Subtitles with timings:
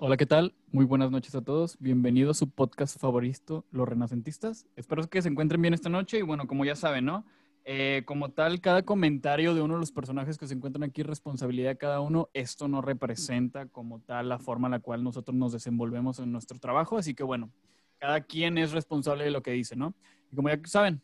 [0.00, 0.54] Hola, ¿qué tal?
[0.70, 1.76] Muy buenas noches a todos.
[1.80, 4.64] Bienvenido a su podcast favorito, Los Renacentistas.
[4.76, 7.26] Espero que se encuentren bien esta noche y bueno, como ya saben, ¿no?
[7.64, 11.70] Eh, como tal, cada comentario de uno de los personajes que se encuentran aquí, responsabilidad
[11.70, 15.50] de cada uno, esto no representa como tal la forma en la cual nosotros nos
[15.50, 17.50] desenvolvemos en nuestro trabajo, así que bueno,
[17.98, 19.94] cada quien es responsable de lo que dice, ¿no?
[20.30, 21.02] Y como ya saben,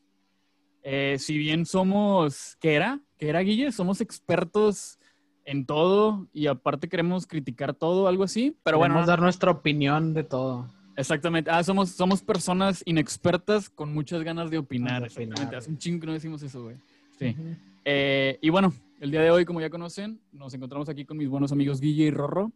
[0.84, 3.00] eh, si bien somos, ¿qué era?
[3.18, 3.72] ¿Qué era, Guille?
[3.72, 5.00] Somos expertos
[5.44, 8.94] en todo y aparte queremos criticar todo, algo así, pero bueno.
[8.94, 10.68] Queremos dar nuestra opinión de todo.
[10.96, 11.50] Exactamente.
[11.50, 15.02] Ah, somos, somos personas inexpertas con muchas ganas de opinar.
[15.02, 15.56] De opinar, Exactamente.
[15.56, 16.76] Hace un chingo que no decimos eso, güey.
[17.18, 17.36] Sí.
[17.84, 21.28] Eh, y bueno, el día de hoy, como ya conocen, nos encontramos aquí con mis
[21.28, 22.52] buenos amigos Guille y Rorro,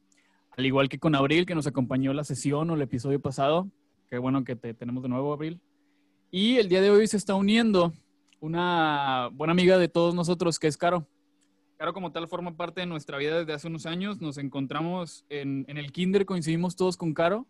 [0.57, 3.69] al igual que con Abril, que nos acompañó la sesión o el episodio pasado.
[4.09, 5.61] Qué bueno que te tenemos de nuevo, Abril.
[6.31, 7.93] Y el día de hoy se está uniendo
[8.41, 11.07] una buena amiga de todos nosotros, que es Caro.
[11.79, 14.21] Caro como tal forma parte de nuestra vida desde hace unos años.
[14.21, 17.47] Nos encontramos en, el kinder, coincidimos todos con Caro.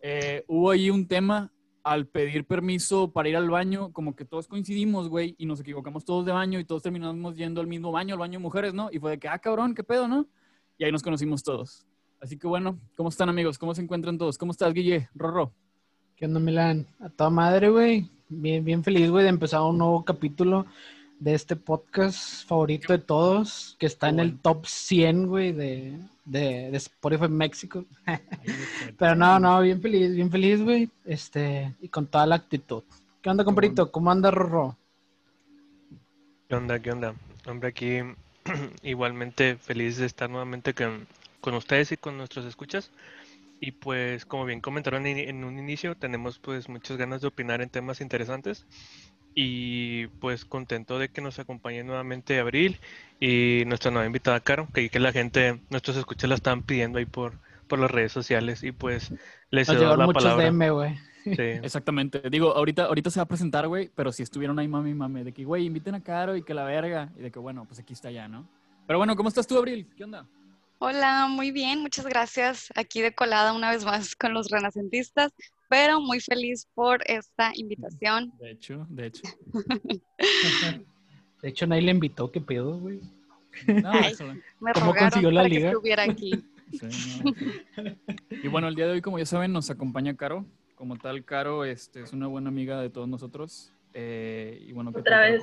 [0.00, 1.52] Eh, hubo ahí un tema
[1.84, 6.06] al pedir permiso para ir al baño, como que todos coincidimos, güey, y nos equivocamos
[6.06, 8.88] todos de baño y todos terminamos yendo al mismo baño, al baño de mujeres, ¿no?
[8.90, 10.26] Y fue de que, ah, cabrón, qué pedo, ¿no?
[10.78, 11.86] Y ahí nos conocimos todos.
[12.22, 13.58] Así que bueno, ¿cómo están amigos?
[13.58, 14.38] ¿Cómo se encuentran todos?
[14.38, 15.10] ¿Cómo estás, Guille?
[15.14, 15.52] Rorro.
[16.16, 16.86] ¿Qué onda, Milan?
[17.00, 18.10] A toda madre, güey.
[18.30, 20.64] Bien, bien feliz, güey, de empezar un nuevo capítulo
[21.20, 26.70] de este podcast favorito de todos, que está en el top 100, güey, de, de,
[26.70, 27.84] de Spotify México.
[28.98, 30.88] Pero no, no, bien feliz, bien feliz, güey.
[31.04, 32.82] Este, y con toda la actitud.
[33.20, 33.90] ¿Qué onda, compadrito?
[33.90, 34.76] ¿Cómo anda, Rorro?
[36.48, 36.78] ¿Qué onda?
[36.78, 37.14] ¿Qué onda?
[37.46, 37.98] Hombre, aquí
[38.82, 41.06] igualmente feliz de estar nuevamente con,
[41.40, 42.90] con ustedes y con nuestros escuchas.
[43.60, 47.60] Y pues, como bien comentaron en, en un inicio, tenemos pues muchas ganas de opinar
[47.60, 48.66] en temas interesantes.
[49.40, 52.80] Y pues contento de que nos acompañe nuevamente Abril
[53.20, 57.06] y nuestra nueva invitada Caro, que, que la gente, nuestros escuchas la están pidiendo ahí
[57.06, 57.34] por,
[57.68, 58.64] por las redes sociales.
[58.64, 59.12] Y pues
[59.50, 60.50] les llegaron la muchos palabra.
[60.50, 60.96] DM, güey.
[61.22, 61.36] Sí.
[61.62, 62.20] Exactamente.
[62.30, 65.32] Digo, ahorita, ahorita se va a presentar, güey, pero si estuvieron ahí, mami, mami, de
[65.32, 67.12] que, güey, inviten a Caro y que la verga.
[67.16, 68.44] Y de que, bueno, pues aquí está ya, ¿no?
[68.88, 69.88] Pero bueno, ¿cómo estás tú, Abril?
[69.96, 70.26] ¿Qué onda?
[70.80, 72.72] Hola, muy bien, muchas gracias.
[72.74, 75.32] Aquí de colada una vez más con los renacentistas,
[75.68, 78.32] pero muy feliz por esta invitación.
[78.38, 79.22] De hecho, de hecho.
[81.40, 83.00] De hecho, nadie le invitó, ¿qué pedo, güey?
[83.66, 84.12] No, Ay.
[84.12, 84.26] eso-
[84.58, 85.60] Me ¿Cómo rogaron consiguió la para liga?
[85.70, 86.30] que estuviera aquí.
[86.72, 88.36] Sí, no, sí.
[88.42, 90.44] Y bueno, el día de hoy, como ya saben, nos acompaña Caro.
[90.74, 93.72] Como tal, Caro este, es una buena amiga de todos nosotros.
[93.94, 95.42] Eh, y bueno, ¿qué Otra vez.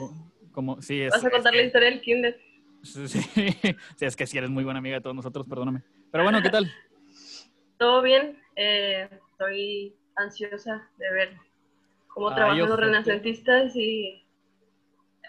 [0.51, 2.39] Como, sí, es, Vas a contar la historia del kinder.
[2.83, 3.19] sí, sí.
[3.97, 5.81] Sí, es que sí eres muy buena amiga de todos nosotros, perdóname.
[6.11, 6.69] Pero bueno, ¿qué tal?
[7.77, 8.37] Todo bien.
[8.55, 11.37] eh, estoy ansiosa de ver
[12.07, 14.25] cómo Ay, trabajan los renacentistas y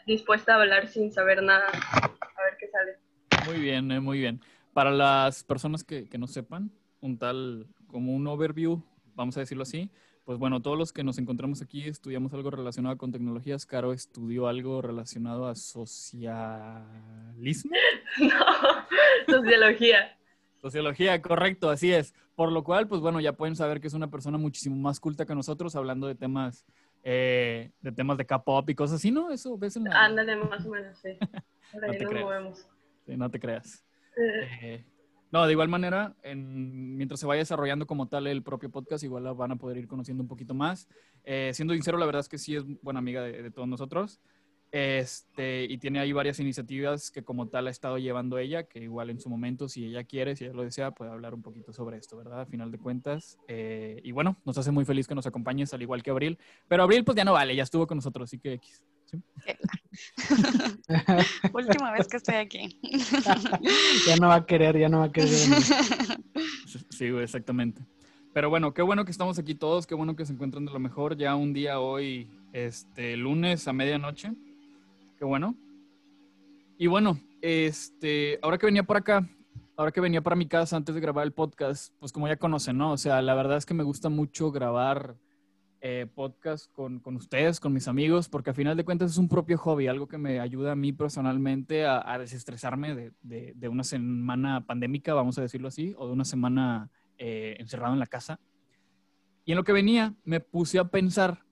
[0.06, 1.66] dispuesta a hablar sin saber nada.
[1.68, 2.98] A ver qué sale.
[3.46, 4.40] Muy bien, eh, muy bien.
[4.72, 6.70] Para las personas que, que no sepan,
[7.00, 8.82] un tal, como un overview,
[9.14, 9.90] vamos a decirlo así,
[10.26, 13.64] pues bueno, todos los que nos encontramos aquí estudiamos algo relacionado con tecnologías.
[13.64, 17.70] Caro estudió algo relacionado a socialismo.
[18.18, 18.28] No,
[19.28, 20.18] sociología.
[20.66, 22.12] Sociología, correcto, así es.
[22.34, 25.24] Por lo cual, pues bueno, ya pueden saber que es una persona muchísimo más culta
[25.24, 26.66] que nosotros, hablando de temas,
[27.04, 29.30] eh, de temas de K-pop y cosas así, ¿no?
[29.30, 30.04] Eso ves en la...
[30.04, 31.16] Ándale, más o menos, sí.
[31.74, 32.24] No te creas.
[32.24, 32.66] movemos.
[33.06, 33.84] Sí, no te creas.
[34.16, 34.84] Eh, Eh,
[35.32, 39.24] no, de igual manera, en- mientras se vaya desarrollando como tal el propio podcast, igual
[39.24, 40.88] la van a poder ir conociendo un poquito más.
[41.24, 44.20] Eh, siendo sincero, la verdad es que sí es buena amiga de, de todos nosotros.
[44.78, 49.08] Este, y tiene ahí varias iniciativas que como tal ha estado llevando ella, que igual
[49.08, 51.96] en su momento, si ella quiere, si ella lo desea, puede hablar un poquito sobre
[51.96, 52.42] esto, ¿verdad?
[52.42, 53.38] A final de cuentas.
[53.48, 56.38] Eh, y bueno, nos hace muy feliz que nos acompañes, al igual que Abril.
[56.68, 58.82] Pero Abril, pues ya no vale, ya estuvo con nosotros, así que X.
[59.06, 59.16] ¿sí?
[61.54, 62.78] Última vez que estoy aquí.
[64.06, 65.30] ya no va a querer, ya no va a querer.
[66.90, 67.80] Sí, exactamente.
[68.34, 70.80] Pero bueno, qué bueno que estamos aquí todos, qué bueno que se encuentran de lo
[70.80, 71.16] mejor.
[71.16, 74.32] Ya un día hoy, este, lunes a medianoche.
[75.18, 75.56] Qué bueno.
[76.78, 79.28] Y bueno, este, ahora que venía por acá,
[79.76, 82.76] ahora que venía para mi casa antes de grabar el podcast, pues como ya conocen,
[82.76, 82.92] ¿no?
[82.92, 85.16] O sea, la verdad es que me gusta mucho grabar
[85.80, 89.28] eh, podcast con, con ustedes, con mis amigos, porque a final de cuentas es un
[89.28, 93.68] propio hobby, algo que me ayuda a mí personalmente a, a desestresarme de, de- de
[93.68, 98.06] una semana pandémica, vamos a decirlo así, o de una semana eh, encerrado en la
[98.06, 98.38] casa.
[99.46, 101.42] Y en lo que venía, me puse a pensar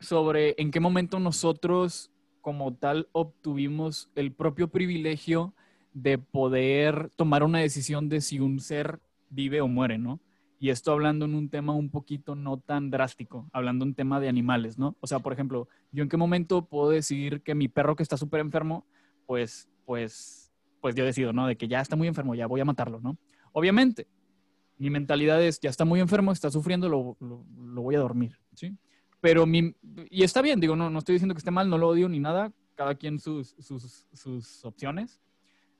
[0.00, 2.12] sobre en qué momento nosotros
[2.48, 5.52] como tal obtuvimos el propio privilegio
[5.92, 10.18] de poder tomar una decisión de si un ser vive o muere, ¿no?
[10.58, 14.30] Y esto hablando en un tema un poquito no tan drástico, hablando en tema de
[14.30, 14.96] animales, ¿no?
[15.00, 18.16] O sea, por ejemplo, yo en qué momento puedo decidir que mi perro que está
[18.16, 18.86] súper enfermo,
[19.26, 20.50] pues, pues,
[20.80, 21.46] pues yo decido, ¿no?
[21.46, 23.18] De que ya está muy enfermo, ya voy a matarlo, ¿no?
[23.52, 24.06] Obviamente,
[24.78, 28.38] mi mentalidad es, ya está muy enfermo, está sufriendo, lo, lo- lo voy a dormir,
[28.54, 28.74] ¿sí?
[29.20, 29.74] Pero mi,
[30.10, 32.20] y está bien, digo, no, no estoy diciendo que esté mal, no lo odio ni
[32.20, 35.20] nada, cada quien sus, sus, sus opciones,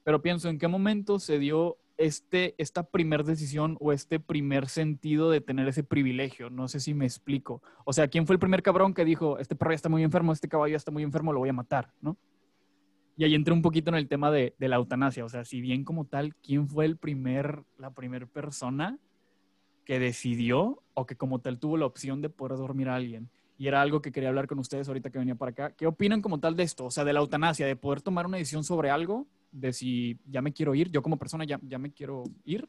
[0.03, 5.31] pero pienso en qué momento se dio este, esta primer decisión o este primer sentido
[5.31, 7.63] de tener ese privilegio, no sé si me explico.
[7.85, 10.33] O sea, ¿quién fue el primer cabrón que dijo, este perro ya está muy enfermo,
[10.33, 12.17] este caballo ya está muy enfermo, lo voy a matar, ¿no?
[13.17, 15.61] Y ahí entré un poquito en el tema de, de la eutanasia, o sea, si
[15.61, 18.99] bien como tal, ¿quién fue el primer, la primera persona
[19.89, 23.31] que decidió o que como tal tuvo la opción de poder dormir a alguien?
[23.57, 25.71] Y era algo que quería hablar con ustedes ahorita que venía para acá.
[25.71, 26.85] ¿Qué opinan como tal de esto?
[26.85, 30.43] O sea, de la eutanasia, de poder tomar una decisión sobre algo, de si ya
[30.43, 32.69] me quiero ir, yo como persona ya, ya me quiero ir,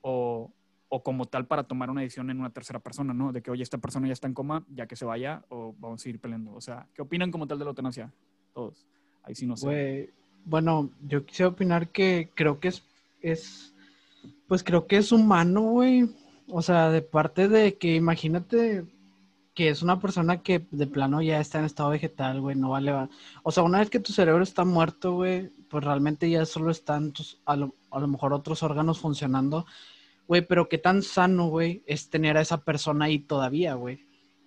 [0.00, 0.50] o,
[0.88, 3.30] o como tal para tomar una decisión en una tercera persona, ¿no?
[3.30, 6.00] De que, oye, esta persona ya está en coma, ya que se vaya, o vamos
[6.00, 6.54] a seguir peleando.
[6.54, 8.10] O sea, ¿qué opinan como tal de la eutanasia?
[8.54, 8.86] Todos.
[9.22, 10.14] Ahí sí no sé.
[10.46, 12.82] Bueno, yo quisiera opinar que creo que es,
[13.20, 13.75] es,
[14.48, 16.08] pues creo que es humano, güey.
[16.48, 18.84] O sea, de parte de que imagínate
[19.54, 22.92] que es una persona que de plano ya está en estado vegetal, güey, no vale.
[22.92, 23.08] va-
[23.42, 27.12] O sea, una vez que tu cerebro está muerto, güey, pues realmente ya solo están
[27.12, 29.64] tus, a lo, a lo mejor otros órganos funcionando.
[30.28, 34.00] Güey, pero qué tan sano, güey, es tener a esa persona ahí todavía, güey.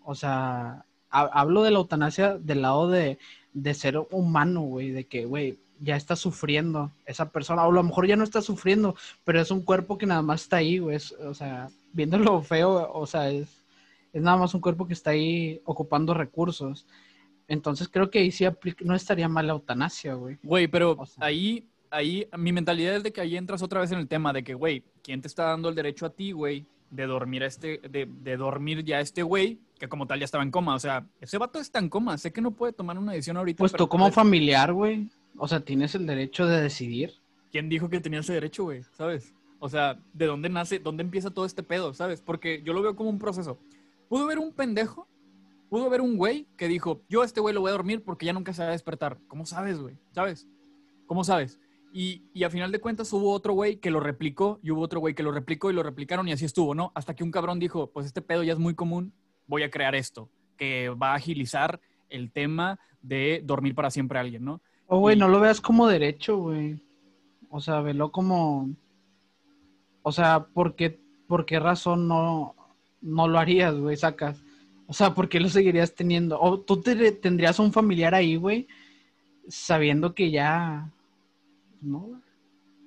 [0.03, 3.17] O sea, ha- hablo de la eutanasia del lado de,
[3.53, 7.83] de ser humano, güey, de que, güey, ya está sufriendo esa persona, o a lo
[7.83, 10.95] mejor ya no está sufriendo, pero es un cuerpo que nada más está ahí, güey,
[10.97, 13.47] es- o sea, viéndolo feo, o sea, es,
[14.13, 16.85] es nada más un cuerpo que está ahí ocupando recursos.
[17.47, 20.37] Entonces creo que ahí sí aplica- no estaría mal la eutanasia, güey.
[20.43, 23.91] Güey, pero O sea- ahí, ahí, mi mentalidad es de que ahí entras otra vez
[23.91, 26.65] en el tema de que, güey, ¿quién te está dando el derecho a ti, güey,
[26.91, 30.25] de dormir a este, de, de dormir ya a este güey, que como tal ya
[30.25, 30.75] estaba en coma?
[30.75, 33.59] O sea, ese vato está en coma, sé que no puede tomar una decisión ahorita.
[33.59, 37.13] Pues tú como familiar, güey, o sea, tienes el derecho de decidir.
[37.51, 38.83] ¿Quién dijo que tenía ese derecho, güey?
[38.93, 39.33] ¿Sabes?
[39.59, 42.21] O sea, ¿de dónde nace, dónde empieza todo este pedo, sabes?
[42.21, 43.59] Porque yo lo veo como un proceso.
[44.07, 45.07] Pudo haber un pendejo,
[45.69, 48.25] pudo haber un güey que dijo, yo a este güey lo voy a dormir porque
[48.25, 49.19] ya nunca se va a despertar.
[49.27, 49.97] ¿Cómo sabes, güey?
[50.11, 50.47] ¿Sabes?
[51.05, 51.59] ¿Cómo sabes?
[51.91, 54.99] Y, y a final de cuentas hubo otro güey que lo replicó y hubo otro
[54.99, 56.91] güey que lo replicó y lo replicaron y así estuvo, ¿no?
[56.95, 59.11] Hasta que un cabrón dijo, pues este pedo ya es muy común,
[59.47, 64.21] voy a crear esto, que va a agilizar el tema de dormir para siempre a
[64.21, 64.61] alguien, ¿no?
[64.89, 66.79] O, güey, Y- no lo veas como derecho, güey.
[67.49, 68.69] O sea, velo como...
[70.01, 72.55] O sea, ¿por qué, por qué razón no,
[73.01, 73.95] no lo harías, güey?
[73.97, 74.41] Sacas.
[74.87, 76.39] O sea, ¿por qué lo seguirías teniendo?
[76.41, 78.67] O tú te- tendrías un familiar ahí, güey,
[79.47, 80.89] sabiendo que ya...
[81.81, 82.21] No, güey,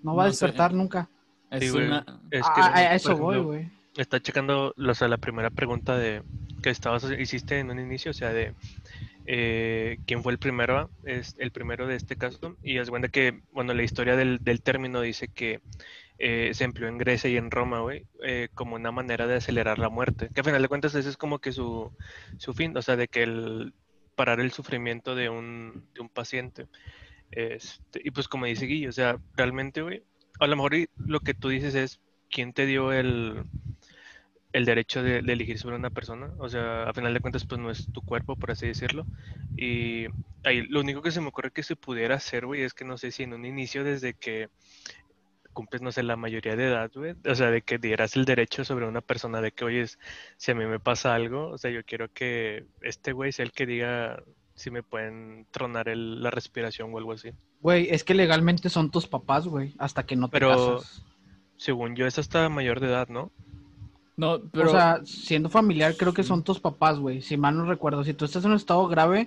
[0.02, 0.46] no va a sé.
[0.46, 1.08] despertar nunca.
[1.50, 1.86] Es Sí, güey.
[1.86, 2.04] una...
[2.30, 3.70] Es A, que, a- a eso voy, güey.
[3.96, 6.22] Está checando o sea, la primera pregunta de
[6.62, 8.54] que estabas hiciste en un inicio, o sea, de
[9.26, 13.42] eh, quién fue el primero, es el primero de este caso, y es cuenta que,
[13.52, 15.60] bueno, la historia del, del término dice que
[16.18, 19.78] eh, se empleó en Grecia y en Roma, güey, eh, como una manera de acelerar
[19.78, 21.90] la muerte, que a final de cuentas ese es como que su,
[22.38, 23.74] su fin, o sea, de que el
[24.14, 26.66] parar el sufrimiento de un, de un paciente.
[27.30, 30.02] Este, y pues como dice Guillo, o sea, realmente, güey,
[30.38, 33.44] a lo mejor lo que tú dices es quién te dio el,
[34.52, 36.30] el derecho de, de elegir sobre una persona.
[36.38, 39.06] O sea, a final de cuentas, pues no es tu cuerpo, por así decirlo.
[39.56, 40.06] Y
[40.44, 42.98] ahí lo único que se me ocurre que se pudiera hacer, güey, es que no
[42.98, 44.48] sé si en un inicio, desde que
[45.52, 48.64] cumples, no sé, la mayoría de edad, güey, o sea, de que dieras el derecho
[48.64, 49.84] sobre una persona, de que, oye,
[50.38, 53.52] si a mí me pasa algo, o sea, yo quiero que este güey sea el
[53.52, 54.22] que diga
[54.54, 57.32] si me pueden tronar el- la respiración o algo así.
[57.60, 61.04] Güey, es que legalmente son tus papás, güey, hasta que no te Pero- casas.
[61.58, 63.30] Según yo, es hasta mayor de edad, ¿no?
[64.16, 64.68] No, pero...
[64.68, 67.22] O sea, siendo familiar, creo que son tus papás, güey.
[67.22, 68.04] Si mal no recuerdo.
[68.04, 69.26] Si tú estás en un estado grave,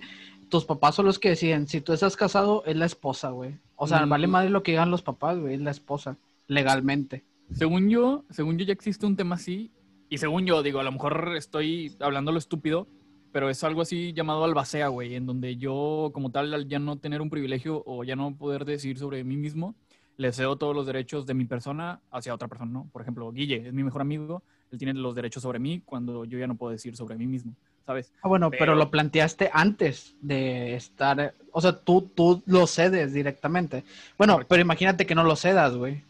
[0.50, 1.68] tus papás son los que deciden.
[1.68, 3.58] Si tú estás casado, es la esposa, güey.
[3.76, 4.10] O sea, Mm.
[4.10, 5.56] vale madre lo que digan los papás, güey.
[5.56, 6.18] Es la esposa.
[6.48, 7.24] Legalmente.
[7.52, 9.72] Según yo, según yo ya existe un tema así,
[10.10, 12.88] y según yo, digo, a lo mejor estoy hablando lo estúpido,
[13.32, 16.98] pero es algo así llamado albacea, güey, en donde yo, como tal, al ya no
[16.98, 19.76] tener un privilegio o ya no poder decidir sobre mí mismo,
[20.18, 22.88] le cedo todos los derechos de mi persona hacia otra persona, ¿no?
[22.94, 24.44] Por ejemplo, Guille es mi mejor amigo,
[24.76, 27.54] él tiene los derechos sobre mí cuando yo ya no puedo decir sobre mí mismo,
[27.86, 28.12] ¿sabes?
[28.22, 31.34] Ah, bueno, pero, Pero- lo planteaste antes de estar.
[31.52, 33.84] O sea, tú, tú lo cedes directamente.
[34.18, 34.50] Bueno, Correcto.
[34.50, 36.04] pero imagínate que no lo cedas, güey.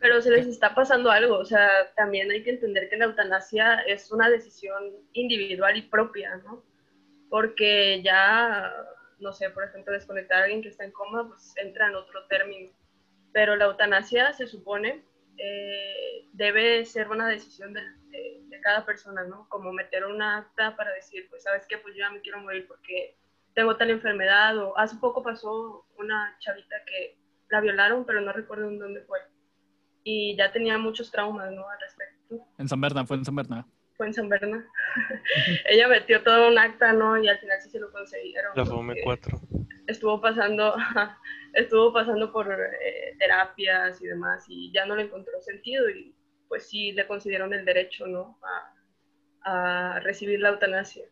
[0.00, 3.80] Pero se les está pasando algo, o sea, también hay que entender que la eutanasia
[3.80, 4.80] es una decisión
[5.12, 6.62] individual y propia, ¿no?
[7.28, 8.72] Porque ya,
[9.18, 12.24] no sé, por ejemplo, desconectar a alguien que está en coma, pues entra en otro
[12.28, 12.70] término.
[13.32, 15.02] Pero la eutanasia se supone
[15.38, 17.80] eh, debe ser una decisión de,
[18.10, 19.48] de- de cada persona, ¿no?
[19.48, 21.78] Como meter una acta para decir, pues, ¿sabes qué?
[21.78, 23.16] Pues yo ya me quiero morir porque
[23.54, 24.56] tengo tal enfermedad.
[24.58, 27.18] O hace poco pasó una chavita que
[27.50, 29.18] la violaron, pero no recuerdo en dónde fue
[30.04, 31.68] y ya tenía muchos traumas, ¿no?
[31.68, 32.46] Al respecto.
[32.58, 33.68] En San Bernardo, fue en San Bernardo.
[33.96, 34.64] Fue en San Bernardo.
[35.68, 37.22] Ella metió todo un acta, ¿no?
[37.22, 38.52] Y al final sí se lo consiguieron.
[38.56, 39.38] La FOME 4.
[39.88, 40.74] Estuvo pasando,
[41.54, 46.14] estuvo pasando por eh, terapias y demás y ya no le encontró sentido y
[46.46, 48.38] pues sí le concedieron el derecho, ¿no?
[49.44, 51.04] A, a recibir la eutanasia.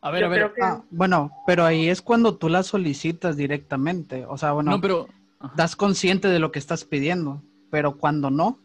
[0.00, 0.38] A ver, Yo a ver.
[0.40, 4.26] creo que- Ah, bueno, pero ahí es cuando tú la solicitas directamente.
[4.26, 5.08] O sea, bueno, no, pero.
[5.54, 8.58] das consciente de lo que estás pidiendo, pero cuando no,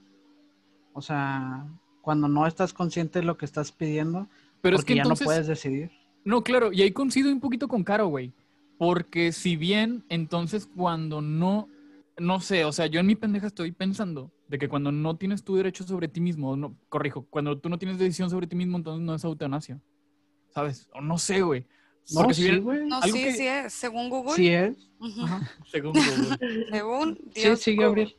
[0.94, 1.65] o sea,
[2.01, 4.27] cuando no estás consciente de lo que estás pidiendo,
[4.62, 5.25] Pero es porque que ya entonces.
[5.25, 5.91] no puedes decidir.
[6.24, 8.32] No, claro, y ahí coincido un poquito con Caro, güey.
[8.85, 11.69] Porque si bien, entonces cuando no,
[12.17, 15.43] no sé, o sea, yo en mi pendeja estoy pensando de que cuando no tienes
[15.43, 18.77] tu derecho sobre ti mismo, no, corrijo, cuando tú no tienes decisión sobre ti mismo,
[18.77, 19.79] entonces no es eutanasia.
[20.50, 20.89] ¿Sabes?
[20.95, 21.67] O no sé, güey.
[22.11, 22.88] No, Porque si sí, bien- güey.
[22.88, 23.71] No, Algo sí, que- sí es.
[23.71, 24.33] Según Google.
[24.33, 24.89] Sí es.
[25.00, 26.65] ujú, Ajá, según Google.
[26.71, 27.59] Según Sí, Dios.
[27.61, 27.85] sí, Google.
[27.85, 28.15] Gabriel.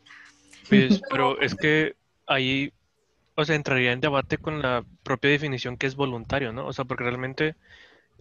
[0.68, 1.96] Pues, pero es que
[2.28, 2.72] ahí,
[3.34, 6.68] o sea, entraría en debate con la propia definición que es voluntario, ¿no?
[6.68, 7.56] O sea, porque realmente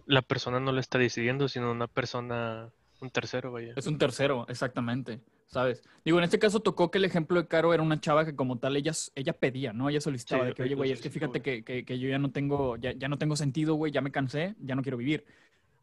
[0.06, 3.72] la persona no lo está decidiendo, sino una persona, un tercero, vaya.
[3.76, 5.82] Es un tercero, exactamente, ¿sabes?
[6.04, 8.58] Digo, en este caso tocó que el ejemplo de Caro era una chava que como
[8.58, 9.88] tal ella, ella pedía, ¿no?
[9.88, 12.18] Ella solicitaba Sí, de que, oye, güey, es que fíjate que, que- que yo ya
[12.18, 15.24] no tengo, ya, ya no tengo sentido, güey, ya me cansé, ya no quiero vivir.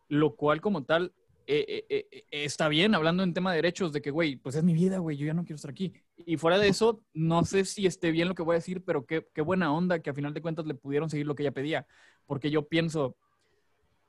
[0.07, 1.13] Lo cual como tal
[1.51, 4.63] eh, eh, eh, está bien, hablando en tema de derechos, de que, güey, pues es
[4.63, 5.93] mi vida, güey, yo ya no quiero estar aquí.
[6.17, 9.05] Y fuera de eso, no sé si esté bien lo que voy a decir, pero
[9.07, 11.51] qué, qué buena onda que a final de cuentas le pudieron seguir lo que ella
[11.51, 11.87] pedía.
[12.27, 13.15] Porque yo pienso,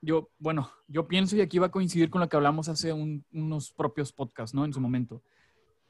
[0.00, 3.24] yo, bueno, yo pienso y aquí va a coincidir con lo que hablamos hace un-
[3.32, 4.64] unos propios podcasts, ¿no?
[4.64, 5.22] En su momento.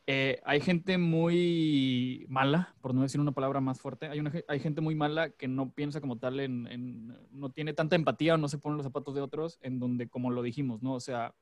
[0.07, 4.81] Eh, hay gente muy mala, por no decir una palabra más fuerte, hay, hay gente
[4.81, 8.59] muy mala que no piensa como tal en, no tiene tanta empatía o no se
[8.59, 10.95] pone los zapatos de otros, en donde, como lo dijimos, ¿no?
[10.95, 11.35] O sea,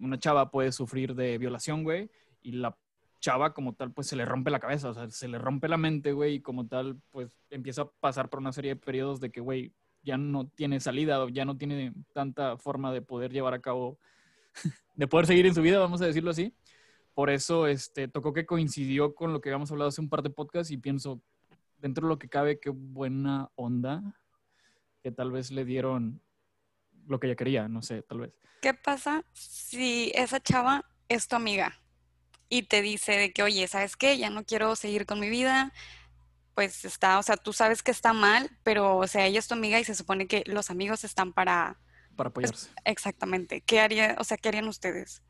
[0.00, 2.10] una chava puede sufrir de violación, güey,
[2.42, 2.76] y la
[3.20, 5.76] chava como tal, pues se le rompe la cabeza, o sea, se le rompe la
[5.76, 9.30] mente, güey, y como tal, pues empieza a pasar por una serie de periodos de
[9.30, 9.72] que, güey,
[10.06, 13.98] ya no tiene salida, o ya no tiene tanta forma de poder llevar a cabo,
[14.94, 16.54] de poder seguir en su vida, vamos a decirlo así.
[17.12, 20.30] Por eso, este, tocó que coincidió con lo que habíamos hablado hace un par de
[20.30, 21.20] podcasts y pienso,
[21.78, 24.02] dentro de lo que cabe, qué buena onda
[25.02, 26.20] que tal vez le dieron
[27.06, 28.32] lo que ella quería, no sé, tal vez.
[28.62, 31.80] ¿Qué pasa si esa chava es tu amiga
[32.48, 34.18] y te dice de que, oye, ¿sabes qué?
[34.18, 35.72] Ya no quiero seguir con mi vida.
[36.56, 39.54] Pues está, o sea, tú sabes que está mal, pero, o sea, ella es tu
[39.54, 41.78] amiga y se supone que los amigos están para,
[42.16, 42.70] Para apoyarse.
[42.84, 45.22] exactamente, ¿qué haría, o sea, qué harían ustedes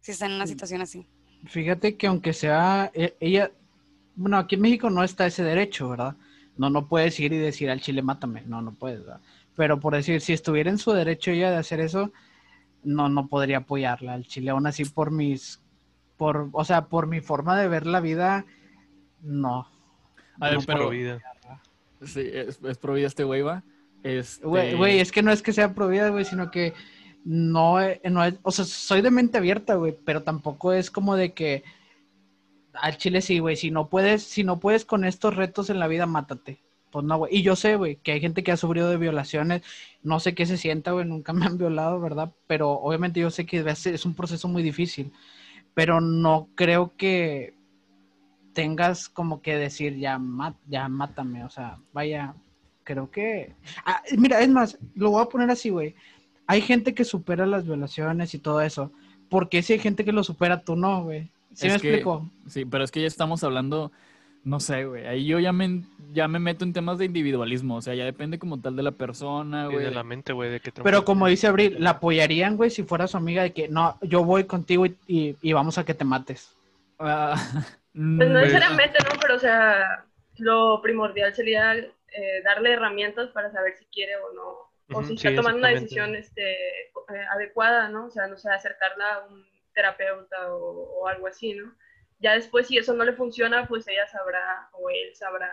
[0.00, 1.08] si están en una situación así?
[1.46, 3.52] Fíjate que aunque sea e- ella,
[4.16, 6.16] bueno, aquí en México no está ese derecho, ¿verdad?
[6.56, 9.20] No, no puedes ir y decir al chile mátame, no, no puedes, ¿verdad?
[9.56, 12.12] Pero por decir, si estuviera en su derecho ella de hacer eso,
[12.84, 15.60] no, no podría apoyarla al chile, aún así por mis,
[16.18, 18.46] por, o sea, por mi forma de ver la vida,
[19.22, 19.68] no.
[20.40, 21.20] A ver, Es pero- pro vida.
[22.04, 23.62] Sí, es, es pro vida este güey, va.
[24.02, 26.74] Este, Güey, güey, es que no es que sea prohibida, güey, sino que
[27.24, 31.16] no, eh, no es, o sea, soy de mente abierta, güey, pero tampoco es como
[31.16, 31.64] de que
[32.74, 35.86] al chile sí, güey, si no puedes, si no puedes con estos retos en la
[35.88, 36.58] vida, mátate.
[36.90, 37.34] Pues no, güey.
[37.36, 39.62] Y yo sé, güey, que hay gente que ha sufrido de violaciones,
[40.02, 42.32] no sé qué se sienta, güey, nunca me han violado, ¿verdad?
[42.46, 45.10] Pero obviamente yo sé que es un proceso muy difícil,
[45.72, 47.53] pero no creo que
[48.54, 52.34] tengas como que decir, ya, ma- ya mátame, o sea, vaya,
[52.84, 53.52] creo que...
[53.84, 55.94] Ah, mira, es más, lo voy a poner así, güey.
[56.46, 58.90] Hay gente que supera las violaciones y todo eso.
[59.28, 61.30] ¿Por qué si hay gente que lo supera, tú no, güey?
[61.54, 62.30] ¿Sí Es me que- explico?
[62.46, 63.90] Sí, pero es que ya estamos hablando,
[64.44, 65.06] no sé, güey.
[65.06, 65.82] Ahí yo ya me,
[66.12, 67.76] ya me meto en temas de individualismo.
[67.76, 69.84] O sea, ya depende como tal de la persona, güey.
[69.84, 73.06] de la mente, güey, de te Pero como dice Abril, ¿la apoyarían, güey, si fuera
[73.06, 76.04] su amiga de que no, yo voy contigo y, y- y vamos a que te
[76.04, 76.50] mates?
[76.98, 77.34] Ah,
[77.94, 79.18] Pues no Pues- necesariamente, ¿no?
[79.20, 80.04] Pero, o sea,
[80.38, 85.26] lo primordial sería eh, darle herramientas para saber si quiere o no, o si sí,
[85.28, 88.06] está tomando una decisión este, eh, adecuada, ¿no?
[88.06, 91.72] O sea, no sé, acercarla a un terapeuta o, o algo así, ¿no?
[92.20, 95.52] Ya después, si eso no le funciona, pues ella sabrá o él sabrá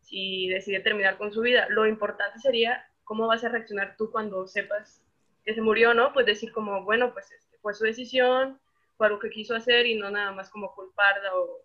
[0.00, 1.66] si decide terminar con su vida.
[1.70, 5.02] Lo importante sería cómo vas a reaccionar tú cuando sepas
[5.44, 6.12] que se murió, ¿no?
[6.12, 8.60] Pues decir como, bueno, pues este, fue su decisión,
[8.96, 11.58] fue algo que quiso hacer y no nada más como culparla o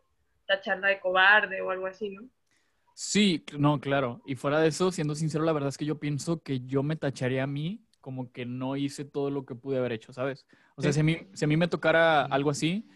[0.46, 2.24] tacharla de cobarde o algo así, ¿no?
[2.94, 4.22] Sí, no, claro.
[4.26, 6.96] Y fuera de eso, siendo sincero, la verdad es que yo pienso que yo me
[6.96, 10.46] tacharía a mí como que no hice todo lo que pude haber hecho, ¿sabes?
[10.76, 10.96] O sea, Sí.
[10.96, 12.88] si a mí, si a mí me tocara algo así,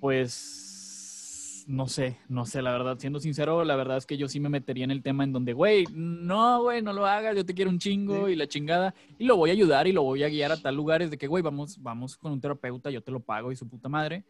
[0.00, 4.38] pues no sé, no sé, la verdad, siendo sincero, la verdad es que yo sí
[4.38, 7.54] me metería en el tema en donde, güey, no, güey, no lo hagas, yo te
[7.54, 10.28] quiero un chingo y la chingada, y lo voy a ayudar y lo voy a
[10.28, 13.20] guiar a tal lugares de que, güey, vamos, vamos con un terapeuta, yo te lo
[13.20, 14.24] pago y su puta madre.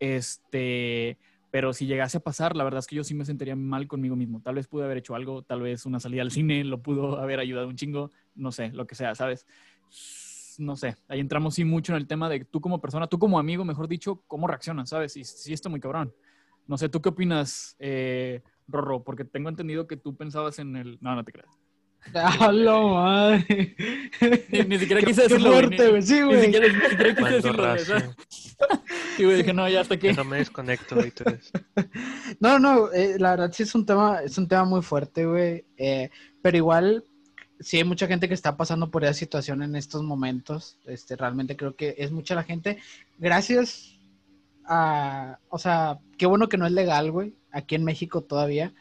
[0.00, 1.18] Este,
[1.50, 4.16] Pero si llegase a pasar, la verdad es que yo sí me sentiría mal conmigo
[4.16, 4.42] mismo.
[4.42, 7.40] Tal vez pude haber hecho algo, tal vez una salida al cine lo pudo haber
[7.40, 9.46] ayudado un chingo, no sé, lo que sea, ¿sabes?
[10.58, 13.38] No sé, ahí entramos sí mucho en el tema de tú como persona, tú como
[13.38, 15.16] amigo, mejor dicho, cómo reaccionas, ¿sabes?
[15.16, 16.12] Y sí está muy cabrón.
[16.66, 19.02] No sé, ¿tú qué opinas, eh, Rorro?
[19.04, 20.98] Porque tengo entendido que tú pensabas en el...
[21.00, 21.48] No, no te creas.
[22.14, 23.74] ¡A la madre!
[24.50, 26.02] Ni, ni siquiera quise qué decirlo, güey, fuerte, ni- güey.
[26.02, 26.44] Sí, Ni güey.
[26.44, 27.74] siquiera, ni siquiera quise decirlo,
[29.24, 30.08] güey, güey, dije, no, ya hasta aquí.
[30.08, 31.50] Déjame desconecto, Víctores.
[32.40, 35.64] No, no, eh, la verdad sí es un tema, es un tema muy fuerte, güey.
[35.76, 36.10] eh,
[36.42, 37.04] pero igual,
[37.60, 40.78] sí hay mucha gente que está pasando por esa situación en estos momentos.
[40.86, 42.78] Este, realmente creo que es mucha la gente.
[43.18, 43.98] Gracias
[44.64, 47.34] a, o sea, qué bueno que no es legal, güey.
[47.50, 48.74] Aquí en México todavía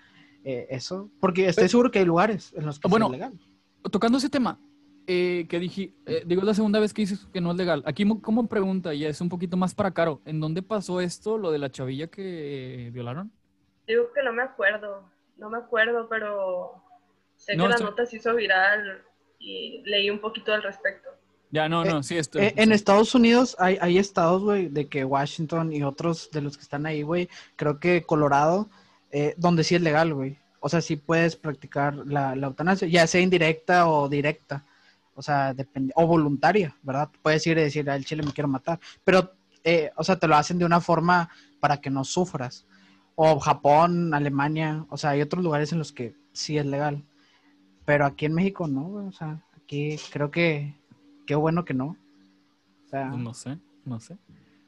[0.44, 3.34] eh, eso, porque estoy seguro que hay lugares en los que Bueno, es legal.
[3.92, 4.60] Tocando ese tema,
[5.08, 7.82] eh, que dije, eh, digo, es la segunda vez que dices que no es legal.
[7.86, 11.38] Aquí mo- como pregunta, y es un poquito más para Caro, ¿en dónde pasó esto,
[11.38, 13.32] lo de la chavilla que violaron?
[13.88, 16.74] Digo que no me acuerdo, no me acuerdo, pero
[17.38, 19.02] sé No, que la esto- nota se hizo viral
[19.40, 21.10] y leí un poquito al respecto.
[21.52, 22.40] Ya, no, Eh, no, sí, esto.
[22.40, 26.58] Eh, en Estados Unidos hay, hay estados, güey, de que Washington y otros de los
[26.58, 28.70] que están ahí, güey, creo que Colorado,
[29.12, 30.38] eh, donde sí es legal, güey.
[30.60, 34.66] O sea, sí puedes practicar la, la eutanasia, ya sea indirecta o directa.
[35.18, 37.10] O sea, depende, o voluntaria, ¿verdad?
[37.24, 38.80] Puedes ir y decir, al chile me quiero matar.
[39.04, 39.34] Pero,
[39.64, 42.66] eh, o sea, te lo hacen de una forma para que no sufras.
[43.16, 47.04] O Japón, Alemania, o sea, hay otros lugares en los que sí es legal.
[47.84, 49.08] Pero aquí en México no.
[49.08, 50.76] O sea, aquí creo que,
[51.26, 51.98] qué bueno que no.
[52.86, 54.18] O sea, No sé, no sé.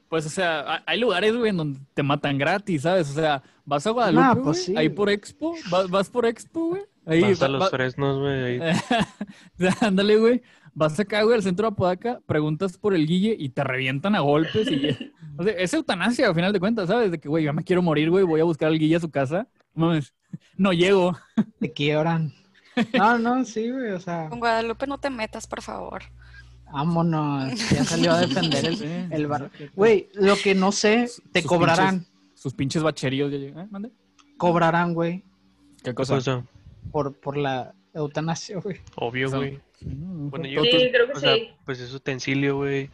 [0.10, 3.12] Pues, o sea, ha- hay lugares, güey, en donde te matan gratis, ¿sabes?
[3.12, 6.70] O sea, vas a Guadalupe, Nah, pues sí, ahí por Expo, vas, vas por Expo,
[6.70, 6.82] güey.
[7.10, 8.60] Ahí, Vas a va- los va- fresnos, güey.
[9.82, 10.42] Ándale, güey.
[10.74, 14.20] Vas acá, güey, al centro de Apodaca, preguntas por el Guille y te revientan a
[14.20, 14.68] golpes.
[14.72, 15.12] Y...
[15.40, 17.12] O sea, es eutanasia, al final de cuentas, ¿sabes?
[17.12, 19.10] De que, güey, ya me quiero morir, güey, voy a buscar al Guille a su
[19.10, 19.48] casa.
[19.74, 20.14] No Mames,
[20.58, 21.18] no llego.
[21.62, 22.34] te quiebran.
[22.94, 26.02] No, no, sí, güey, o sea, Con Guadalupe no te metas, por favor.
[26.74, 27.54] vámonos.
[27.70, 29.50] Ya salió a defender el, Sí, el bar.
[29.76, 33.66] Güey, lo que no sé, te Sus cobrarán, Sus pinches bacheríos ya llegan.
[33.66, 33.68] ¿Eh?
[33.72, 33.92] ¿Mande?
[34.38, 35.24] cobrarán, güey,
[35.78, 36.44] ¿Qué ¿Qué cosa?
[36.92, 38.78] Por, por la eutanasia, güey.
[38.96, 39.60] Obvio, O sea, güey.
[39.80, 41.50] Sí, no, Bueno, no, yo- Sí, creo que O sea, sí.
[41.66, 42.90] pues es utensilio, güey.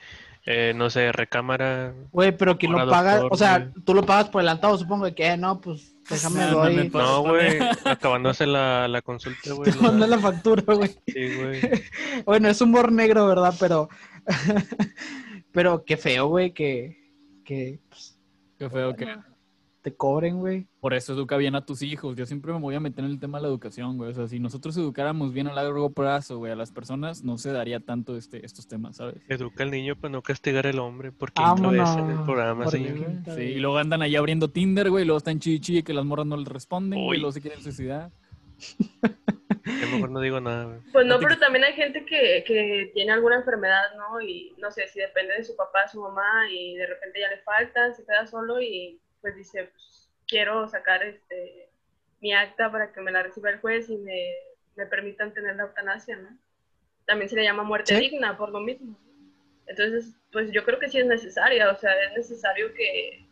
[0.48, 1.96] Eh, no sé, recámara.
[2.12, 5.26] Güey, pero quien lo paga, doctor, o sea, tú lo pagas por adelantado, supongo que,
[5.26, 7.58] eh, no, pues déjame Ah, doy, mames, Pues, No, güey.
[7.58, 7.70] también.
[7.86, 9.72] Acabándose la, la consulta, güey.
[9.72, 10.90] te la factura, güey.
[11.08, 11.62] Sí, güey.
[12.26, 13.56] Bueno, es humor negro, ¿verdad?
[13.60, 13.90] Pero,
[15.52, 16.96] pero qué feo, güey, que,
[17.44, 18.20] que pues,
[18.60, 19.08] Qué feo que.
[19.86, 20.66] Te cobren, güey.
[20.80, 22.16] Por eso educa bien a tus hijos.
[22.16, 24.10] Yo siempre me voy a meter en el tema de la educación, güey.
[24.10, 27.52] O sea, si nosotros educáramos bien a largo plazo, güey, a las personas, no se
[27.52, 29.18] daría tanto este, estos temas, ¿sabes?
[29.30, 31.12] Educa al niño para no castigar al hombre.
[31.12, 32.98] Porque lo es en el programa, señor.
[33.36, 36.26] Sí, y luego andan ahí abriendo Tinder, güey, y luego están chichi que las morras
[36.26, 37.18] no les responden, güey, Uy.
[37.18, 38.10] y luego se quieren suicidar.
[39.66, 40.80] Yo mejor no digo nada, güey.
[40.92, 44.20] Pues no, pero también hay gente que, que tiene alguna enfermedad, ¿no?
[44.20, 47.38] Y no sé, si depende de su papá, su mamá, y de repente ya le
[47.44, 51.70] falta, se queda solo y pues dice, pues quiero sacar este
[52.22, 54.34] mi acta para que me la reciba el juez y me,
[54.76, 56.30] me permitan tener la eutanasia, ¿no?
[57.06, 58.00] También se le llama muerte Sí.
[58.00, 58.98] digna por lo mismo.
[59.68, 63.26] Entonces, pues yo creo que sí es necesaria, o sea, es necesario que,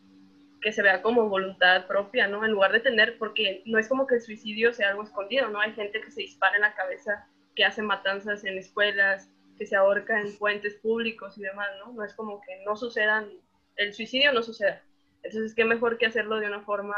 [0.61, 2.43] que se vea como voluntad propia, ¿no?
[2.45, 5.59] En lugar de tener, porque no es como que el suicidio sea algo escondido, ¿no?
[5.59, 9.75] Hay gente que se dispara en la cabeza, que hace matanzas en escuelas, que se
[9.75, 11.93] ahorca en puentes públicos y demás, ¿no?
[11.93, 13.29] No es como que no sucedan,
[13.75, 14.81] el suicidio no suceda.
[15.23, 16.95] Entonces, qué mejor que hacerlo de una forma,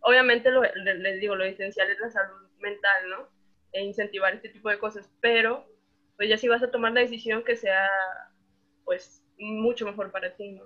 [0.00, 3.28] obviamente, lo, le- les digo, lo esencial es la salud mental, ¿no?
[3.72, 5.64] E incentivar este tipo de cosas, pero,
[6.16, 7.88] pues ya si vas a tomar la decisión que sea,
[8.84, 10.64] pues, mucho mejor para ti, ¿no?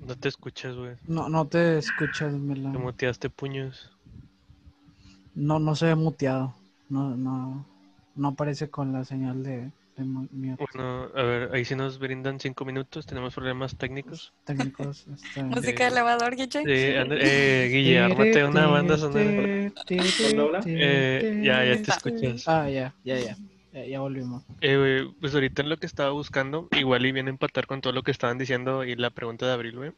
[0.00, 0.96] No te escuchas, güey.
[1.06, 2.70] No, no te escuchas, Te Mela.
[2.70, 3.90] muteaste puños.
[5.34, 6.54] No, no se ve muteado.
[6.88, 7.64] No, no,
[8.16, 9.70] no aparece con la señal de.
[9.96, 13.06] Bueno, a ver, ahí sí nos brindan cinco minutos.
[13.06, 14.32] Tenemos problemas técnicos.
[14.44, 15.06] técnicos.
[15.12, 15.42] Este...
[15.42, 16.50] Música de elevador, Guille.
[16.50, 19.24] Sí, eh, Guille, ármate una banda sonora.
[19.26, 22.48] Eh, ya, ya te escuchas.
[22.48, 23.36] Ah, ya, ya, ya.
[23.72, 24.44] Ya, ya volvimos.
[24.60, 27.92] Eh, pues ahorita en lo que estaba buscando, igual y viene a empatar con todo
[27.92, 29.92] lo que estaban diciendo y la pregunta de Abril, güey.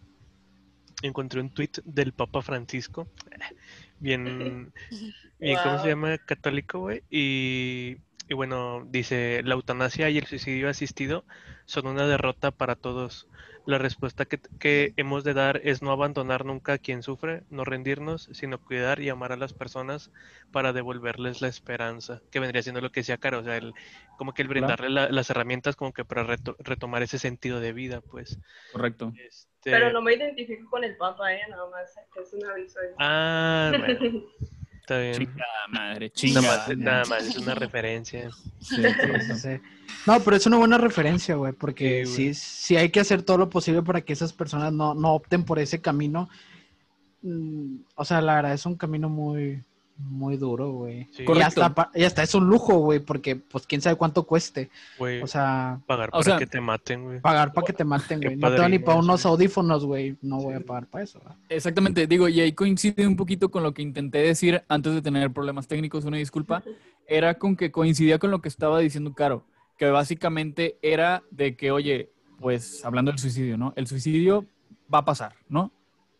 [1.02, 3.08] Encontré un tweet del Papa Francisco,
[4.00, 4.72] bien,
[5.40, 6.16] bien, ¿cómo se llama?
[6.18, 7.02] Católico, güey.
[7.10, 7.96] Y
[8.28, 11.26] y bueno, dice, la eutanasia y el suicidio asistido
[11.66, 13.28] son una derrota para todos.
[13.66, 17.64] La respuesta que, que hemos de dar es no abandonar nunca a quien sufre, no
[17.64, 20.10] rendirnos, sino cuidar y amar a las personas
[20.50, 23.74] para devolverles la esperanza, que vendría siendo lo que decía Caro, o sea, el,
[24.16, 27.72] como que el brindarle la- las herramientas como que para reto- retomar ese sentido de
[27.72, 28.38] vida, pues.
[28.72, 29.12] Correcto.
[29.26, 31.40] Este, Pero no me identifico con el Papa, ¿eh?
[31.48, 32.80] Nada más, es un aviso.
[32.80, 32.88] ahí.
[32.98, 33.98] Ah, bueno,
[34.84, 35.14] está bien.
[35.14, 36.46] Chingada madre, chingada.
[36.68, 38.28] más, nada más, es una referencia.
[38.60, 39.48] Sí, sí, sí.
[40.06, 42.34] No, pero es una buena referencia, güey, porque Sí, güey.
[42.34, 45.44] sí, sí hay que hacer todo lo posible para que esas personas no, no opten
[45.44, 46.28] por ese camino.
[47.22, 49.62] Mm, O sea, la verdad es un camino muy,
[49.96, 51.06] muy duro, güey.
[51.12, 54.70] Sí, Y hasta, y hasta es un lujo, güey, porque pues quién sabe cuánto cueste.
[54.98, 57.20] güey, O sea, pagar o para sea- que te maten, güey.
[57.20, 58.36] pagar para que te maten, güey.
[58.36, 60.16] No tengo ni para unos audífonos, güey.
[60.20, 61.18] No voy a pagar para eso.
[61.20, 61.36] ¿verdad?
[61.48, 65.30] Exactamente, digo, y ahí coincide un poquito con lo que intenté decir antes de tener
[65.32, 66.62] problemas técnicos, una disculpa,
[67.06, 69.44] era con que coincidía con lo que estaba diciendo Caro,
[69.78, 73.72] que básicamente era de que, oye, pues hablando del suicidio, ¿no?
[73.76, 74.44] El suicidio
[74.92, 75.70] va a pasar, ¿no?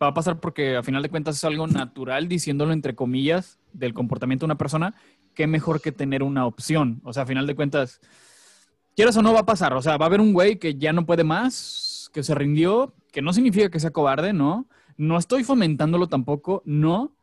[0.03, 3.93] Va a pasar porque a final de cuentas es algo natural, diciéndolo entre comillas, del
[3.93, 4.95] comportamiento de una persona,
[5.35, 7.01] qué mejor que tener una opción.
[7.05, 8.01] O sea, a final de cuentas,
[8.97, 10.93] quieras o no va a pasar, o sea, va a haber un güey que ya
[10.93, 14.69] no puede más, que se rindió, que no significa que sea cobarde, ¿no?
[14.97, 17.17] No estoy fomentándolo tampoco, no,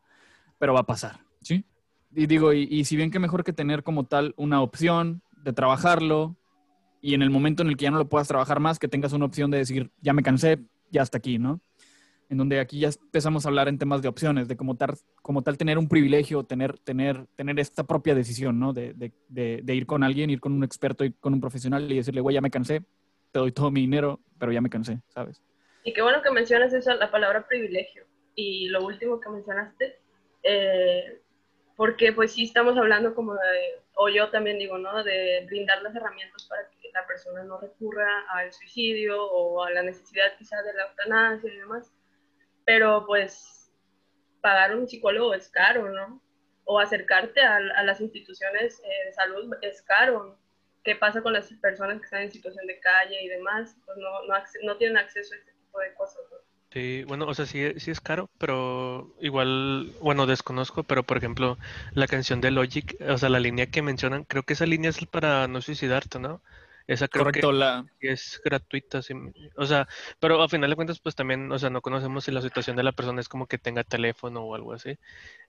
[0.60, 1.66] pero va a pasar, ¿sí?
[2.14, 6.36] Y digo, y, si bien que mejor que tener como tal una opción de trabajarlo
[7.02, 9.14] y en el momento en el que ya no lo puedas trabajar más, que tengas
[9.14, 10.60] una opción de decir, ya me cansé,
[10.92, 11.62] ya hasta aquí, ¿no?
[12.32, 15.44] En donde aquí ya empezamos a hablar en temas de opciones, de como tal, como
[15.44, 18.72] tal tener un privilegio, tener, tener, tener esta propia decisión, ¿no?
[18.72, 21.92] De, de- de- de ir con alguien, ir con un experto, ir con un profesional
[21.92, 22.84] y decirle, güey, ya me cansé,
[23.34, 25.42] te doy todo mi dinero, pero ya me cansé, ¿sabes?
[25.84, 28.06] Y qué bueno que mencionas eso, la palabra privilegio.
[28.34, 30.00] Y lo último que mencionaste,
[30.44, 31.20] eh,
[31.76, 35.04] porque pues sí estamos hablando como de, o yo también digo, ¿no?
[35.04, 39.84] De brindar las herramientas para que la persona no recurra al suicidio o a la
[39.84, 41.92] necesidad quizás de la eutanasia y demás.
[42.66, 43.72] Pero pues
[44.42, 46.22] pagar un psicólogo es caro, ¿no?
[46.66, 50.38] O acercarte a, las instituciones eh, de salud es caro.
[50.84, 53.76] ¿Qué pasa con las personas que están en situación de calle y demás?
[53.86, 54.10] Pues no,
[54.64, 56.22] no tienen acceso a este tipo de cosas.
[56.32, 56.38] ¿no?
[56.72, 61.58] Sí, bueno, o sea, sí, sí es caro, pero igual, bueno, desconozco, pero por ejemplo,
[61.94, 65.06] la canción de Logic, o sea, la línea que mencionan, creo que esa línea es
[65.06, 66.42] para no suicidarte, ¿no?
[66.92, 69.14] Esa creo que Correcto, la, es gratuita, sí,
[69.56, 69.88] o sea,
[70.20, 72.84] pero a final de cuentas, pues también, o sea, no conocemos si la situación de
[72.84, 74.98] la persona es como que tenga teléfono o algo así,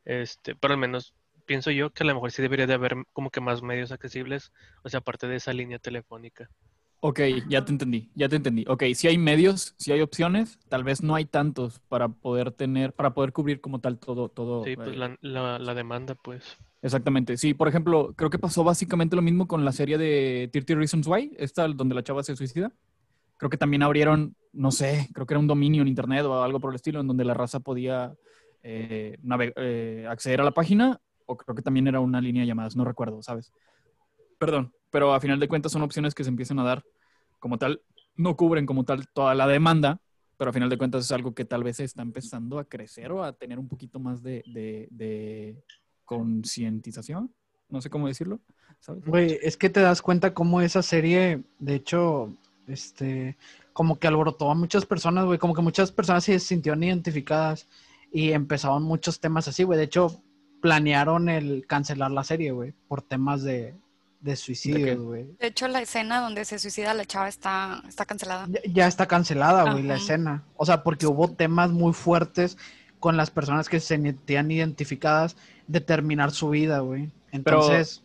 [0.04, 3.30] este, pero al menos pienso yo que a lo mejor sí debería de haber como
[3.30, 4.52] que más medios accesibles,
[4.84, 6.48] o sea, aparte de esa línea telefónica.
[7.00, 8.64] Ok, ya te entendí, ya te entendí.
[8.68, 12.92] Ok, si hay medios, si hay opciones, tal vez no hay tantos para poder tener,
[12.92, 14.64] para poder cubrir como tal todo, todo.
[14.64, 16.56] Sí, pues eh, la, la, la demanda, pues.
[16.82, 17.54] Exactamente, sí.
[17.54, 21.32] Por ejemplo, creo que pasó básicamente lo mismo con la serie de 30 Reasons Why,
[21.38, 22.72] esta donde la chava se suicida.
[23.38, 26.60] Creo que también abrieron, no sé, creo que era un dominio en internet o algo
[26.60, 28.14] por el estilo, en donde la raza podía
[28.62, 29.18] eh,
[29.56, 32.84] eh, acceder a la página, o creo que también era una línea de llamadas, no
[32.84, 33.52] recuerdo, ¿sabes?
[34.38, 36.84] Perdón, pero a final de cuentas son opciones que se empiezan a dar
[37.38, 37.82] como tal,
[38.16, 40.00] no cubren como tal toda la demanda,
[40.36, 43.22] pero a final de cuentas es algo que tal vez está empezando a crecer o
[43.24, 45.56] a tener un poquito más de, de- de
[46.18, 47.32] concientización,
[47.68, 48.40] no sé cómo decirlo,
[48.80, 49.04] ¿sabes?
[49.04, 52.32] Güey, es que te das cuenta cómo esa serie, de hecho,
[52.66, 53.36] este,
[53.72, 57.66] como que alborotó a muchas personas, güey, como que muchas personas se sintieron identificadas
[58.12, 59.78] y empezaron muchos temas así, güey.
[59.78, 60.22] De hecho,
[60.60, 63.74] planearon el cancelar la serie, güey, por temas de,
[64.20, 65.24] de güey.
[65.38, 68.46] De hecho, la escena donde se suicida la chava está, está cancelada.
[68.48, 70.44] Ya, ya está cancelada, güey, la escena.
[70.56, 72.56] O sea, porque hubo temas muy fuertes
[73.00, 77.10] con las personas que se sentían identificadas de terminar su vida, güey.
[77.30, 78.02] Entonces,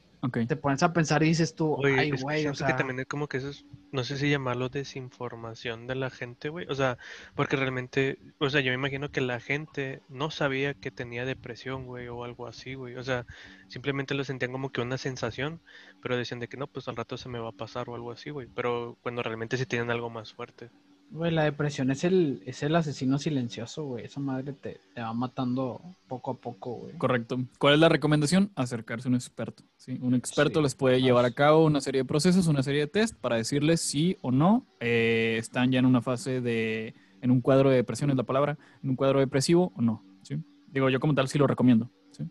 [0.47, 2.67] te pones a pensar y dices tú, Oye, ay, güey, o sea...
[2.67, 6.49] que también es como que eso es, no sé si llamarlo desinformación de la gente,
[6.49, 6.65] güey.
[6.69, 6.97] O sea,
[7.35, 11.85] porque realmente, o sea, yo me imagino que la gente no sabía que tenía depresión,
[11.85, 12.95] güey, o algo así, güey.
[12.95, 13.25] O sea,
[13.67, 15.61] simplemente lo sentían como que una sensación,
[16.01, 18.11] pero decían de que no, pues al rato se me va a pasar o algo
[18.11, 18.47] así, güey.
[18.53, 20.69] Pero cuando realmente sí tienen algo más fuerte.
[21.09, 24.03] Güey, la depresión es el, es el asesino silencioso, güey.
[24.05, 26.97] Esa madre te, te va matando poco a poco, güey.
[26.97, 27.37] Correcto.
[27.59, 28.51] ¿Cuál es la recomendación?
[28.55, 29.63] Acercarse a un experto.
[29.77, 29.97] ¿sí?
[30.01, 30.63] Un experto Sí.
[30.63, 33.79] les puede llevar a cabo una serie de procesos, una serie de test para decirles
[33.81, 38.09] sí o no eh, están ya en una fase de, en un cuadro de depresión
[38.09, 40.03] es la palabra, en un cuadro depresivo o no.
[40.23, 40.35] ¿sí?
[40.67, 41.89] Digo, yo como tal sí lo recomiendo.
[42.11, 42.25] ¿sí?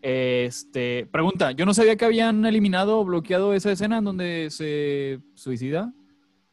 [0.00, 5.20] Este, pregunta, yo no sabía que habían eliminado o bloqueado esa escena en donde se
[5.34, 5.92] suicida,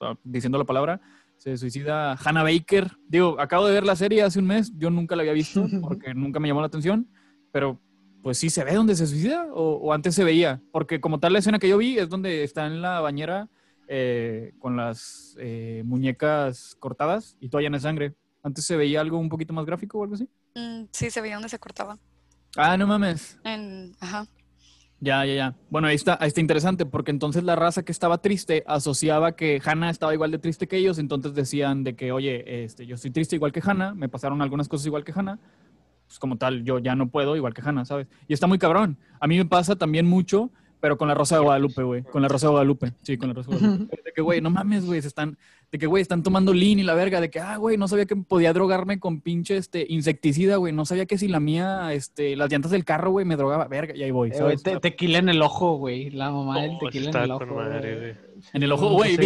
[0.02, 1.00] ah, diciendo la palabra,
[1.38, 2.92] se suicida Hannah Baker.
[3.08, 6.14] Digo, acabo de ver la serie hace un mes, yo nunca la había visto porque
[6.14, 7.10] nunca me llamó la atención,
[7.52, 7.80] pero
[8.22, 10.62] pues sí se ve donde se suicida o, o antes se veía.
[10.72, 13.50] Porque como tal la escena que yo vi es donde está en la bañera
[13.90, 18.16] eh, con las eh, muñecas cortadas y toalla en sangre.
[18.44, 20.28] Antes se veía algo un poquito más gráfico o algo así.
[20.56, 21.98] Mm, sí, se veía donde se cortaba.
[22.58, 23.40] Ah, no mames.
[23.46, 24.28] En, ajá.
[25.00, 25.56] Ya, ya, ya.
[25.70, 29.62] Bueno, ahí está, ahí está interesante, porque entonces la raza que estaba triste asociaba que
[29.64, 33.12] Hannah estaba igual de triste que ellos, entonces decían de que, oye, este, yo estoy
[33.12, 35.38] triste igual que Hannah, me pasaron algunas cosas igual que Hannah,
[36.08, 38.08] pues como tal, yo ya no puedo igual que Hannah, ¿sabes?
[38.28, 38.98] Y está muy cabrón.
[39.20, 42.28] A mí me pasa también mucho, pero con la Rosa de Guadalupe, güey, con la
[42.28, 44.02] Rosa de Guadalupe, sí, con la Rosa de Guadalupe.
[44.06, 45.38] De que, güey, no mames, güey, se están,
[45.72, 48.06] de que, güey, están tomando lean y la verga, de que, ah, güey, no sabía
[48.06, 52.36] que podía drogarme con pinche, este, insecticida, güey, no sabía que si la mía, este,
[52.36, 55.30] las llantas del carro, güey, me drogaba, verga, y ahí voy, Eh, te- tequila en
[55.30, 56.10] el ojo, güey.
[56.12, 57.56] La mamá del Oh, tequila en está el con ojo.
[57.56, 58.42] madre, güey.
[58.54, 59.18] En el ojo, güey,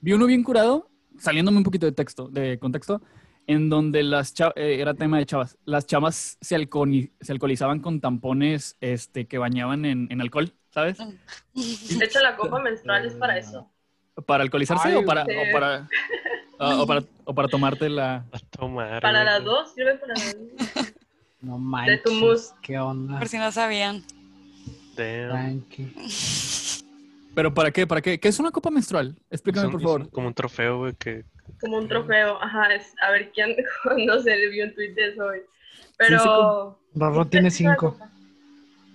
[0.00, 3.02] vi, uno bien curado, saliéndome un poquito de texto, de contexto,
[3.46, 5.56] en donde las cha- eh, era tema de chavas.
[5.64, 10.98] Las chavas se, alconi- se alcoholizaban con tampones este, que bañaban en, en alcohol, ¿sabes?
[11.98, 13.68] De hecho, la copa menstrual es para eso.
[14.26, 15.88] ¿Para alcoholizarse Ay, o, para, o, para,
[16.58, 18.24] ah, o, para, o para tomarte la...
[18.32, 19.00] A tomar.
[19.02, 20.92] Para las dos, sirve para las dos.
[21.40, 22.02] No manches.
[22.02, 22.52] tu mus.
[22.62, 23.16] ¿Qué onda?
[23.20, 24.02] Por si no sabían.
[24.96, 25.28] Damn.
[25.30, 25.92] Tranqui.
[27.32, 27.86] ¿Pero para qué?
[27.86, 28.18] ¿Para qué?
[28.18, 29.14] ¿Qué es una copa menstrual?
[29.30, 30.00] Explícame, un- por favor.
[30.00, 31.24] un- como un trofeo, güey, que
[31.60, 32.42] Como un trofeo.
[32.42, 33.54] Ajá, es a ver quién,
[34.06, 35.38] no sé, le vi un tweet de eso hoy.
[35.96, 36.18] Pero.
[36.18, 37.96] sí, como- Rorro tiene cinco.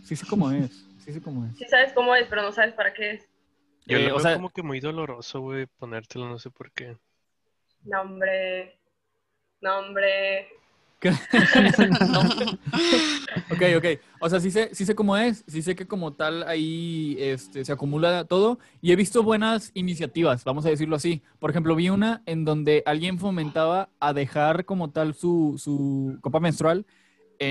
[0.03, 0.85] Sí sé cómo es.
[1.03, 1.57] Sí sé cómo es.
[1.57, 3.27] Sí sabes cómo es, pero no sabes para qué es.
[3.85, 6.71] yo Eh, lo o veo sea- como que muy doloroso, güey, ponértelo, no sé por
[6.71, 6.97] qué.
[7.83, 8.79] No, hombre.
[9.61, 10.47] No, hombre.
[13.51, 13.85] Ok, ok.
[14.19, 17.63] O sea, sí sé, sí sé cómo es, sí sé que como tal ahí este,
[17.65, 21.21] se acumula todo y he visto buenas iniciativas, vamos a decirlo así.
[21.39, 26.39] Por ejemplo, vi una en donde alguien fomentaba a dejar como tal su, su copa
[26.39, 26.85] menstrual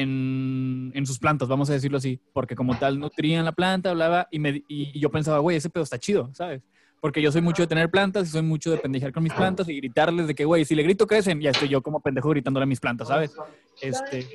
[0.01, 4.29] en, en sus plantas, vamos a decirlo así, porque como tal nutrían la planta, hablaba
[4.31, 6.63] y, me, y yo pensaba, güey, ese pedo está chido, ¿sabes?
[7.01, 9.69] Porque yo soy mucho de tener plantas y soy mucho de pendejear con mis plantas
[9.69, 12.65] y gritarles de que, güey, si le grito crecen, ya estoy yo como pendejo gritándole
[12.65, 13.35] a mis plantas, ¿sabes?
[13.81, 14.29] Este,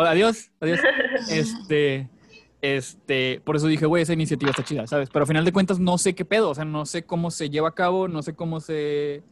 [0.00, 0.78] Hola, adiós, adiós.
[1.28, 2.08] Este,
[2.62, 5.10] este, por eso dije, güey, esa iniciativa está chida, ¿sabes?
[5.10, 7.50] Pero al final de cuentas no sé qué pedo, o sea, no sé cómo se
[7.50, 9.24] lleva a cabo, no sé cómo se...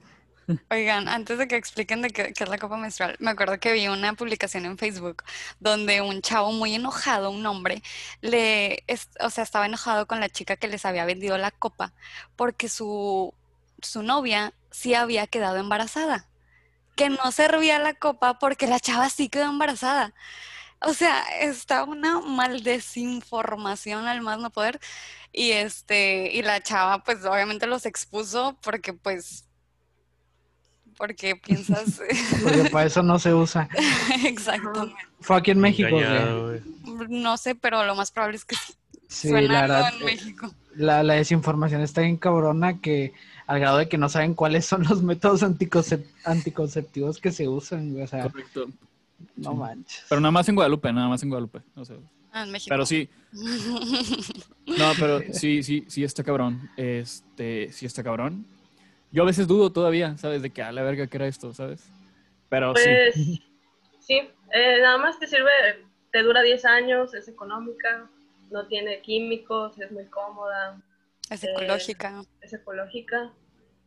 [0.71, 3.89] Oigan, antes de que expliquen de qué, es la copa menstrual, me acuerdo que vi
[3.89, 5.25] una publicación en Facebook
[5.59, 7.83] donde un chavo muy enojado, un hombre,
[8.21, 8.85] le,
[9.21, 11.93] o sea, estaba enojado con la chica que les había vendido la copa
[12.37, 13.35] porque su,
[13.83, 16.29] su novia sí había quedado embarazada,
[16.97, 20.15] que no servía la copa porque la chava sí quedó embarazada.
[20.81, 24.81] O sea, está una mal desinformación al más no poder.
[25.33, 29.46] Y este, y la chava, pues obviamente los expuso porque pues
[30.97, 32.01] porque piensas
[32.43, 33.69] Porque para eso no se usa.
[34.25, 34.95] exactamente.
[35.21, 36.05] Fue aquí en México, güey.
[36.05, 36.61] Engañado, güey.
[37.09, 38.73] No sé, pero lo más probable es que sí.
[39.09, 39.93] Sí, Suena la algo verdad.
[40.01, 40.55] en México.
[40.75, 43.13] La, la desinformación está bien cabrona que
[43.47, 48.01] al grado de que no saben cuáles son los métodos anticoncep- anticonceptivos que se usan.
[48.03, 48.67] O sea, Correcto.
[49.37, 49.57] no sí.
[49.59, 50.05] manches.
[50.09, 51.61] Pero nada más en Guadalupe, nada más en Guadalupe.
[51.77, 51.97] o sea,
[52.33, 52.69] Ah, en México.
[52.69, 53.09] pero sí,
[54.67, 56.69] no, pero sí, sí, sí está cabrón.
[56.77, 58.45] Este, sí está cabrón.
[59.17, 60.43] Yo a veces dudo todavía, ¿sabes?
[60.43, 61.89] De que a la verga que era esto, ¿sabes?
[62.51, 62.85] Pero sí.
[62.85, 63.15] Pues
[64.01, 64.21] sí,
[64.53, 65.51] eh, nada más te sirve,
[66.13, 68.11] te dura 10 años, es económica,
[68.51, 70.83] no tiene químicos, es muy cómoda,
[71.31, 72.25] Es eh, ecológica.
[72.43, 73.33] es ecológica.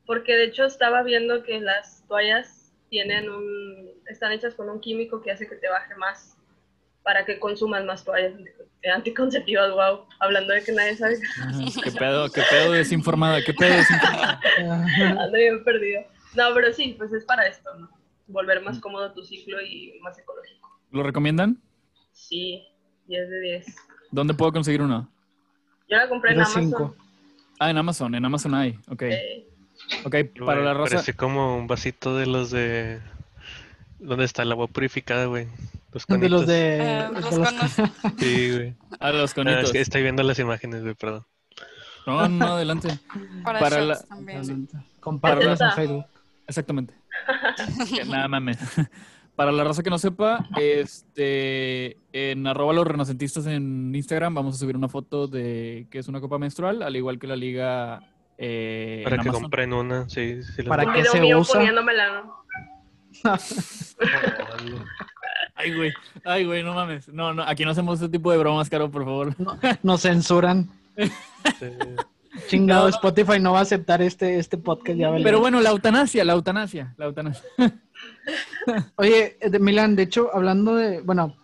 [0.07, 5.21] Porque de hecho estaba viendo que las toallas tienen un, están hechas con un químico
[5.21, 6.38] que hace que te baje más
[7.03, 10.05] para que consumas más toallas antico- anticonceptivas, wow.
[10.19, 13.41] Hablando de que nadie sabe, Ajá, ¿Qué pedo, qué pedo desinformada?
[13.43, 14.39] ¿Qué pedo desinformada?
[15.23, 16.01] ando bien perdido.
[16.35, 17.89] No, pero sí, pues es para esto, ¿no?
[18.27, 20.69] Volver más cómodo tu ciclo y más ecológico.
[20.91, 21.57] ¿Lo recomiendan?
[22.11, 22.63] Sí,
[23.07, 23.65] 10 de 10.
[24.11, 25.09] ¿Dónde puedo conseguir uno?
[25.89, 26.63] Yo la compré en Amazon.
[26.63, 26.95] cinco.
[27.59, 28.79] Ah, en Amazon, en Amazon hay.
[28.89, 29.01] Ok.
[29.03, 29.45] eh,
[30.05, 30.95] Ok, para la raza.
[30.97, 32.99] Parece como un vasito de los de...
[33.97, 35.47] ¿Dónde está el agua purificada, güey?
[35.91, 36.77] Los De los de.
[36.79, 37.71] Eh, los los- conos.
[38.19, 38.75] Sí, güey.
[38.99, 39.63] Ah, los Ah, conitos.
[39.65, 41.25] es que estoy viendo las imágenes, güey, perdón.
[42.05, 42.99] No, no, adelante.
[43.43, 44.67] Para, Para la- también.
[44.99, 46.05] Compártelos en Facebook.
[46.47, 46.93] Exactamente.
[47.93, 48.57] Que Nada mames.
[49.35, 54.57] Para la raza que no sepa, este, en arroba los renacentistas en Instagram vamos a
[54.57, 58.01] subir una foto de que es una copa menstrual, al igual que la liga
[58.37, 59.43] eh, Para en que Amazon.
[59.43, 60.43] compren una, sí.
[60.43, 61.53] sí Para video se mío usa?
[61.55, 62.39] poniéndomela, ¿no?
[65.59, 65.93] Ay, güey.
[66.23, 67.09] Ay, güey, no mames.
[67.09, 69.35] No, no, aquí no hacemos ese tipo de bromas, Caro, por favor.
[69.83, 70.69] Nos censuran.
[70.97, 71.67] Sí.
[72.47, 72.89] Chingado, No.
[72.89, 74.97] Spotify no va a aceptar este, este podcast.
[74.97, 75.23] Ya vale.
[75.23, 77.43] Pero bueno, la eutanasia, la eutanasia, la eutanasia.
[78.95, 81.35] Oye, eh, de Milan, de hecho, hablando de, bueno,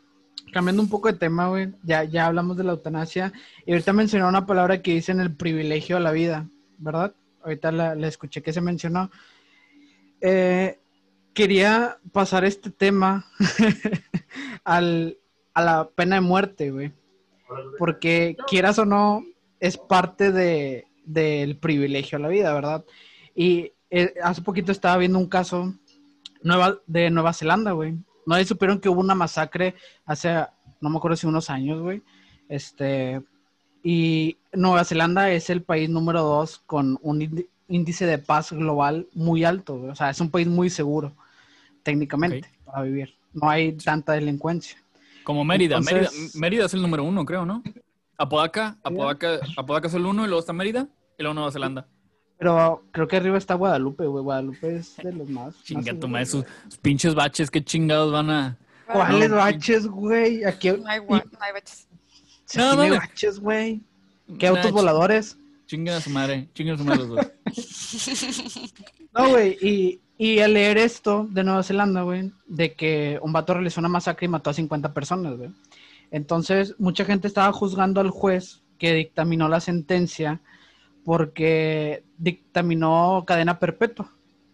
[0.54, 3.34] cambiando un poco de tema, güey, ya, ya hablamos de la eutanasia
[3.66, 6.48] y ahorita mencionó una palabra que dicen el privilegio a la vida,
[6.78, 7.14] ¿verdad?
[7.44, 9.12] Ahorita la, la escuché que se mencionó.
[10.22, 10.80] Eh,
[11.36, 13.28] quería pasar este tema
[14.64, 15.20] al,
[15.54, 16.92] a la pena de muerte, güey.
[17.78, 19.24] Porque quieras o no,
[19.60, 22.84] es parte de, del privilegio a la vida, ¿verdad?
[23.36, 25.76] Y eh, hace poquito estaba viendo un caso
[26.42, 27.96] nueva, de Nueva Zelanda, güey.
[28.26, 30.34] No supieron que hubo una masacre hace,
[30.82, 32.02] no me acuerdo si unos años, güey.
[32.50, 33.22] Este,
[33.84, 39.44] y Nueva Zelanda es el país número dos con un índice de paz global muy
[39.44, 39.92] alto, güey.
[39.92, 41.14] O sea, es un país muy seguro,
[41.86, 43.16] técnicamente, para vivir.
[43.34, 44.78] No hay tanta delincuencia.
[45.24, 45.78] Como Mérida.
[45.78, 46.32] Entonces- Mérida.
[46.40, 47.64] Mérida es el número uno, creo, ¿no?
[48.18, 51.88] Apodaca, Apodaca, Apodaca es el uno y luego está Mérida y luego Nueva Zelanda.
[52.38, 54.24] Pero creo que arriba está Guadalupe, güey.
[54.24, 55.62] Guadalupe es de los más.
[55.64, 58.58] Chinga más sus, sus pinches baches, qué chingados van a.
[58.92, 60.44] ¿Cuáles No, baches, güey?
[60.44, 61.88] Aquí No hay, no hay baches.
[62.46, 63.82] sí, No, no baches, güey.
[64.40, 65.38] ¿Qué Nah, autos voladores?
[65.68, 67.28] Chinga a su madre, chinga a su madre los dos.
[69.14, 73.54] No, güey, y, y al leer esto de Nueva Zelanda, güey, de que un vato
[73.54, 75.52] realizó una masacre y mató a 50 personas, güey.
[76.12, 80.40] Entonces, mucha gente estaba juzgando al juez que dictaminó la sentencia
[81.04, 84.12] porque dictaminó cadena perpetua.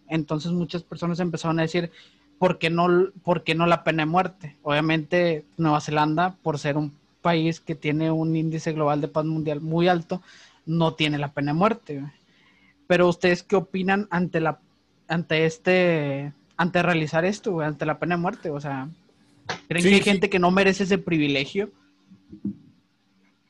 [0.08, 1.92] Entonces, muchas personas empezaron a decir,
[2.38, 4.56] ¿por qué no, por qué no la pena de muerte?
[4.62, 9.60] Obviamente, Nueva Zelanda, por ser un país que tiene un índice global de paz mundial
[9.60, 10.22] muy alto,
[10.66, 12.04] no tiene la pena de muerte.
[12.88, 14.58] Pero ustedes qué opinan ante la
[15.12, 18.88] ante este ante realizar esto, güey, ante la pena de muerte, o sea,
[19.68, 20.10] ¿creen Sí, que hay sí.
[20.10, 21.70] gente que no merece ese privilegio?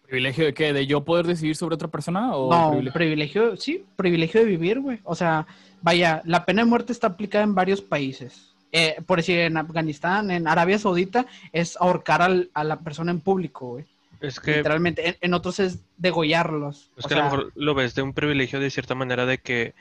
[0.07, 0.73] ¿Privilegio de qué?
[0.73, 2.35] ¿De yo poder decidir sobre otra persona?
[2.37, 2.93] ¿O no, privilegio?
[2.93, 3.57] privilegio?
[3.57, 4.99] sí, privilegio de vivir, güey.
[5.05, 5.47] O sea,
[5.81, 8.53] vaya, la pena de muerte está aplicada en varios países.
[8.73, 13.21] Eh, por decir, en Afganistán, en Arabia Saudita, es ahorcar al- a la persona en
[13.21, 13.85] público, güey.
[14.21, 15.09] Es que, Literalmente.
[15.09, 16.91] En, en otros es degollarlos.
[16.97, 19.25] es O que sea, a lo mejor lo ves de un privilegio de cierta manera
[19.27, 19.75] de que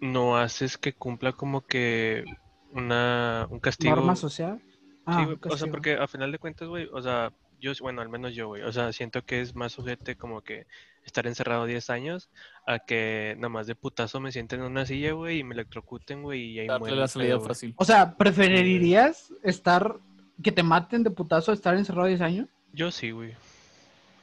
[0.00, 2.24] no haces que cumpla como que
[2.72, 3.96] una, un castigo.
[3.96, 4.60] norma social.
[5.04, 5.72] Ah, Sí, güey, o sea, castigo.
[5.72, 8.72] porque a final de cuentas, güey, o sea, yo, bueno, al menos yo, güey, o
[8.72, 10.66] sea, siento que es más sujete como que
[11.04, 12.30] estar encerrado 10 años
[12.66, 16.22] a que nada más de putazo me sienten en una silla, güey, y me electrocuten,
[16.22, 17.74] güey, y ahí Darle muere la salida fácil.
[17.76, 19.96] O sea, ¿preferirías estar,
[20.42, 22.48] que te maten de putazo, estar encerrado 10 años?
[22.72, 23.34] Yo sí, güey.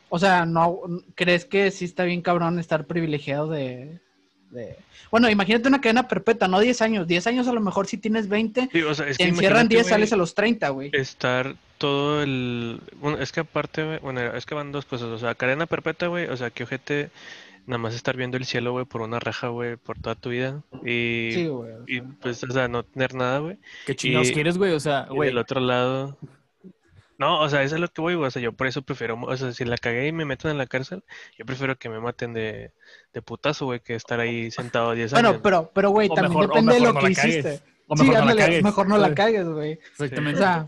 [0.09, 0.79] O sea, ¿no
[1.15, 3.99] crees que sí está bien cabrón estar privilegiado de...
[4.51, 4.77] de-
[5.11, 7.07] Bueno, imagínate una cadena perpetua, no 10 años.
[7.07, 9.65] 10 años a lo mejor si tienes 20, Sí, o sea, es te que encierran
[9.65, 10.89] imagínate, 10, güey, sales a los 30, güey.
[10.93, 12.79] Estar todo el...
[12.97, 16.07] Bueno, es que aparte, güey, bueno, es que van dos cosas, o sea, cadena perpetua,
[16.07, 17.09] güey, o sea, que ojete
[17.67, 20.61] nada más estar viendo el cielo, güey, por una raja, güey, por toda tu vida,
[20.85, 21.71] y, Sí, güey.
[21.73, 23.57] o y pues, o sea, no tener nada, güey.
[23.85, 24.71] ¿Qué chingados y- quieres, güey?
[24.71, 25.29] O sea, Y güey.
[25.29, 26.17] del otro lado.
[27.17, 28.27] No, o sea, eso es lo que voy, güey.
[28.27, 30.57] O sea, yo por eso prefiero, o sea, si la cagué y me meten en
[30.59, 31.03] la cárcel,
[31.37, 32.73] yo prefiero que me maten de,
[33.13, 35.23] de putazo, güey, que estar ahí sentado 10 años.
[35.23, 37.61] Bueno, pero, pero, güey, O también mejor- o depende de lo no que hiciste.
[37.87, 38.63] O Sí, mejor no la ándale, cagues.
[38.63, 39.73] mejor no la cagues, güey.
[39.73, 40.39] O Exactamente.
[40.39, 40.65] sea,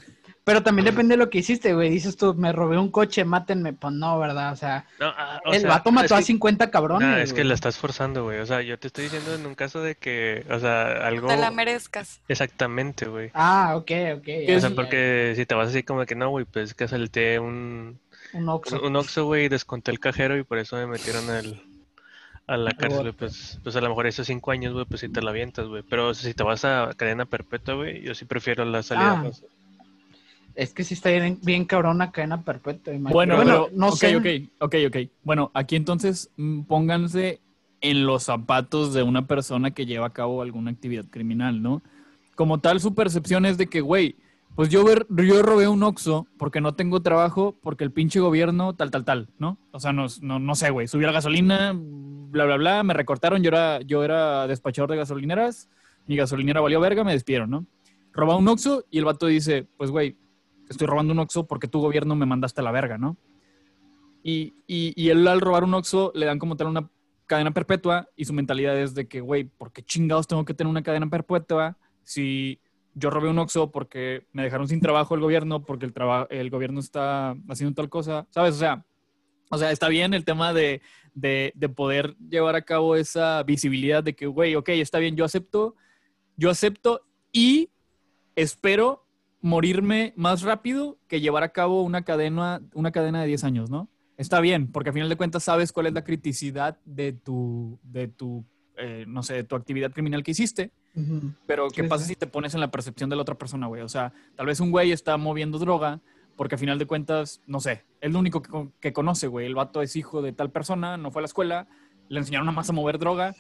[0.50, 1.92] pero también depende de lo que hiciste, güey.
[1.92, 3.74] Dices tú, me robé un coche, mátenme.
[3.74, 4.52] Pues no, ¿verdad?
[4.52, 7.08] O sea, No, ah, o el sea, vato no, mató es a que- 50 cabrones.
[7.08, 8.40] nah, es que la estás forzando, güey.
[8.40, 11.28] O sea, yo te estoy diciendo en un caso de que, o sea, algo.
[11.28, 12.22] Te la merezcas.
[12.28, 13.30] Exactamente, güey.
[13.36, 14.24] Ah, ok, ok.
[14.24, 16.88] ¿Qué O es- sea, porque si te vas así como que no, güey, pues que
[16.88, 18.00] salté un,
[18.34, 18.80] Un Oxxo.
[18.80, 21.62] un, un Oxxo, güey, y desconté el cajero y por eso me metieron al,
[22.48, 23.12] a la cárcel, güey.
[23.14, 25.84] Pues, pues a lo mejor esos cinco años, güey, pues si te la avientas, güey.
[25.88, 29.12] Pero o sea, si te vas a cadena perpetua, güey, yo sí prefiero la salida.
[29.12, 29.44] Ah, más-
[30.60, 32.94] Es que sí está bien, bien cabrón una cadena perpetua.
[32.94, 33.14] imagínate.
[33.14, 34.14] Bueno, pero, no sé.
[34.18, 34.26] ok,
[34.60, 34.98] ok, ok.
[35.24, 37.40] Bueno, aquí entonces mm, pónganse
[37.80, 41.82] en los zapatos de una persona que lleva a cabo alguna actividad criminal, ¿no?
[42.36, 44.18] Como tal, su percepción es de que, güey,
[44.56, 48.76] pues yo, ver, yo robé un Oxxo porque no tengo trabajo, porque el pinche gobierno
[48.76, 49.58] tal, tal, tal, ¿no?
[49.72, 53.42] O sea, no, no, no sé, güey, subí la gasolina, bla, bla, bla, me recortaron,
[53.42, 55.70] yo era, yo era despachador de gasolineras,
[56.06, 57.66] mi gasolinera valió verga, me despidieron, ¿no?
[58.12, 60.18] Roba un Oxxo y el vato dice, pues, güey,
[60.70, 63.18] estoy robando un Oxxo porque tu gobierno me mandaste a la verga, ¿no?
[64.24, 66.90] Y, y, y él al robar un Oxxo le dan como tal una
[67.26, 70.70] cadena perpetua y su mentalidad es de que, güey, ¿por qué chingados tengo que tener
[70.70, 72.60] una cadena perpetua si
[72.94, 75.94] yo robé un Oxxo porque me dejaron sin trabajo el gobierno, porque el,
[76.30, 78.28] el gobierno está haciendo tal cosa?
[78.30, 78.56] ¿Sabes?
[78.56, 78.86] O sea,
[79.52, 80.82] o sea, está bien el tema de,
[81.14, 85.26] de, de poder llevar a cabo esa visibilidad de que, güey, ok, está bien, yo
[85.26, 85.76] acepto,
[86.36, 87.02] yo acepto
[87.32, 87.70] y
[88.36, 89.06] espero
[89.42, 93.90] morirme más rápido que llevar a cabo una cadena, una cadena de 10 años, ¿no?
[94.18, 98.10] Está bien, porque a final de cuentas sabes cuál es la criticidad de tu, de
[98.10, 98.44] tu
[98.78, 100.72] eh, no sé, de tu actividad criminal que hiciste,
[101.46, 102.10] pero ¿qué Sí, pasa sí.
[102.10, 103.82] si te pones en la percepción de la otra persona, güey?
[103.82, 106.00] O sea, tal vez un güey está moviendo droga
[106.36, 109.46] porque a final de cuentas, no sé, es lo único que, que conoce, güey.
[109.46, 111.68] El vato es hijo de tal persona, no fue a la escuela,
[112.08, 113.36] le enseñaron nada más a mover droga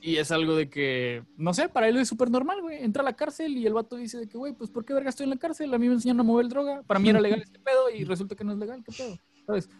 [0.00, 2.82] y es algo de que, no sé, para él es súper normal, güey.
[2.82, 5.10] Entra a la cárcel y el vato dice de que, güey, pues ¿por qué verga
[5.10, 5.72] estoy en la cárcel?
[5.74, 8.34] A mí me enseñaron a mover droga, para mí era legal este pedo y resulta
[8.34, 9.18] que no es legal, ¿qué pedo?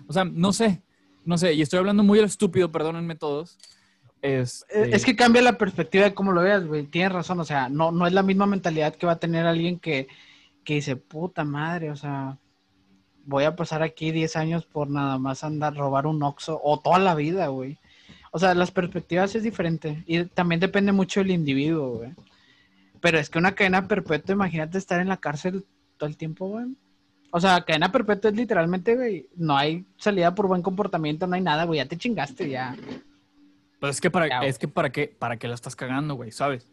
[0.07, 0.83] O sea, no sé,
[1.25, 3.59] no sé, y estoy hablando muy estúpido, perdónenme todos.
[4.23, 6.87] Este, Eh, Es que cambia la perspectiva de cómo lo veas, güey.
[6.87, 9.79] Tienes razón, o sea, no, no es la misma mentalidad que va a tener alguien
[9.79, 10.09] que,
[10.65, 12.39] que dice, puta madre, o sea,
[13.25, 16.99] voy a pasar aquí 10 años por nada más andar, robar un Oxxo, o toda
[16.99, 17.79] la vida, güey.
[18.31, 20.03] O sea, las perspectivas es diferente.
[20.07, 22.11] Y también depende mucho del individuo, güey.
[23.01, 25.65] Pero es que una cadena perpetua, imagínate estar en la cárcel
[25.97, 26.67] todo el tiempo, güey.
[27.31, 31.43] O sea, cadena perpetua es literalmente, güey, no hay salida por buen comportamiento, no hay
[31.43, 32.75] nada, güey, ya te chingaste, ya.
[33.79, 36.33] Pues es que para, Ya, es que para qué, para qué la estás cagando, güey,
[36.33, 36.67] ¿sabes?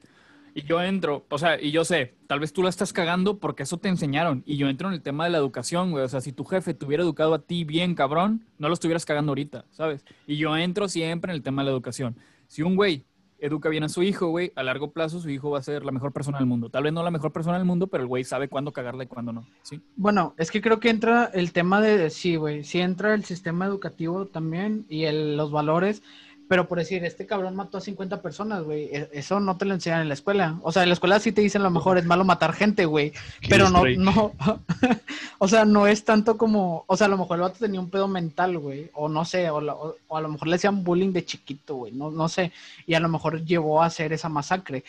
[0.58, 3.64] Y yo entro, o sea, y yo sé, tal vez tú la estás cagando porque
[3.64, 4.42] eso te enseñaron.
[4.46, 6.06] Y yo entro en el tema de la educación, güey.
[6.06, 9.06] O sea, si tu jefe te hubiera educado a ti bien, cabrón, no lo estuvieras
[9.06, 10.06] cagando ahorita, ¿sabes?
[10.26, 12.16] Y yo entro siempre en el tema de la educación.
[12.48, 13.06] Si un güey
[13.40, 15.92] educa bien a su hijo, güey, a largo plazo su hijo va a ser la
[15.92, 16.70] mejor persona del mundo.
[16.70, 19.08] Tal vez no la mejor persona del mundo, pero el güey sabe cuándo cagarla y
[19.08, 19.82] cuándo no, ¿sí?
[19.96, 23.66] Bueno, es que creo que entra el tema de, sí, güey, sí entra el sistema
[23.66, 26.02] educativo también y el, los valores,
[26.48, 29.74] pero por decir, este cabrón mató a 50 personas, güey, e- eso no te lo
[29.74, 30.60] enseñan en la escuela.
[30.62, 32.86] O sea, en la escuela sí te dicen a lo mejor es malo matar gente,
[32.86, 33.14] güey,
[33.50, 34.34] pero no, no,
[35.40, 37.90] o sea, no es tanto como, o sea, a lo mejor el vato tenía un
[37.90, 40.84] pedo mental, güey, o no sé, o, la- o- o a lo mejor le hacían
[40.84, 42.52] bullying de chiquito, güey, no, no sé,
[42.86, 44.84] y a lo mejor llevó a hacer esa masacre.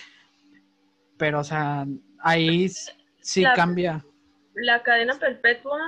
[1.17, 1.87] Pero, o sea,
[2.21, 2.69] ahí
[3.21, 4.05] sí La- cambia.
[4.55, 5.79] La cadena perpetua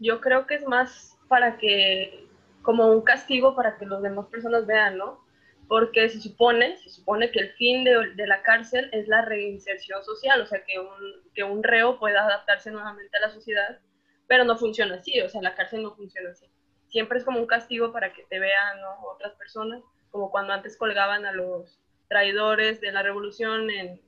[0.00, 2.26] yo creo que es más para que,
[2.62, 5.24] como un castigo para que las demás personas vean, ¿no?
[5.68, 10.02] Porque se supone, se supone que el fin de, de la cárcel es la reinserción
[10.04, 13.78] social, o sea, que un, que un reo pueda adaptarse nuevamente a la sociedad,
[14.26, 16.46] pero no funciona así, o sea, la cárcel no funciona así.
[16.88, 19.06] Siempre es como un castigo para que te vean ¿no?
[19.06, 24.00] otras personas, como cuando antes colgaban a los traidores de la revolución en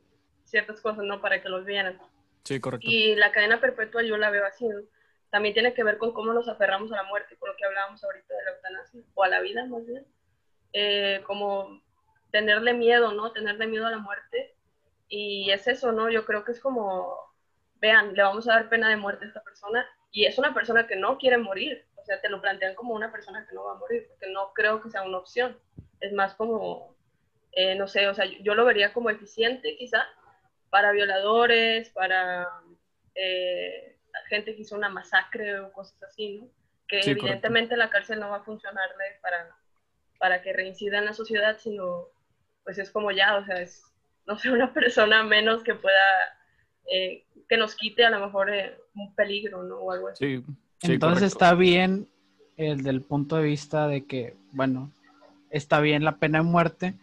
[0.45, 1.21] ciertas cosas, ¿no?
[1.21, 1.99] Para que los vieran.
[2.45, 2.87] Sí, correcto.
[2.89, 4.81] Y la cadena perpetua yo la veo así, ¿no?
[5.35, 8.05] También tiene que ver con cómo nos aferramos a la muerte, con lo que hablábamos
[8.05, 10.07] ahorita de la eutanasia, o a la vida más bien.
[10.73, 11.83] Eh, como
[12.31, 13.33] tenerle miedo, ¿no?
[13.33, 14.55] Tenerle miedo a la muerte.
[15.09, 16.09] Y es eso, ¿no?
[16.09, 17.19] Yo creo que es como,
[17.81, 20.87] vean, le vamos a dar pena de muerte a esta persona y es una persona
[20.87, 21.85] que no quiere morir.
[21.97, 24.53] O sea, te lo plantean como una persona que no va a morir, porque no
[24.53, 25.59] creo que sea una opción.
[25.99, 26.95] Es más como,
[27.51, 30.07] eh, no sé, o sea, yo, lo vería como eficiente quizá
[30.71, 32.49] para violadores, para
[33.17, 33.94] eh,
[34.29, 36.49] gente que hizo una masacre o cosas así, ¿no?
[36.87, 37.27] Que Sí, correcto.
[37.27, 39.49] evidentemente la cárcel no va a funcionarle para,
[40.19, 42.09] para que reincida en la sociedad, sino
[42.63, 43.85] pues es como ya, o sea, es,
[44.27, 45.99] no sé, una persona menos que pueda,
[46.91, 49.77] eh, que nos quite a lo mejor eh, un peligro, ¿no?
[49.77, 50.39] O algo así.
[50.39, 50.45] Sí,
[50.79, 51.45] sí, Entonces correcto.
[51.45, 52.09] está bien
[52.57, 54.91] el del punto de vista de que, bueno,
[55.51, 56.95] está bien la pena de muerte.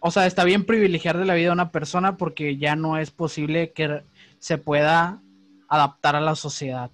[0.00, 3.10] O sea, está bien privilegiar de la vida a una persona porque ya no es
[3.10, 4.02] posible que
[4.38, 5.20] se pueda
[5.68, 6.90] adaptar a la sociedad,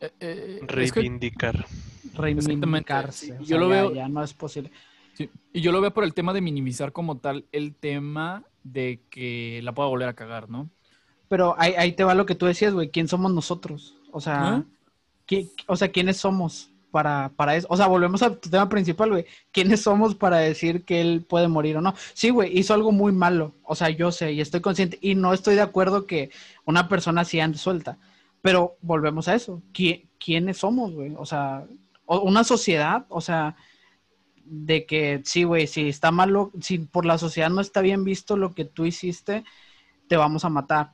[0.00, 1.66] Eh, eh, es que- Reivindicar.
[2.14, 3.26] reivindicarse.
[3.26, 4.70] sí, O yo sea, lo ya- veo- ya no es posible.
[5.14, 9.00] Sí, Y yo lo veo por el tema de minimizar como tal el tema de
[9.10, 10.70] que la pueda volver a cagar, ¿no?
[11.28, 12.90] Pero ahí, ahí te va lo que tú decías, güey.
[12.90, 13.94] ¿Quién somos nosotros?
[14.10, 14.64] O sea, ¿Ah?
[15.28, 17.66] ¿qui- o sea, ¿quiénes somos para, para eso?
[17.70, 19.26] O sea, volvemos a tu tema principal, güey.
[19.50, 21.94] ¿Quiénes somos para decir que él puede morir o no?
[22.14, 23.54] Sí, güey, hizo algo muy malo.
[23.64, 24.98] O sea, yo sé y estoy consciente.
[25.00, 26.30] Y no estoy de acuerdo que
[26.66, 27.98] una persona ande suelta.
[28.42, 29.62] Pero volvemos a eso.
[29.72, 31.14] ¿Qui- ¿Quiénes somos, güey?
[31.16, 31.66] O sea,
[32.06, 33.56] una sociedad, o sea,
[34.44, 38.36] de que sí, güey, si está malo, si por la sociedad no está bien visto
[38.36, 39.44] lo que tú hiciste,
[40.08, 40.92] te vamos a matar.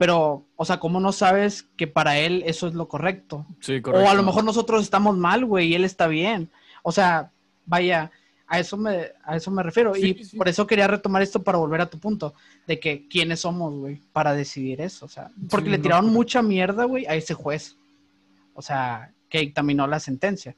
[0.00, 3.44] Pero, o sea, ¿cómo no sabes que para él eso es lo correcto?
[3.60, 4.06] Sí, correcto.
[4.06, 6.48] O a lo mejor nosotros estamos mal, güey, y él está bien.
[6.82, 7.32] O sea,
[7.66, 8.10] vaya,
[8.46, 9.94] a eso me, a eso me refiero.
[9.94, 10.38] Sí, y sí.
[10.38, 12.32] por eso quería retomar esto para volver a tu punto,
[12.66, 15.04] de que quiénes somos, güey, para decidir eso.
[15.04, 17.76] O sea, porque Sí, le no, tiraron mucha mierda, güey, a ese juez.
[18.54, 20.56] O sea, que dictaminó la sentencia.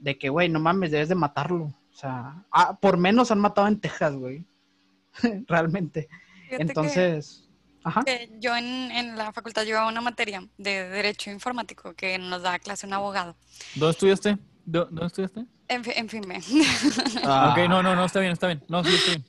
[0.00, 1.64] De que, güey, no mames, debes de matarlo.
[1.64, 4.42] O sea, ah, por menos han matado en Texas, güey.
[5.48, 6.08] Realmente.
[6.44, 7.46] Fíjate que- Entonces,
[7.84, 8.02] ajá.
[8.04, 12.58] que yo en, en la facultad llevaba una materia de Derecho Informático que nos da
[12.58, 13.36] clase un abogado.
[13.74, 14.38] ¿Dónde estudiaste?
[14.66, 15.44] ¿Dó- ¿Dónde estudiaste?
[15.68, 16.40] En, en fin, me-
[17.24, 18.62] Ah, Ok, no, no, no, está bien, está bien.
[18.68, 19.24] No, sí, está bien.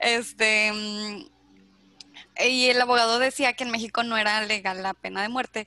[0.00, 1.24] Este, mm,
[2.46, 5.66] y el abogado decía que en México no era legal la pena de muerte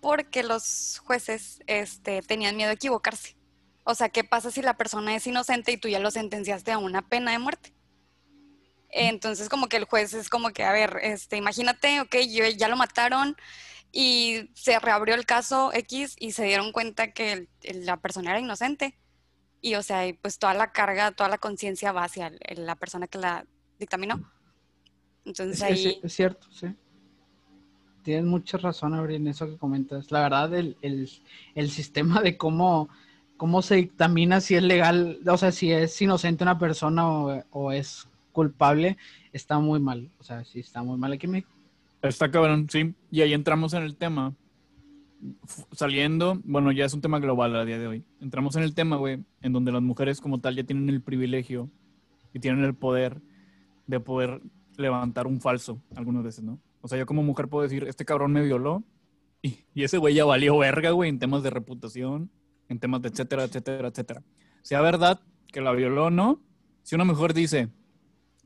[0.00, 3.36] porque los jueces este, tenían miedo a equivocarse.
[3.84, 6.78] O sea, ¿qué pasa si la persona es inocente y tú ya lo sentenciaste a
[6.78, 7.72] una pena de muerte?
[8.96, 12.68] Entonces, como que el juez es como que, a ver, este, imagínate, ok, yo, ya
[12.68, 13.36] lo mataron
[13.90, 18.40] y se reabrió el caso X y se dieron cuenta que el- la persona era
[18.40, 18.96] inocente.
[19.60, 22.76] Y, o sea, y pues toda la carga, toda la conciencia va hacia el- la
[22.76, 23.44] persona que la
[23.80, 24.20] dictaminó.
[25.24, 25.86] Entonces Es, ahí...
[25.86, 26.68] es- es cierto, sí.
[28.04, 30.12] Tienes mucha razón, Abril, en eso que comentas.
[30.12, 31.10] La verdad, el, el,
[31.54, 32.90] el sistema de cómo,
[33.38, 37.72] cómo se dictamina si es legal, o sea, si es inocente una persona o, o
[37.72, 38.98] es culpable,
[39.32, 40.10] está muy mal.
[40.18, 41.50] O sea, sí está muy mal aquí en México.
[42.02, 42.94] Está cabrón, sí.
[43.10, 44.34] Y ahí entramos en el tema.
[45.44, 48.04] F- Saliendo, bueno, ya es un tema global a día de hoy.
[48.20, 51.70] Entramos en el tema, güey, en donde las mujeres como tal ya tienen el privilegio
[52.34, 53.22] y tienen el poder
[53.86, 54.42] de poder
[54.76, 56.58] levantar un falso algunas veces, ¿no?
[56.82, 58.82] O sea, yo como mujer puedo decir, este cabrón me violó
[59.40, 62.30] y, y ese güey ya valió verga, güey, en temas de reputación,
[62.68, 64.22] en temas de etcétera, etcétera, etcétera.
[64.62, 65.20] Sea verdad
[65.52, 66.42] que la violó o no,
[66.82, 67.68] si una mujer dice,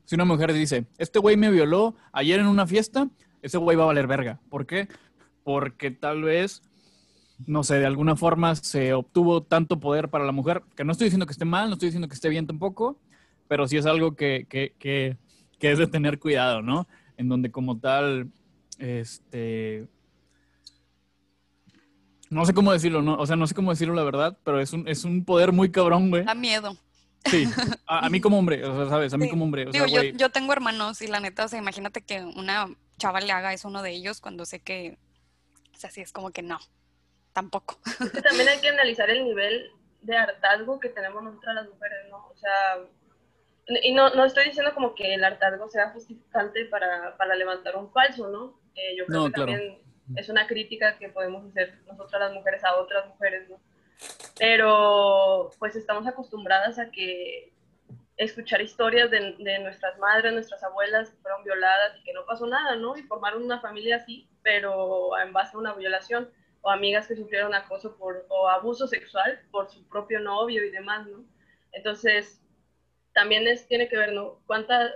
[0.09, 3.07] si una mujer dice, este güey me violó ayer en una fiesta,
[3.43, 4.39] ese güey va a valer verga.
[4.49, 4.87] ¿Por qué?
[5.43, 6.63] Porque tal vez,
[7.45, 11.05] no sé, de alguna forma se obtuvo tanto poder para la mujer, que no estoy
[11.05, 12.97] diciendo que esté mal, no estoy diciendo que esté bien tampoco,
[13.47, 15.17] pero sí es algo que, que, que,
[15.59, 16.87] que es de tener cuidado, ¿no?
[17.15, 18.31] En donde como tal,
[18.79, 19.87] este...
[22.31, 23.15] No sé cómo decirlo, ¿no?
[23.17, 25.69] O sea, no sé cómo decirlo la verdad, pero es un, es un poder muy
[25.69, 26.23] cabrón, güey.
[26.23, 26.75] Da miedo.
[27.25, 27.45] Sí,
[27.85, 29.13] a, a mí como hombre, o sea, ¿sabes?
[29.13, 29.29] A mí Sí.
[29.31, 32.01] como hombre, o Digo, sea, yo, yo tengo hermanos y la neta, o sea, imagínate
[32.01, 34.97] que una chava le haga eso a uno de ellos cuando sé que,
[35.73, 36.59] o sea, sí es como que no,
[37.33, 37.79] tampoco.
[37.99, 41.97] Es que también hay que analizar el nivel de hartazgo que tenemos nosotras las mujeres,
[42.09, 42.17] ¿no?
[42.27, 42.77] O sea,
[43.83, 47.91] y no, no estoy diciendo como que el hartazgo sea justificante para, para levantar un
[47.91, 48.59] falso, ¿no?
[48.75, 49.51] Eh, yo creo No, que claro.
[49.51, 49.77] también
[50.15, 53.59] es una crítica que podemos hacer nosotras las mujeres a otras mujeres, ¿no?
[54.37, 57.53] Pero pues estamos acostumbradas a que
[58.19, 62.75] escuchar historias de, nuestras madres, nuestras abuelas que fueron violadas y que no pasó nada,
[62.75, 62.97] ¿no?
[62.97, 66.29] Y formaron una familia así, pero en base a una violación
[66.61, 71.07] o amigas que sufrieron acoso por, o abuso sexual por su propio novio y demás,
[71.07, 71.23] ¿no?
[71.71, 72.41] Entonces,
[73.13, 74.41] también es, tiene que ver, ¿no?
[74.45, 74.91] ¿Cuánta,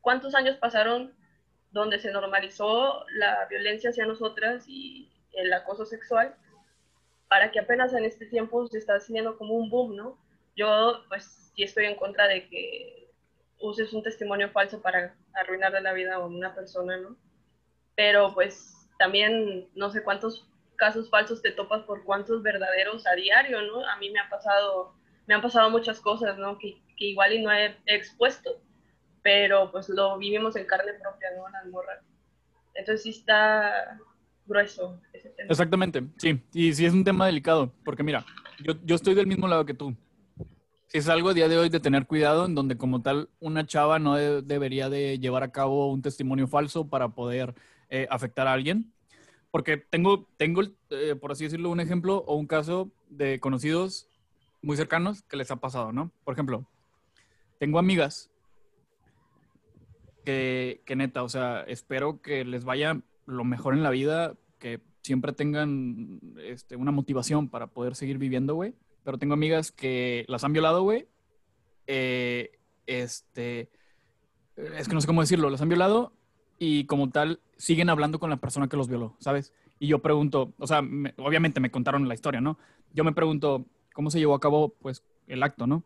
[0.00, 1.14] ¿Cuántos años pasaron
[1.70, 6.34] donde se normalizó la violencia hacia nosotras y el acoso sexual
[7.30, 10.18] para que apenas en este tiempo se está haciendo como un boom, ¿no?
[10.56, 13.08] Yo, pues, sí estoy en contra de que
[13.60, 17.16] uses un testimonio falso para arruinarle la vida a una persona, ¿no?
[17.94, 23.62] Pero, pues, también no sé cuántos casos falsos te topas por cuántos verdaderos a diario,
[23.62, 23.86] ¿no?
[23.86, 24.96] A mí me ha pasado,
[25.28, 26.58] me han pasado muchas cosas, ¿no?
[26.58, 28.60] Que, igual y no he expuesto,
[29.22, 31.48] pero pues lo vivimos en carne propia, ¿no?
[31.48, 32.02] Las morras.
[32.74, 34.00] Entonces sí está
[34.50, 35.00] grueso.
[35.48, 36.42] Exactamente, sí.
[36.52, 38.26] Y sí es un tema delicado, porque mira,
[38.58, 39.96] yo, estoy del mismo lado que tú.
[40.92, 44.00] Es algo a día de hoy de tener cuidado, en donde como tal una chava
[44.00, 47.54] no de- debería de llevar a cabo un testimonio falso para poder
[47.88, 48.92] eh, afectar a alguien.
[49.52, 54.08] Porque tengo, tengo eh, por así decirlo, un ejemplo o un caso de conocidos
[54.62, 56.12] muy cercanos que les ha pasado, ¿no?
[56.24, 56.66] Por ejemplo,
[57.58, 58.30] tengo amigas
[60.24, 63.00] que, que neta, o sea, espero que les vaya
[63.30, 68.54] lo mejor en la vida, que siempre tengan este, una motivación para poder seguir viviendo,
[68.54, 68.74] güey.
[69.04, 71.08] Pero tengo amigas que las han violado, güey.
[71.86, 73.70] Eh, este,
[74.56, 76.12] es que no sé cómo decirlo, las han violado
[76.58, 79.52] y como tal siguen hablando con la persona que los violó, ¿sabes?
[79.78, 82.58] Y yo pregunto, o sea, me- obviamente me contaron la historia, ¿no?
[82.92, 83.64] Yo me pregunto,
[83.94, 85.84] ¿cómo se llevó a cabo, pues, el acto, ¿no?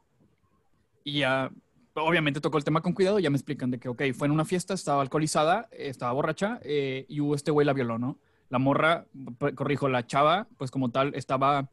[1.04, 1.52] Y ya,
[1.94, 4.44] obviamente tocó el tema con cuidado, ya me explican de que, ok, fue en una
[4.44, 8.18] fiesta, estaba alcoholizada, eh, estaba borracha, eh, y este güey la violó, ¿no?
[8.50, 9.06] La morra,
[9.54, 11.70] corrijo, la chava, pues como tal, estaba,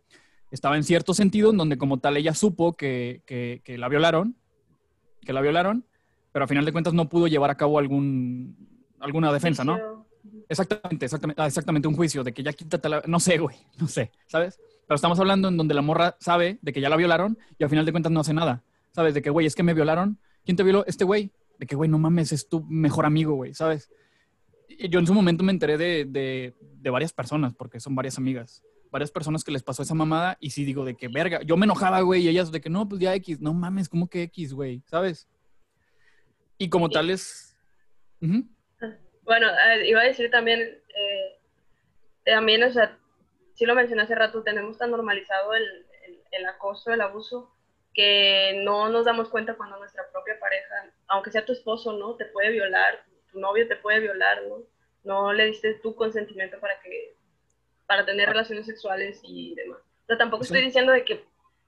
[0.51, 4.35] estaba en cierto sentido, en donde como tal ella supo que, que, que la violaron,
[5.21, 5.85] que la violaron,
[6.31, 8.55] pero a final de cuentas no pudo llevar a cabo algún,
[8.99, 10.07] alguna defensa, ¿no?
[10.47, 13.01] Exactamente, exactamente, ah, exactamente, un juicio de que ya quítate la...
[13.05, 14.59] No sé, güey, no sé, ¿sabes?
[14.87, 17.69] Pero estamos hablando en donde la morra sabe de que ya la violaron y al
[17.69, 19.13] final de cuentas no hace nada, ¿sabes?
[19.13, 20.19] De que, güey, es que me violaron.
[20.43, 20.85] ¿Quién te violó?
[20.87, 21.31] Este güey.
[21.57, 23.91] De que, güey, no mames, es tu mejor amigo, güey, ¿sabes?
[24.67, 28.17] Y yo en su momento me enteré de, de, de varias personas, porque son varias
[28.17, 31.57] amigas, varias personas que les pasó esa mamada y sí digo de que, verga, yo
[31.57, 34.23] me enojaba, güey, y ellas de que, no, pues ya X, no mames, ¿cómo que
[34.23, 34.81] X, güey?
[34.87, 35.27] ¿Sabes?
[36.57, 37.55] Y como tal es...
[38.21, 38.43] Ujú.
[39.23, 41.39] Bueno, eh, iba a decir también, eh,
[42.25, 42.97] también, o sea,
[43.53, 45.63] sí lo mencioné hace rato, tenemos tan normalizado el,
[46.07, 47.53] el, el acoso, el abuso,
[47.93, 52.15] que no nos damos cuenta cuando nuestra propia pareja, aunque sea tu esposo, ¿no?
[52.15, 54.63] Te puede violar, tu novio te puede violar, ¿no?
[55.03, 57.15] No le diste tu consentimiento para que,
[57.87, 59.79] para tener relaciones sexuales y demás.
[60.03, 61.25] O sea, tampoco estoy diciendo de que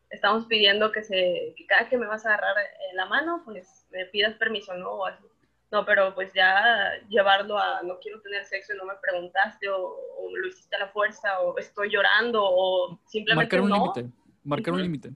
[0.10, 2.56] estamos pidiendo que se, que cada que me vas a agarrar
[2.94, 4.92] la mano, pues me pidas permiso, ¿no?
[4.92, 5.26] O así.
[5.72, 9.98] No, pero pues ya llevarlo a no quiero tener sexo y no me preguntaste, o,
[10.18, 13.76] o lo hiciste a la fuerza, o estoy llorando, o simplemente Marcar un no.
[13.78, 14.16] límite.
[14.44, 15.10] Marcar un límite.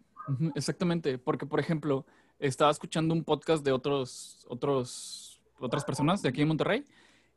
[0.55, 1.17] Exactamente.
[1.17, 2.05] Porque, por ejemplo,
[2.39, 6.85] estaba escuchando un podcast de otros, otros, otras personas de aquí en Monterrey.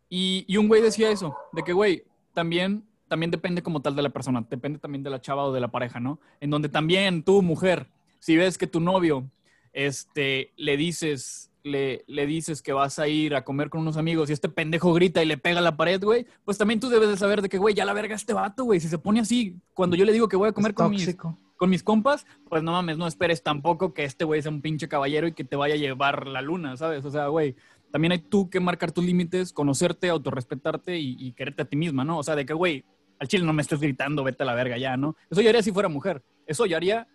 [0.09, 4.03] Y, y un güey decía eso, de que, güey, también, también depende como tal de
[4.03, 6.21] la persona, depende también de la chava o de la pareja, ¿no?
[6.41, 7.89] En donde también tú, mujer,
[8.19, 9.31] si ves que tu novio,
[9.73, 14.31] este, le dices, le, le dices que vas a ir a comer con unos amigos
[14.31, 17.09] y este pendejo grita y le pega a la pared, güey, pues también tú debes
[17.09, 19.57] de saber de que, güey, ya la verga este vato, güey, si se pone así,
[19.75, 21.17] cuando yo le digo que voy a comer Es con mis,
[21.57, 24.89] con mis compas, pues no mames, no esperes tampoco que este güey sea un pinche
[24.89, 27.05] caballero y que te vaya a llevar la luna, ¿sabes?
[27.05, 27.57] O sea, güey,
[27.91, 32.05] también hay tú que marcar tus límites, conocerte, autorrespetarte y, y quererte a ti misma,
[32.05, 32.19] ¿no?
[32.19, 32.85] O sea, de que, güey,
[33.21, 35.15] al chile no me estés gritando, vete a la verga ya, ¿no?
[35.31, 36.25] Eso yo haría si fuera mujer.
[36.47, 37.07] Eso yo haría,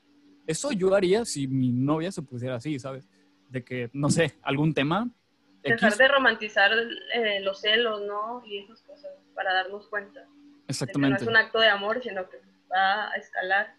[0.46, 3.10] eso yo haría si mi novia se pusiera así, ¿sabes?
[3.50, 5.10] De que, no sé, algún tema.
[5.64, 6.72] Dejar X, de romantizar
[7.14, 8.44] eh, los celos, ¿no?
[8.46, 10.22] Y esas cosas, para darnos cuenta.
[10.22, 11.24] De que no exactamente.
[11.24, 12.38] es un acto de amor, sino que
[12.72, 13.76] va a escalar.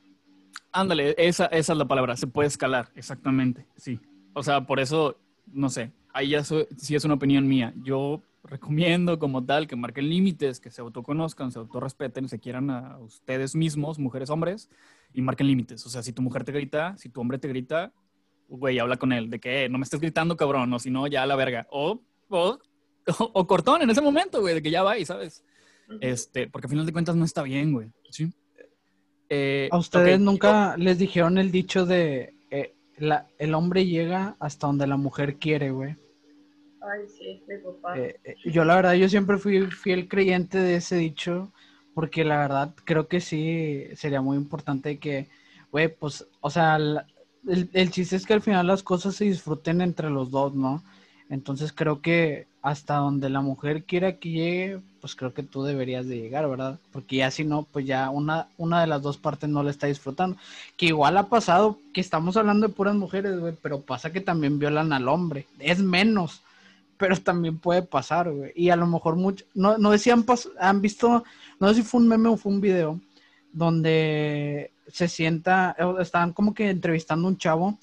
[0.73, 4.01] Ándale, esa, esa es la palabra, se puede escalar, exactamente, sí.
[4.35, 7.73] O sea, por eso, no sé, ahí ya so- sí es una opinión mía.
[7.83, 12.99] Yo recomiendo como tal que marquen límites, que se autoconozcan, se autorrespeten, se quieran a
[12.99, 14.69] ustedes mismos, mujeres, hombres,
[15.13, 15.85] y marquen límites.
[15.87, 17.93] O sea, si tu mujer te grita, si tu hombre te grita,
[18.49, 21.07] güey, habla con él, de que "Eh, no me estés gritando, cabrón, o si no,
[21.07, 21.67] ya a la verga.
[21.71, 22.59] O, o,
[23.33, 25.45] o, cortón en ese momento, güey, de que ya va y sabes.
[26.01, 27.89] Este, porque al final de cuentas no está bien, güey.
[28.11, 28.33] ¿sí?
[29.29, 34.67] Eh, ¿A ustedes nunca les dijeron el dicho de eh, la- el hombre llega hasta
[34.67, 35.97] donde la mujer quiere, güey?
[36.81, 37.99] Ay, sí, mi papá.
[37.99, 41.53] Eh, eh, yo la verdad, yo siempre fui fiel creyente de ese dicho,
[41.95, 45.29] porque la verdad creo que sí sería muy importante que,
[45.73, 47.07] güey, pues, o sea, la-
[47.47, 50.83] el, el chiste es que al final las cosas se disfruten entre los dos, ¿no?
[51.29, 56.09] Entonces creo que hasta donde la mujer quiera que llegue, pues creo que tú deberías
[56.09, 56.81] de llegar, ¿verdad?
[56.93, 59.87] Porque ya si no, pues ya una, una de las dos partes no la está
[59.87, 60.37] disfrutando.
[60.77, 64.59] Que igual ha pasado que estamos hablando de puras mujeres, güey, pero pasa que también
[64.59, 65.47] violan al hombre.
[65.61, 66.43] Es menos,
[66.97, 68.53] pero también puede pasar, güey.
[68.57, 70.25] Y a lo mejor mucho, no, no sé si han,
[70.59, 71.23] han visto,
[71.61, 73.01] no sé si fue un meme o fue un video,
[73.53, 77.79] donde se sienta, estaban como que entrevistando a un chavo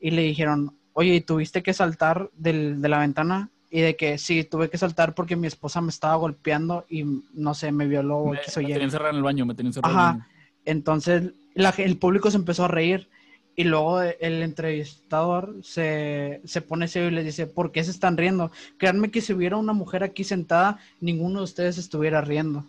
[0.00, 3.48] y le dijeron, oye, ¿y tuviste que saltar del- de la ventana?
[3.70, 7.04] Y de que sí, tuve que saltar porque mi esposa me estaba golpeando y
[7.34, 8.72] no sé, me violó Me, X o me Y".
[8.74, 10.08] tenía en el baño, me tenía encerrado Ajá.
[10.10, 10.28] en el baño.
[10.66, 13.08] Entonces la el público se empezó a reír
[13.56, 18.16] y luego el entrevistador se, se pone serio y le dice, ¿por qué se están
[18.16, 18.50] riendo?
[18.78, 22.64] Créanme que si hubiera una mujer aquí sentada, ninguno de ustedes estuviera riendo.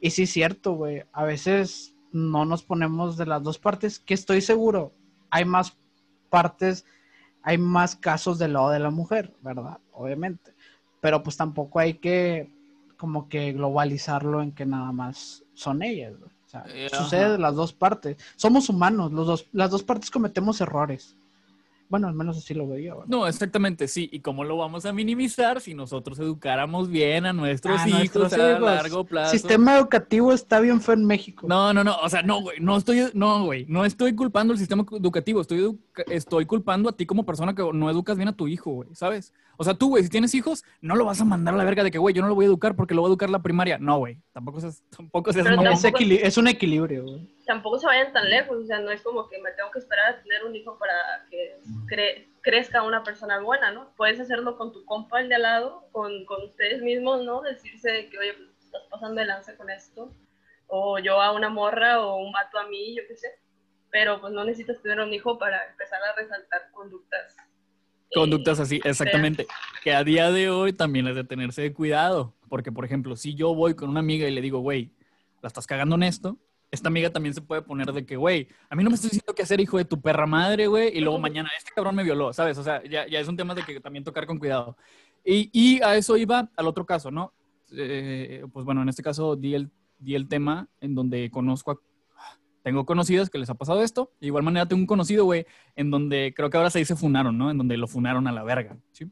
[0.00, 4.14] Y sí es cierto, güey, a veces no nos ponemos de las dos partes, que
[4.14, 4.92] estoy seguro,
[5.30, 5.76] hay más
[6.30, 6.84] partes,
[7.42, 9.78] hay más casos del lado de la mujer, ¿verdad?
[9.92, 10.54] Obviamente.
[11.00, 12.50] Pero pues tampoco hay que
[12.96, 16.14] como que globalizarlo en que nada más son ellas.
[16.14, 18.16] O sea, Eh, sucede de las dos partes.
[18.36, 21.16] Somos humanos, los dos, las dos partes cometemos errores.
[21.88, 22.66] Bueno, al menos así lo.
[22.66, 23.04] ¿verdad?
[23.06, 24.08] No, exactamente, sí.
[24.12, 28.32] ¿Y cómo lo vamos a minimizar si nosotros educáramos bien a nuestros A hijos nuestros
[28.32, 28.60] a hijos.
[28.62, 29.30] largo plazo?
[29.30, 31.46] Sistema educativo está bien feo en México.
[31.48, 34.58] No, no, no, o sea, no, güey, no estoy, no, güey, no estoy culpando al
[34.58, 35.78] sistema educativo, estoy,
[36.10, 39.32] estoy culpando a ti como persona que no educas bien a tu hijo, güey, ¿sabes?
[39.58, 41.82] O sea, tú, güey, si tienes hijos, no lo vas a mandar a la verga
[41.84, 43.42] de que, güey, yo no lo voy a educar porque lo voy a educar la
[43.42, 43.78] primaria.
[43.78, 45.72] No, güey, tampoco seas, tampoco seas mamón.
[45.76, 45.84] es,
[46.24, 47.36] es un equilibrio, güey.
[47.46, 50.14] Tampoco se vayan tan lejos, o sea, no es como que me tengo que esperar
[50.14, 50.94] a tener un hijo para
[51.30, 53.92] que cre- crezca una persona buena, ¿no?
[53.96, 57.42] Puedes hacerlo con tu compa el de al lado, con, con ustedes mismos, ¿no?
[57.42, 60.12] Decirse que, oye, pues estás pasando de lanza con esto,
[60.66, 63.28] o yo a una morra, o un vato a mí, yo qué sé.
[63.90, 67.36] Pero pues no necesitas tener un hijo para empezar a resaltar conductas.
[68.14, 69.46] Conductas así, exactamente.
[69.82, 72.34] Que a día de hoy también es de tenerse de cuidado.
[72.48, 74.92] Porque, por ejemplo, si yo voy con una amiga y le digo, güey,
[75.42, 76.38] la estás cagando en esto,
[76.70, 79.34] esta amiga también se puede poner de que, güey, a mí no me estás diciendo
[79.34, 82.32] qué hacer, hijo de tu perra madre, güey, y luego mañana este cabrón me violó,
[82.32, 82.58] ¿sabes?
[82.58, 84.76] O sea, ya, ya es un tema de que también tocar con cuidado.
[85.24, 87.32] Y, y a eso iba al otro caso, ¿no?
[87.72, 91.80] Eh, pues bueno, en este caso di el, di el tema en donde conozco a...
[92.66, 94.10] Tengo conocidas que les ha pasado esto.
[94.20, 95.46] De igual manera tengo un conocido, güey,
[95.76, 97.48] en donde creo que ahora se dice funaron, ¿no?
[97.48, 99.08] En donde lo funaron a la verga, ¿sí?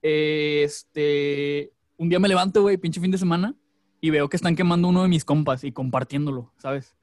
[0.00, 3.56] Este, un día me levanto, güey, pinche fin de semana,
[4.00, 6.96] y veo que están quemando uno de mis compas y compartiéndolo, ¿sabes?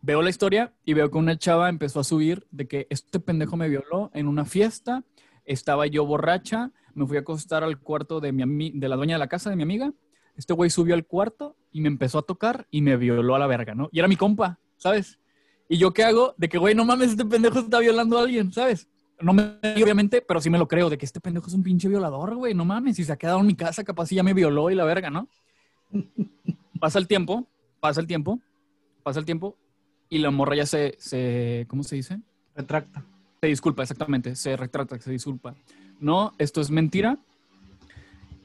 [0.00, 3.58] Veo la historia y veo que una chava empezó a subir de que este pendejo
[3.58, 5.04] me violó en una fiesta,
[5.44, 9.18] estaba yo borracha, me fui a acostar al cuarto de, mi de la dueña de
[9.18, 9.92] la casa, de mi amiga,
[10.36, 13.46] este güey subió al cuarto y me empezó a tocar y me violó a la
[13.46, 13.90] verga, ¿no?
[13.92, 15.18] Y era mi compa, ¿sabes?
[15.68, 16.34] ¿Y yo qué hago?
[16.36, 18.88] De que, güey, no mames, este pendejo está violando a alguien, ¿sabes?
[19.22, 21.88] no me obviamente, pero sí me lo creo, de que este pendejo es un pinche
[21.88, 24.34] violador, güey, no mames, si se ha quedado en mi casa, capaz si ya me
[24.34, 25.28] violó y la verga, ¿no?
[26.80, 27.46] pasa el tiempo,
[27.80, 28.40] pasa el tiempo,
[29.02, 29.56] pasa el tiempo,
[30.08, 32.20] y la morra ya se, se ¿cómo se dice?
[32.54, 33.04] Retracta.
[33.40, 35.54] Se disculpa, exactamente, se retrata, se disculpa.
[36.00, 37.18] No, esto es mentira.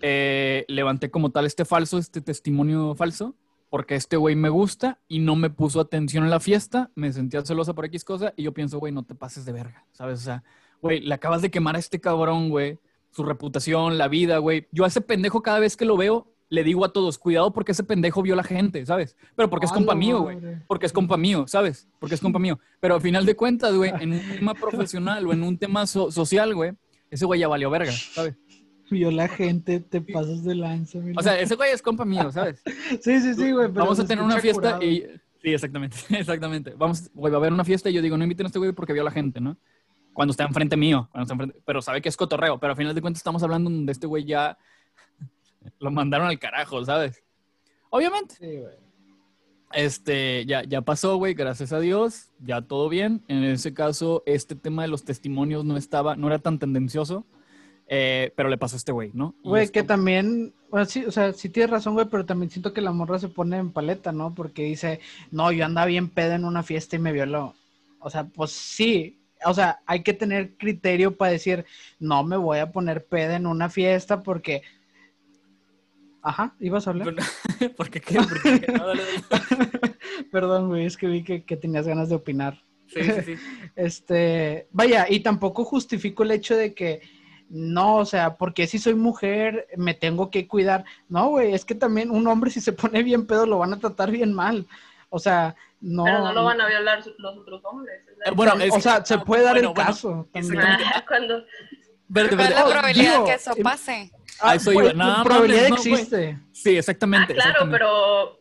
[0.01, 3.35] Eh, levanté como tal este falso, este testimonio falso,
[3.69, 7.43] porque este güey me gusta y no me puso atención en la fiesta, me sentía
[7.45, 10.19] celosa por X cosa y yo pienso, güey, no te pases de verga, ¿sabes?
[10.19, 10.43] O sea,
[10.81, 12.79] güey, le acabas de quemar a este cabrón, güey,
[13.11, 14.67] su reputación, la vida, güey.
[14.71, 17.73] Yo a ese pendejo cada vez que lo veo, le digo a todos, cuidado porque
[17.73, 19.17] ese pendejo vio a la gente, ¿sabes?
[19.35, 20.37] Pero porque es compa mío, güey.
[20.67, 21.89] Porque es compa mío, ¿sabes?
[21.99, 22.57] Porque es compa mío.
[22.79, 26.09] Pero al final de cuentas, güey, en un tema profesional o en un tema so-
[26.09, 26.71] social, güey,
[27.09, 28.35] ese güey ya valió verga, ¿sabes?
[28.89, 30.99] Vio la gente, te pasas de lanza.
[30.99, 31.15] mira.
[31.19, 32.61] O sea, ese güey es compa mío, ¿sabes?
[33.01, 33.67] sí, sí, sí, güey.
[33.67, 34.83] pero Vamos a se tener una fiesta curado.
[34.83, 35.05] y...
[35.41, 36.73] Sí, exactamente, exactamente.
[36.77, 38.71] Vamos, güey, va a haber una fiesta y yo digo, no inviten a este güey
[38.71, 39.55] porque vio a la gente, ¿no?
[40.13, 42.95] Cuando está enfrente mío, cuando está enfrente- pero sabe que es cotorreo, pero al final
[42.95, 44.57] de cuentas estamos hablando de este güey ya
[45.79, 47.21] lo mandaron al carajo, ¿sabes?
[47.91, 48.73] Obviamente, Sí, güey.
[49.73, 53.21] este, ya, ya pasó, güey, gracias a Dios, ya todo bien.
[53.27, 57.25] En ese caso, este tema de los testimonios no estaba, no era tan tendencioso,
[57.87, 59.35] eh, pero le pasó a este güey, ¿no?
[59.43, 62.81] Güey, que también, bueno, sí, o sea, sí tienes razón, güey, pero también siento que
[62.81, 64.35] la morra se pone en paleta, ¿no?
[64.35, 64.99] Porque dice,
[65.31, 67.55] no, yo andaba bien pedo en una fiesta y me violó.
[67.99, 71.65] O sea, pues sí, o sea, hay que tener criterio para decir,
[71.99, 74.63] no me voy a poner peda en una fiesta porque...
[76.21, 77.15] Ajá, ¿ibas a hablar?
[77.77, 78.15] ¿Por qué qué?
[78.15, 78.67] ¿Por qué?
[78.73, 79.97] No, dale, dale.
[80.29, 82.61] Perdón, güey, es que vi que, que tenías ganas de opinar.
[82.87, 83.35] Sí, sí, sí.
[83.75, 87.01] Este, vaya, y tampoco justifico el hecho de que
[87.49, 90.83] no, o sea, porque si soy mujer me tengo que cuidar.
[91.09, 93.79] No, güey, es que también un hombre si se pone bien pedo lo van a
[93.79, 94.65] tratar bien mal.
[95.09, 96.03] O sea, no.
[96.03, 98.01] Pero no lo van a violar su- los otros hombres.
[98.25, 100.27] Eh, bueno, es- o sea, se puede dar Bueno, el bueno, caso.
[100.33, 101.43] Ah, cuando
[102.09, 104.11] Verde, ¿Cuál es la Oh, probabilidad digo, que eso em- pase?
[104.39, 106.37] A eso pues, No, probabilidad no, existe.
[106.53, 107.33] Sí, Ah, exactamente.
[107.33, 107.77] claro, exactamente.
[107.79, 108.39] pero,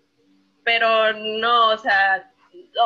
[0.64, 2.30] pero no, o sea,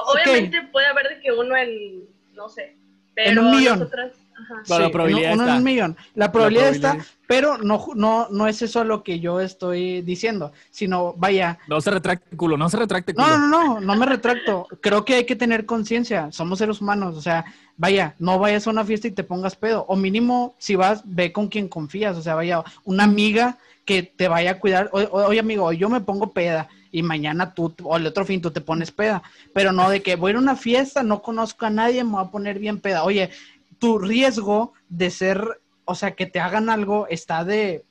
[0.07, 2.77] obviamente puede haber de que uno en, no sé,
[3.15, 3.79] pero En un millón.
[3.79, 4.13] nosotras,
[4.43, 4.63] ajá.
[4.79, 5.59] La probabilidad uno, uno en está.
[5.59, 5.97] un millón.
[6.15, 10.53] La probabilidad, probabilidad está, pero no, no, no es eso lo que yo estoy diciendo,
[10.71, 13.27] sino, vaya, No se retracte culo, no se retracte culo.
[13.27, 14.67] No, no, no, no me retracto.
[14.81, 16.31] Creo que hay que tener conciencia.
[16.33, 17.17] Somos seres humanos.
[17.17, 17.45] O sea,
[17.77, 19.85] vaya, no vayas a una fiesta y te pongas pedo.
[19.89, 22.17] O mínimo, si vas, ve con quien confías.
[22.17, 24.91] O sea, vaya, una amiga que te vaya a cuidar.
[24.93, 28.51] O- Oye, amigo, yo me pongo peda y mañana tú, o el otro fin tú
[28.51, 29.23] te pones peda.
[29.55, 32.13] Pero no de que voy a ir a una fiesta, no conozco a nadie, me
[32.13, 33.05] voy a poner bien peda.
[33.05, 33.31] Oye,
[33.81, 37.85] tu riesgo de ser, o sea, que te hagan algo está de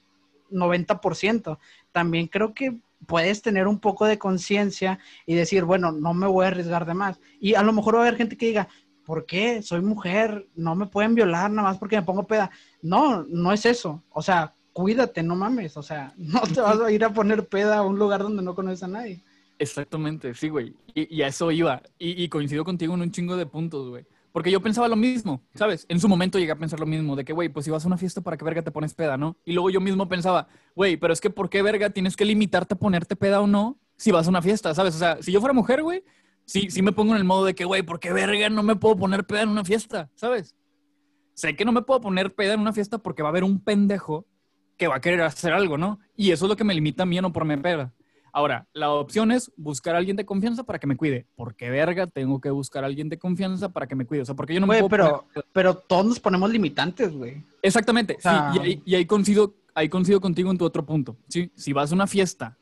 [0.51, 1.57] 90%.
[1.91, 6.45] También creo que puedes tener un poco de conciencia y decir, bueno, no me voy
[6.45, 7.19] a arriesgar de más.
[7.41, 8.69] Y a lo mejor va a haber gente que diga,
[9.03, 9.63] ¿por qué?
[9.63, 12.51] Soy mujer, no me pueden violar nada más porque me pongo peda.
[12.83, 14.03] No, no es eso.
[14.11, 15.75] O sea, cuídate, no mames.
[15.75, 18.53] O sea, no te vas a ir a poner peda a un lugar donde no
[18.53, 19.21] conoces a nadie.
[19.57, 20.73] Exactamente, sí, güey.
[20.93, 21.81] Y, a eso iba.
[21.97, 24.05] Y coincido contigo en un chingo de puntos, güey.
[24.31, 25.85] Porque yo pensaba lo mismo, ¿sabes?
[25.89, 27.87] En su momento llegué a pensar lo mismo, de que, güey, pues si vas a
[27.87, 29.37] una fiesta, ¿para qué verga te pones peda, no?
[29.43, 32.75] Y luego yo mismo pensaba, güey, pero es que ¿por qué verga tienes que limitarte
[32.75, 34.95] a ponerte peda o no si vas a una fiesta, ¿sabes?
[34.95, 36.03] O sea, si yo fuera mujer, güey,
[36.45, 38.75] sí, sí me pongo en el modo de que, güey, ¿por qué verga no me
[38.75, 40.55] puedo poner peda en una fiesta, ¿sabes?
[41.33, 43.63] Sé que no me puedo poner peda en una fiesta porque va a haber un
[43.63, 44.27] pendejo
[44.77, 45.99] que va a querer hacer algo, ¿no?
[46.15, 47.93] Y eso es lo que me limita a mí a no ponerme peda.
[48.33, 51.25] Ahora, la opción es buscar a alguien de confianza para que me cuide.
[51.35, 54.21] ¿Por qué verga tengo que buscar a alguien de confianza para que me cuide?
[54.21, 57.43] O sea, porque yo no me puedo pero, pero todos nos ponemos limitantes, güey.
[57.61, 60.85] Exactamente, O sea- sí, y ahí, y ahí coincido, ahí coincido contigo en tu otro
[60.85, 61.17] punto.
[61.27, 61.51] ¿sí?
[61.55, 62.57] Si vas a una fiesta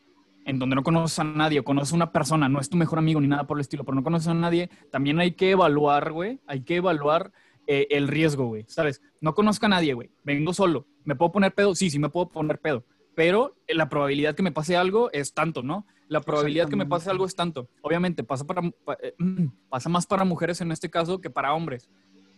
[0.45, 2.99] en donde no conoces a nadie o conoces a una persona, no es tu mejor
[2.99, 6.13] amigo ni nada por el estilo, pero no conoces a nadie, también hay que evaluar,
[6.13, 7.33] güey, hay que evaluar
[7.67, 9.01] eh, el riesgo, güey, ¿sabes?
[9.19, 11.75] No conozco a nadie, güey, vengo solo, ¿me puedo poner pedo?
[11.75, 12.85] Sí, sí me puedo poner pedo,
[13.17, 15.87] pero la probabilidad que me pase algo es tanto, ¿no?
[16.07, 17.67] La probabilidad que me pase algo es tanto.
[17.81, 19.15] Obviamente, pasa, para, pa- eh,
[19.69, 21.89] pasa más para mujeres en este caso que para hombres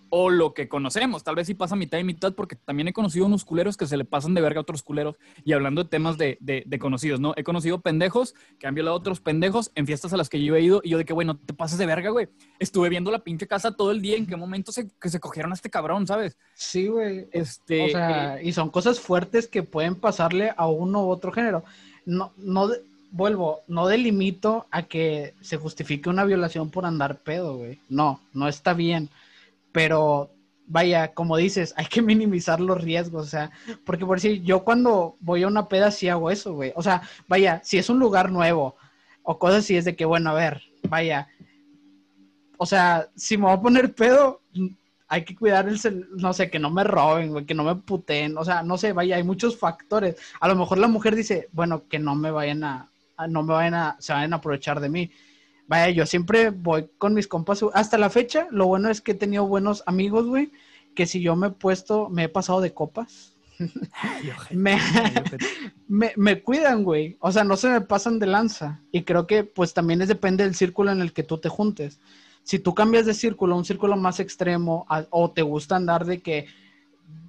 [0.10, 1.24] o lo que conocemos.
[1.24, 3.98] Tal vez sí pasa mitad y mitad, porque también he conocido unos culeros que se
[3.98, 5.16] le pasan de verga a otros culeros.
[5.46, 7.34] Y hablando de temas de, de- de conocidos, ¿no?
[7.38, 10.56] He conocido pendejos que han violado a otros pendejos en fiestas a las que yo
[10.56, 10.82] he ido.
[10.84, 12.28] Y yo de que, güey, no te pases de verga, güey.
[12.60, 14.18] Estuve viendo la pinche casa todo el día.
[14.18, 16.38] ¿En qué momento se, que se cogieron a este cabrón, sabes?
[16.56, 17.28] Sí, güey.
[17.32, 21.64] Este, O sea, y son cosas fuertes que pueden pasarle a uno u otro género.
[22.06, 22.70] No, no,
[23.12, 27.80] vuelvo, no delimito a que se justifique una violación por andar pedo, güey.
[27.90, 29.10] No, no está bien.
[29.72, 30.32] Pero,
[30.66, 33.52] vaya, como dices, hay que minimizar los riesgos, o sea,
[33.86, 36.74] porque por decir, yo cuando voy a una peda sí hago eso, güey.
[36.76, 38.76] O sea, vaya, si es un lugar nuevo
[39.24, 41.28] o cosas así, es de que, bueno, a ver, vaya.
[42.58, 44.42] O sea, si me voy a poner pedo,
[45.08, 48.38] hay que cuidar el, no sé, que no me roben, güey, que no me puteen,
[48.38, 50.16] o sea, no sé, vaya, hay muchos factores.
[50.40, 53.54] A lo mejor la mujer dice, bueno, que no me vayan a, a- no me
[53.54, 55.12] vayan a, se vayan a aprovechar de mí.
[55.70, 59.16] Vaya, yo siempre voy con mis compas, hasta la fecha, lo bueno es que he
[59.16, 60.52] tenido buenos amigos, güey,
[60.96, 63.36] que si yo me he puesto, me he pasado de copas,
[64.52, 64.80] me,
[65.88, 67.18] me, me cuidan, güey.
[67.20, 68.80] O sea, no se me pasan de lanza.
[68.92, 72.00] Y creo que pues también es depende del círculo en el que tú te juntes.
[72.44, 76.06] Si tú cambias de círculo a un círculo más extremo a- o te gusta andar
[76.06, 76.48] de que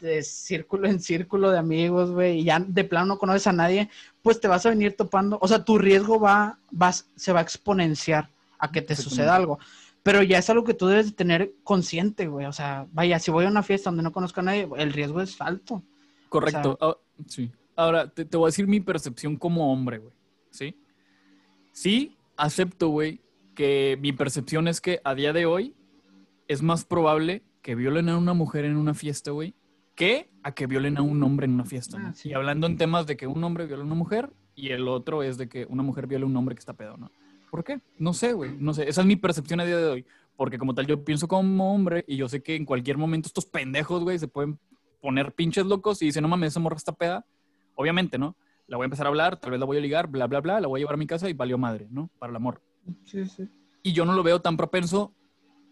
[0.00, 3.90] de círculo en círculo de amigos, güey, y ya de plano no conoces a nadie,
[4.22, 7.42] pues te vas a venir topando, o sea, tu riesgo va, va se va a
[7.42, 9.58] exponenciar a que te suceda algo.
[10.02, 12.46] Pero ya es algo que tú debes de tener consciente, güey.
[12.46, 15.20] O sea, vaya, si voy a una fiesta donde no conozco a nadie, el riesgo
[15.20, 15.82] es alto.
[16.30, 16.78] Correcto.
[16.80, 17.52] Ah, sí.
[17.76, 20.14] Ahora, te, te voy a decir mi percepción como hombre, güey.
[20.50, 20.74] ¿Sí?
[21.72, 23.20] Sí, acepto, güey,
[23.54, 25.74] que mi percepción es que a día de hoy
[26.48, 29.54] es más probable que violen a una mujer en una fiesta, güey,
[30.00, 31.98] que a que violen a un hombre en una fiesta.
[31.98, 32.08] ¿no?
[32.08, 32.30] Ah, sí.
[32.30, 35.22] Y hablando en temas de que un hombre viola a una mujer y el otro
[35.22, 37.10] es de que una mujer viola a un hombre que está pedo, ¿no?
[37.50, 37.80] ¿Por qué?
[37.98, 38.56] No sé, güey.
[38.58, 38.88] No sé.
[38.88, 40.06] Esa es mi percepción a día de hoy.
[40.36, 43.44] Porque como tal, yo pienso como hombre y yo sé que en cualquier momento estos
[43.44, 44.58] pendejos, güey, se pueden
[45.02, 47.26] poner pinches locos y dicen, no mames, esa morra está peda.
[47.74, 48.36] Obviamente, ¿no?
[48.68, 50.60] La voy a empezar a hablar, tal vez la voy a ligar, bla, bla, bla,
[50.60, 52.08] la voy a llevar a mi casa y valió madre, ¿no?
[52.18, 52.62] Para el amor.
[53.04, 53.48] Sí, sí.
[53.82, 55.14] Y yo no lo veo tan propenso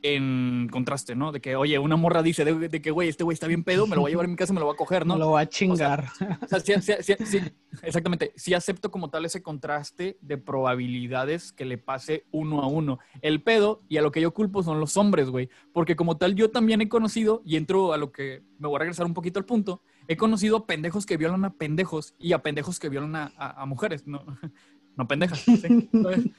[0.02, 1.32] en contraste, ¿no?
[1.32, 3.86] De que, oye, una morra dice de, de que, güey, este güey está bien pedo,
[3.86, 5.14] me lo voy a llevar a mi casa me lo voy a coger, ¿no?
[5.14, 6.06] No lo va a chingar.
[6.40, 7.38] O sea, sí, sí, sí, sí,
[7.82, 8.32] exactamente.
[8.36, 12.98] Sí acepto como tal ese contraste de probabilidades que le pase uno a uno.
[13.22, 15.48] El pedo y a lo que yo culpo son los hombres, güey.
[15.72, 18.80] Porque como tal yo también he conocido, y entro a lo que me voy a
[18.80, 22.78] regresar un poquito al punto, he conocido pendejos que violan a pendejos y a pendejos
[22.78, 24.24] que violan a, a- a mujeres, no,
[24.96, 25.40] no pendejas.
[25.40, 25.90] ¿sí?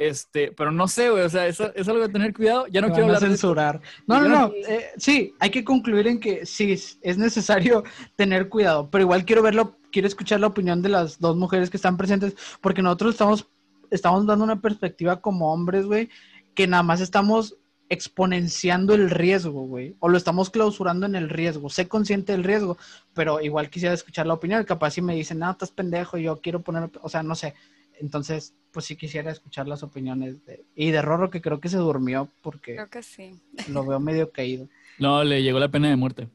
[0.00, 2.66] Este, pero no sé, güey, o sea, eso, eso es algo de tener cuidado.
[2.68, 3.82] Ya no quiero hablar de censurar.
[4.06, 4.48] No, no, no.
[4.48, 7.84] no- eh, sí, hay que concluir en que sí, es necesario
[8.16, 11.76] tener cuidado, pero igual quiero verlo, quiero escuchar la opinión de las dos mujeres que
[11.76, 13.46] están presentes, porque nosotros estamos,
[13.90, 16.08] estamos dando una perspectiva como hombres, güey,
[16.54, 17.58] que nada más estamos
[17.90, 21.68] exponenciando el riesgo, güey, o lo estamos clausurando en el riesgo.
[21.68, 22.78] Sé consciente del riesgo,
[23.12, 24.64] pero igual quisiera escuchar la opinión.
[24.64, 27.52] Capaz si me dicen, no, estás pendejo, yo quiero poner, o sea, no sé.
[28.00, 31.76] Entonces, pues sí quisiera escuchar las opiniones de, y de Rorro, que creo que se
[31.76, 33.40] durmió porque Creo que sí.
[33.68, 34.68] lo veo medio caído.
[34.98, 36.28] No, le llegó la pena de muerte.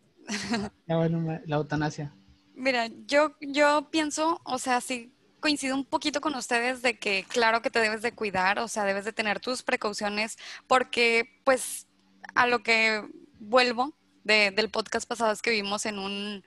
[0.88, 2.14] Ya bueno, la eutanasia.
[2.56, 7.62] Mira, yo, yo pienso, o sea, sí coincido un poquito con ustedes de que claro
[7.62, 11.88] que te debes de cuidar, o sea, debes de tener tus precauciones, porque pues
[12.34, 13.04] a lo que
[13.40, 13.94] vuelvo
[14.24, 16.44] de- del podcast pasado es que vivimos en un,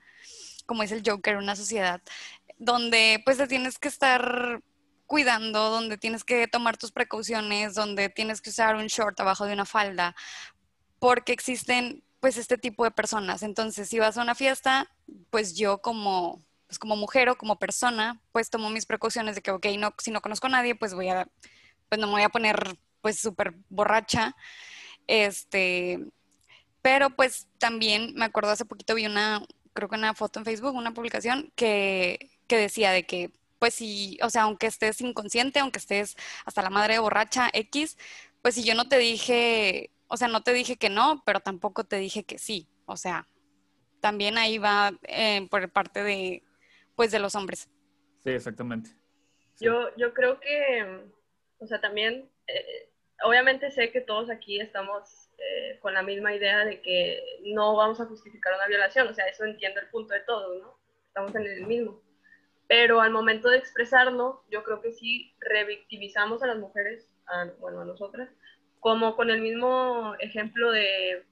[0.66, 2.02] como es el Joker, una sociedad
[2.58, 4.60] donde pues te tienes que estar
[5.08, 9.54] cuidando, donde tienes que tomar tus precauciones, donde tienes que usar un short abajo de
[9.54, 10.14] una falda,
[11.00, 13.42] porque existen pues este tipo de personas.
[13.42, 14.86] Entonces, si vas a una fiesta,
[15.30, 19.50] pues yo como, pues como mujer o como persona, pues tomo mis precauciones de que,
[19.50, 21.26] ok, no, si no conozco a nadie, pues voy a,
[21.88, 24.36] pues no me voy a poner pues súper borracha.
[25.06, 26.00] Este,
[26.82, 29.42] pero pues también me acuerdo hace poquito vi una,
[29.72, 34.18] creo que una foto en Facebook, una publicación que, que decía de que, pues si,
[34.22, 37.96] o sea, aunque estés inconsciente, aunque estés hasta la madre borracha X,
[38.42, 41.84] pues si yo no te dije, o sea, no te dije que no, pero tampoco
[41.84, 42.68] te dije que sí.
[42.86, 43.28] O sea,
[44.00, 46.42] también ahí va eh, por parte de,
[46.94, 47.68] pues, de los hombres.
[48.20, 48.90] Sí, exactamente.
[49.54, 49.64] Sí.
[49.64, 51.10] Yo, yo creo que,
[51.58, 52.90] o sea, también, eh,
[53.24, 57.22] obviamente sé que todos aquí estamos eh, con la misma idea de que
[57.54, 60.78] no vamos a justificar una violación, o sea, eso entiendo el punto de todos, ¿no?
[61.08, 62.00] Estamos en el mismo.
[62.68, 67.80] Pero al momento de expresarlo, yo creo que sí revictimizamos a las mujeres, a, bueno,
[67.80, 68.28] a nosotras,
[68.78, 71.24] como con el mismo ejemplo de,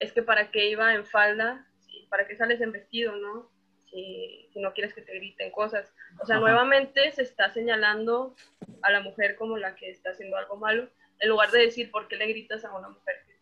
[0.00, 1.66] es que para qué iba en falda,
[2.08, 3.50] para qué sales en vestido, ¿no?
[3.90, 5.92] Si, si no quieres que te griten cosas.
[6.20, 6.44] O sea, Ajá.
[6.44, 8.34] nuevamente se está señalando
[8.82, 12.08] a la mujer como la que está haciendo algo malo, en lugar de decir por
[12.08, 13.36] qué le gritas a una mujer que,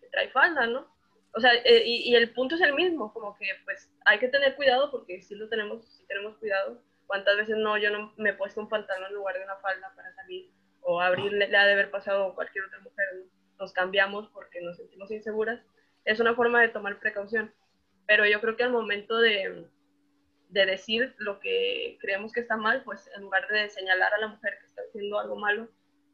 [0.00, 0.86] que trae falda, ¿no?
[1.34, 4.56] O sea, eh, y, el punto es el mismo, como que pues hay que tener
[4.56, 6.82] cuidado porque sí lo tenemos, sí tenemos cuidado.
[7.06, 9.92] ¿Cuántas veces no, yo no me he puesto un pantalón en lugar de una falda
[9.94, 10.50] para salir?
[10.82, 13.24] O a Abril le, le ha de haber pasado a cualquier otra mujer, ¿no?
[13.58, 15.60] Nos cambiamos porque nos sentimos inseguras.
[16.04, 17.52] Es una forma de tomar precaución.
[18.06, 19.66] Pero yo creo que al momento de,
[20.48, 24.28] de decir lo que creemos que está mal, pues en lugar de señalar a la
[24.28, 25.68] mujer que está haciendo algo malo,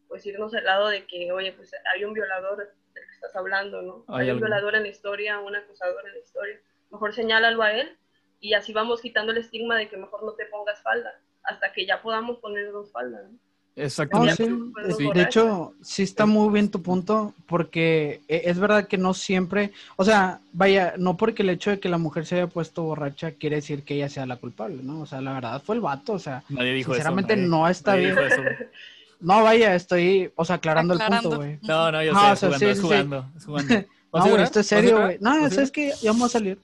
[0.09, 3.82] pues irnos al lado de que, oye, pues hay un violador del que estás hablando,
[3.82, 4.05] ¿no?
[4.09, 6.57] Hay Hay, un violador en la historia, un acusador en la historia.
[6.90, 7.97] Mejor señálalo a él
[8.40, 11.86] y así vamos quitando el estigma de que mejor no te pongas falda, hasta que
[11.86, 13.28] ya podamos ponernos falda, ¿no?
[13.76, 14.47] No, Exactamente.
[14.47, 15.11] sí, es- sí.
[15.12, 19.70] de hecho, sí está muy bien tu punto, porque e- es verdad que no siempre,
[19.97, 23.32] o sea, vaya, no porque el hecho de que la mujer se haya puesto borracha
[23.32, 25.03] quiere decir que ella sea la culpable, ¿no?
[25.03, 27.42] O sea, la verdad fue el vato, o sea, Nadie dijo sinceramente eso.
[27.42, 28.16] nadie- no está nadie bien.
[28.16, 28.57] dijo eso, güey.
[29.21, 31.59] No, vaya, estoy, o sea, aclarando, el punto, güey.
[31.62, 32.87] No, no, yo Ah, sé, o sea, es jugando, sí, es sí, sí.
[32.87, 33.75] jugando, es jugando.
[33.75, 34.45] ¿Vas a No, güey, llorar?
[34.47, 35.19] esto es ¿Vas a serio, güey.
[35.21, 35.64] No, ¿Vas a eso llorar?
[35.64, 36.59] es que ya vamos a salir.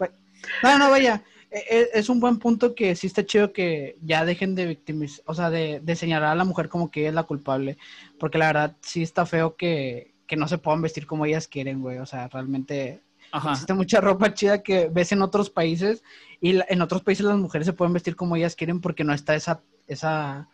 [0.62, 1.22] No, no, vaya.
[1.50, 5.22] E- e- Es un buen punto que sí está chido que ya dejen de victimizar,
[5.26, 7.76] o sea, de, de señalar a la mujer como que ella es la culpable.
[8.18, 11.80] Porque la verdad sí está feo que, que no se puedan vestir como ellas quieren,
[11.82, 11.98] güey.
[11.98, 13.52] O sea, realmente Ajá.
[13.52, 16.02] existe mucha ropa chida que ves en otros países
[16.40, 19.12] y la- en otros países las mujeres se pueden vestir como ellas quieren porque no
[19.12, 20.48] está esa, esa,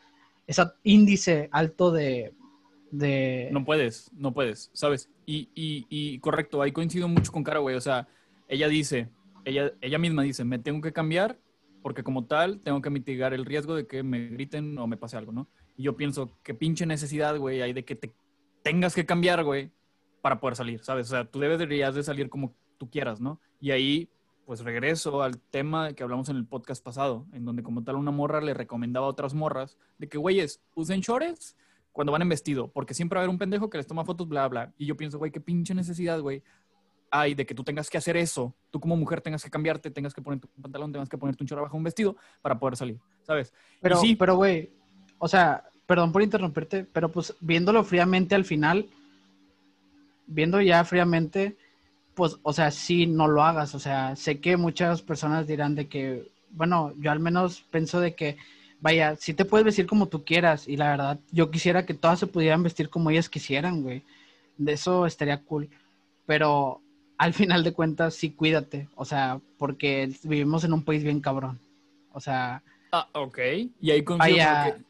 [0.49, 2.35] esa índice alto de,
[2.91, 3.51] de...
[3.53, 5.09] No puedes, no puedes, ¿sabes?
[5.27, 7.77] Y, y, y correcto, ahí coincido mucho con Cara, güey.
[7.77, 8.09] O sea,
[8.49, 9.11] ella dice,
[9.45, 11.39] ella, ella misma dice, me tengo que cambiar
[11.83, 15.17] porque como tal tengo que mitigar el riesgo de que me griten o me pase
[15.17, 15.49] algo, ¿no?
[15.77, 18.13] Y yo pienso, qué pinche necesidad, güey, hay de que te
[18.63, 19.71] tengas que cambiar, güey,
[20.23, 21.07] para poder salir, ¿sabes?
[21.09, 23.41] O sea, tú deberías de salir como tú quieras, ¿no?
[23.61, 24.11] Y ahí,
[24.49, 28.11] pues regreso al tema que hablamos en el podcast pasado, en donde como tal una
[28.11, 31.55] morra le recomendaba a otras morras de que, güeyes, usen shorts
[31.93, 34.27] cuando van en vestido, porque siempre va a haber un pendejo que les toma fotos,
[34.27, 34.73] bla, bla.
[34.79, 36.43] Y yo pienso, güey, qué pinche necesidad, güey,
[37.11, 38.55] hay de que tú tengas que hacer eso.
[38.71, 41.47] Tú como mujer tengas que cambiarte, tengas que poner tu pantalón, tengas que ponerte un
[41.47, 43.53] chorro abajo un vestido para poder salir, ¿sabes?
[43.83, 44.17] Pero, Y sí.
[44.17, 44.71] pero, güey,
[45.19, 48.89] o sea, perdón por interrumpirte, pero pues viéndolo fríamente al final,
[50.27, 51.59] viendo ya fríamente,
[52.19, 53.77] pues, o sea, sí, no lo hagas.
[53.77, 58.16] O sea, sé que muchas personas dirán de que, bueno, yo al menos pienso de
[58.16, 58.37] que,
[58.81, 60.66] vaya, sí te puedes vestir como tú quieras.
[60.66, 64.03] Y la verdad, yo quisiera que todas se pudieran vestir como ellas quisieran, güey.
[64.57, 65.69] De eso estaría cool.
[66.27, 66.81] Pero
[67.19, 68.89] al final de cuentas, sí, cuídate.
[68.97, 71.61] O sea, porque vivimos en un país bien cabrón.
[72.12, 73.39] O sea, Ah, ok.
[73.81, 74.85] Y ahí Vaya, porque-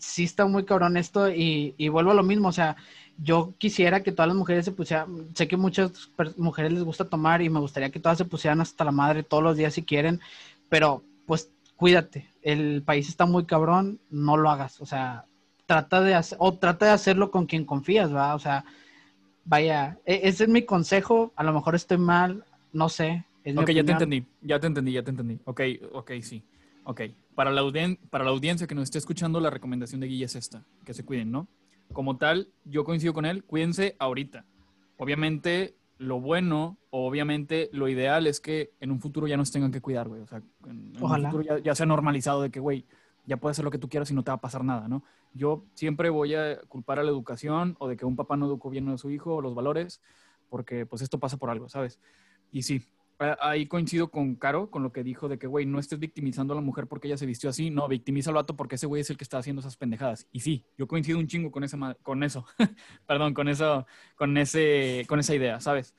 [0.00, 2.76] sí está muy cabrón esto y, y vuelvo a lo mismo, o sea,
[3.22, 7.42] yo quisiera que todas las mujeres se pusieran, sé que muchas mujeres les gusta tomar
[7.42, 10.20] y me gustaría que todas se pusieran hasta la madre todos los días si quieren,
[10.68, 15.24] pero pues cuídate, el país está muy cabrón, no lo hagas, o sea,
[15.66, 18.34] trata de hacer, o trata de hacerlo con quien confías, ¿va?
[18.34, 18.64] O sea,
[19.44, 23.24] vaya, e- ese es mi consejo, a lo mejor estoy mal, no sé.
[23.44, 25.38] es Ok, ya te entendí, ya te entendí, ya te entendí.
[25.44, 25.60] Ok,
[25.92, 26.42] ok, sí.
[26.84, 27.02] Ok,
[27.34, 30.36] para la, audien- para la audiencia que nos esté escuchando, la recomendación de Guille es
[30.36, 31.46] esta, que se cuiden, ¿no?
[31.94, 34.44] Como tal, yo coincido con él, cuídense ahorita.
[34.98, 39.80] Obviamente, lo bueno, obviamente lo ideal es que en un futuro ya nos tengan que
[39.80, 40.20] cuidar, güey.
[40.20, 42.84] O sea, en, en un futuro ya, ya sea normalizado de que, güey,
[43.26, 45.02] ya puedes hacer lo que tú quieras y no te va a pasar nada, ¿no?
[45.32, 48.70] Yo siempre voy a culpar a la educación o de que un papá no educó
[48.70, 50.00] bien a su hijo o los valores,
[50.48, 52.00] porque pues esto pasa por algo, ¿sabes?
[52.52, 52.84] Y sí,
[53.18, 56.56] ahí coincido con Caro, con lo que dijo de que, güey, no estés victimizando a
[56.56, 59.10] la mujer porque ella se vistió así, no, victimiza al vato porque ese güey es
[59.10, 60.26] el que está haciendo esas pendejadas.
[60.32, 62.46] Y sí, yo coincido un chingo con, esa, con eso,
[63.06, 63.86] perdón, con eso,
[64.16, 65.94] con, ese, con esa idea, ¿sabes?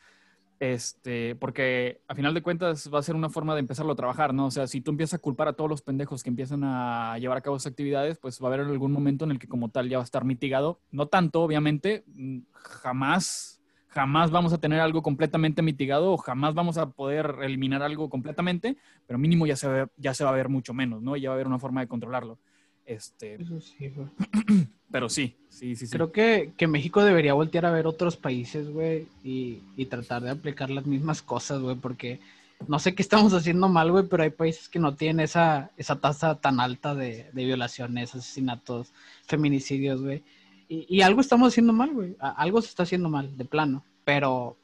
[0.60, 4.34] Este, porque a final de cuentas va a ser una forma de empezarlo a trabajar,
[4.34, 4.46] ¿no?
[4.46, 7.38] O sea, si tú empiezas a culpar a todos los pendejos que empiezan a llevar
[7.38, 9.90] a cabo esas actividades, pues va a haber algún momento en el que como tal
[9.90, 10.80] ya va a estar mitigado.
[10.92, 13.62] No tanto, obviamente, mm, jamás,
[13.96, 18.76] jamás vamos a tener algo completamente mitigado o jamás vamos a poder eliminar algo completamente,
[19.08, 21.16] pero mínimo ya se, ve- ya se va a ver mucho menos, ¿no?
[21.16, 22.38] Ya va a haber una forma de controlarlo.
[22.86, 24.08] Este, Eso sí, güey.
[24.92, 25.94] pero sí, sí, sí, sí.
[25.94, 30.30] Creo que, que México debería voltear a ver otros países, güey, y, y tratar de
[30.32, 32.20] aplicar las mismas cosas, güey, porque
[32.68, 35.96] no sé qué estamos haciendo mal, güey, pero hay países que no tienen esa, esa
[36.02, 38.92] tasa tan alta de, de violaciones, asesinatos,
[39.26, 40.22] feminicidios, güey.
[40.68, 42.16] Y, algo estamos haciendo mal, güey.
[42.20, 43.84] Algo se está haciendo mal, de plano.
[44.04, 44.58] Pero,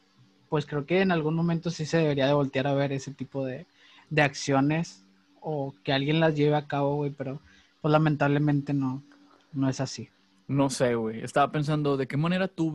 [0.49, 3.45] pues creo que en algún momento sí se debería de voltear a ver ese tipo
[3.45, 3.65] de,
[4.09, 5.05] de acciones
[5.41, 7.39] o que alguien las lleve a cabo, güey, pero
[7.81, 9.03] pues lamentablemente no,
[9.53, 10.09] no es así.
[10.47, 11.23] No sé, güey.
[11.23, 12.73] Estaba pensando de qué manera tú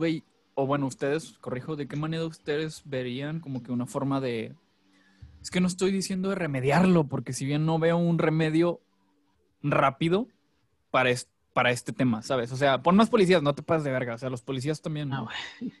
[0.55, 4.55] o bueno, ustedes, corrijo, de qué manera ustedes verían como que una forma de...
[5.41, 8.81] Es que no estoy diciendo de remediarlo, porque si bien no veo un remedio
[9.61, 10.27] rápido
[10.89, 12.51] para, es- para este tema, ¿sabes?
[12.51, 14.13] O sea, pon más policías, no te pases de verga.
[14.13, 15.11] O sea, los policías también...
[15.11, 15.73] Ah, güey.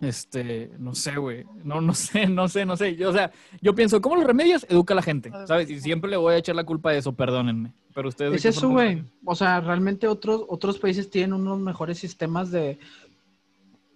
[0.00, 1.44] Este, no sé, güey.
[1.64, 2.94] No, no sé, no sé, no sé.
[2.94, 4.64] Yo, o sea, yo pienso, ¿cómo los remedias?
[4.70, 5.68] Educa a la gente, ¿sabes?
[5.70, 7.72] Y siempre le voy a echar la culpa de eso, perdónenme.
[7.96, 8.30] Pero ustedes...
[8.30, 9.02] ¿de Es eso, güey.
[9.24, 12.78] O sea, realmente otros, otros países tienen unos mejores sistemas de,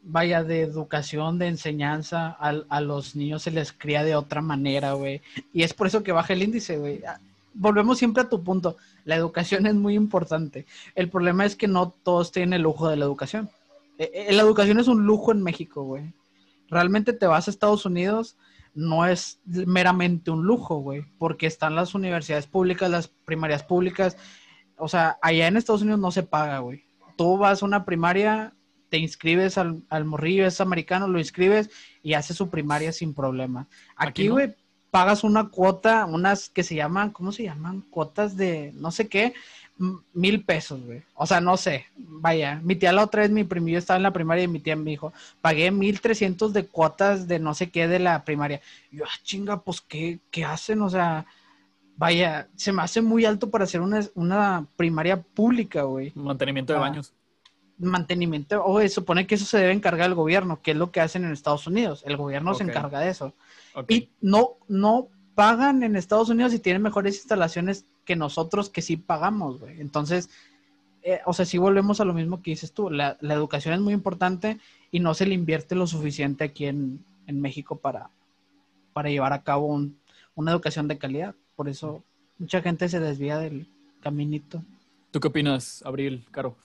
[0.02, 2.30] vaya, de educación, de enseñanza.
[2.30, 5.22] Al- A, los niños se les cría de otra manera, güey.
[5.52, 7.00] Y es por eso que baja el índice, güey.
[7.60, 8.78] Volvemos siempre a tu punto.
[9.04, 10.64] La educación es muy importante.
[10.94, 13.50] El problema es que no todos tienen el lujo de la educación.
[13.98, 16.14] Eh, eh, La educación es un lujo en México, güey.
[16.68, 18.38] Realmente te vas a Estados Unidos,
[18.72, 24.16] no es meramente un lujo, güey, porque están las universidades públicas, las primarias públicas,
[24.78, 26.84] o sea, allá en Estados Unidos no se paga, güey.
[27.18, 28.54] Tú vas a una primaria,
[28.88, 31.68] te inscribes al, al morrillo, es americano, lo inscribes
[32.02, 33.68] y hace su primaria sin problema.
[33.96, 34.36] Aquí no.
[34.90, 37.82] Pagas una cuota, unas que se llaman, ¿cómo se llaman?
[37.90, 39.34] Cuotas de no sé qué,
[40.12, 41.02] mil pesos, güey.
[41.14, 42.60] O sea, no sé, vaya.
[42.62, 44.90] Mi tía la otra vez, mi primillo estaba en la primaria y mi tía me
[44.90, 48.60] dijo, pagué mil trescientos de cuotas de no sé qué de la primaria.
[48.90, 50.82] Y yo, ah, chinga, pues, ¿qué, qué hacen?
[50.82, 51.26] O sea,
[51.96, 56.78] vaya, se me hace muy alto para hacer una, una primaria pública, güey Mantenimiento de
[56.78, 56.82] Ah.
[56.82, 57.12] baños.
[57.78, 61.24] mantenimiento, o supone que eso se debe encargar el gobierno, que es lo que hacen
[61.24, 62.02] en Estados Unidos.
[62.06, 63.32] El gobierno se encarga de eso.
[63.88, 68.96] Y no, no pagan en Estados Unidos y tienen mejores instalaciones que nosotros que sí
[68.96, 69.80] pagamos, güey.
[69.80, 70.28] Entonces,
[71.02, 72.90] eh, o sea, sí volvemos a lo mismo que dices tú.
[72.90, 74.58] La, la educación es muy importante
[74.90, 78.10] y no se le invierte lo suficiente aquí en, en México para,
[78.92, 79.98] para llevar a cabo un-
[80.34, 81.34] una educación de calidad.
[81.56, 82.02] Por eso
[82.38, 83.66] mucha gente se desvía del
[84.02, 84.62] caminito.
[85.10, 86.56] ¿Tú qué opinas, Abril, Caro?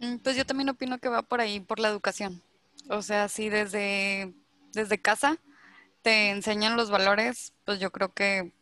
[0.00, 2.42] Mm, Pues yo también opino que va por ahí, por la educación.
[2.88, 4.34] O sea, si desde,
[4.72, 5.38] desde casa
[6.06, 8.54] te enseñan los valores, pues yo creo que,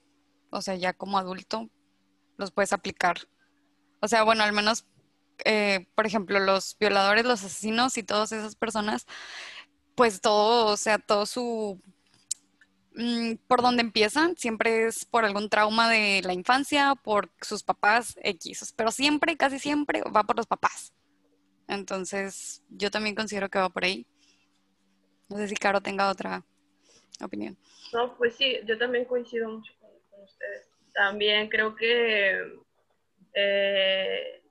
[0.49, 1.69] o sea, ya como adulto
[2.39, 3.19] los puedes aplicar.
[4.01, 4.87] O sea, bueno, al menos,
[5.45, 9.05] eh, por ejemplo, los violadores, los asesinos y todas esas personas,
[9.95, 11.83] pues todo, o sea, todo su...
[12.95, 18.15] mm, Por donde empiezan, siempre es por algún trauma de la infancia, por sus papás
[18.23, 20.95] X, pero siempre, casi siempre va por los papás.
[21.69, 24.07] Entonces, yo también considero que va por ahí.
[25.29, 26.43] No sé si Caro tenga otra
[27.27, 27.57] opinión.
[27.93, 29.91] No, pues sí, yo también coincido mucho con,
[30.23, 30.71] ustedes.
[30.95, 32.61] También creo que,
[33.35, 34.43] eh,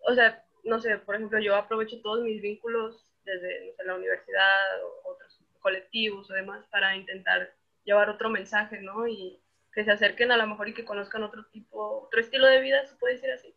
[0.00, 5.10] o sea, no sé, por ejemplo, yo aprovecho todos mis vínculos desde la universidad o
[5.12, 7.52] otros colectivos o demás para intentar
[7.84, 9.06] llevar otro mensaje, ¿no?
[9.06, 9.40] Y
[9.72, 12.86] que se acerquen a lo mejor y que conozcan otro tipo, otro estilo de vida,
[12.86, 13.54] se puede decir así.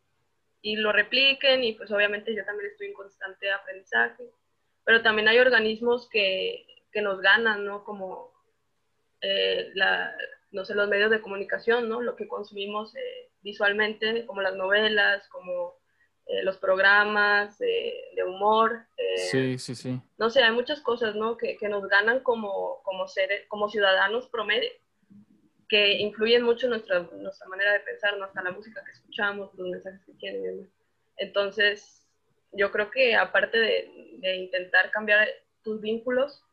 [0.62, 4.24] Y lo repliquen y pues obviamente yo también estoy en constante aprendizaje.
[4.84, 7.84] Pero también hay organismos que, que nos ganan, ¿no?
[7.84, 8.31] Como
[9.22, 10.16] eh, la,
[10.52, 12.02] no sé, los medios de comunicación, ¿no?
[12.02, 15.76] Lo que consumimos eh, visualmente, como las novelas, como
[16.26, 18.86] eh, los programas de humor.
[19.30, 20.02] Sí, sí, sí.
[20.18, 21.38] No sé, hay muchas cosas, ¿no?
[21.38, 24.70] Que, que nos ganan como, como, seres, como ciudadanos promedio,
[25.70, 28.26] que influyen mucho nuestra, nuestra manera de pensar, ¿no?
[28.26, 30.44] Hasta la música que escuchamos, los mensajes que tienen.
[30.44, 30.70] demás.
[31.18, 32.08] Entonces,
[32.54, 35.28] yo creo que aparte de, de intentar cambiar
[35.64, 36.44] tus vínculos,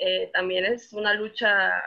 [0.00, 1.82] eh, también es una lucha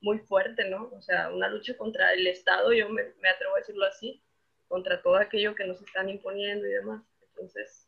[0.00, 0.90] muy fuerte, ¿no?
[0.92, 4.22] O sea, una lucha contra el Estado, yo me, atrevo a decirlo así,
[4.68, 7.02] contra todo aquello que nos están imponiendo y demás.
[7.20, 7.86] Entonces,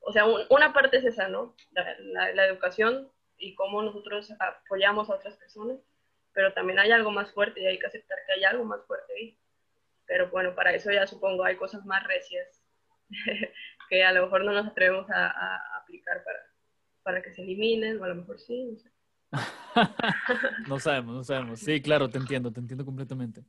[0.00, 1.56] o sea, un- una parte es esa, ¿no?
[1.72, 5.78] La, educación y cómo nosotros apoyamos a otras personas,
[6.32, 9.12] pero también hay algo más fuerte y hay que aceptar que hay algo más fuerte
[9.14, 9.38] ahí.
[10.06, 12.62] Pero bueno, para eso ya supongo hay cosas más recias
[13.90, 16.40] que a lo mejor no nos atrevemos a, a aplicar para,
[17.02, 18.90] para que se eliminen, o a lo mejor sí, no sé.
[20.68, 21.60] No sabemos, no sabemos.
[21.60, 23.44] Sí, claro, te entiendo, te entiendo completamente.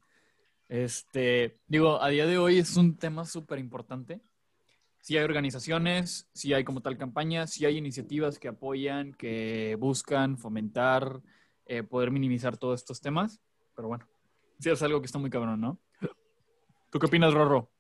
[0.69, 4.21] Este, digo, a día de hoy es un tema súper importante.
[5.01, 10.37] Sí hay organizaciones, sí hay como tal campañas, sí hay iniciativas que apoyan, que buscan
[10.37, 11.21] fomentar,
[11.65, 13.41] eh, poder minimizar todos estos temas.
[13.75, 14.07] Pero bueno,
[14.59, 15.79] sí es algo que está muy cabrón, ¿no?
[16.91, 17.71] ¿Tú qué opinas, Rorro?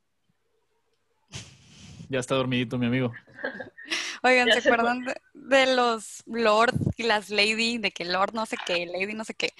[2.09, 3.13] Ya está dormidito, mi amigo.
[4.23, 7.77] Oigan, ¿se acuerdan de, de los Lord y las Lady?
[7.79, 9.53] De que Lord no sé qué, Lady no sé qué.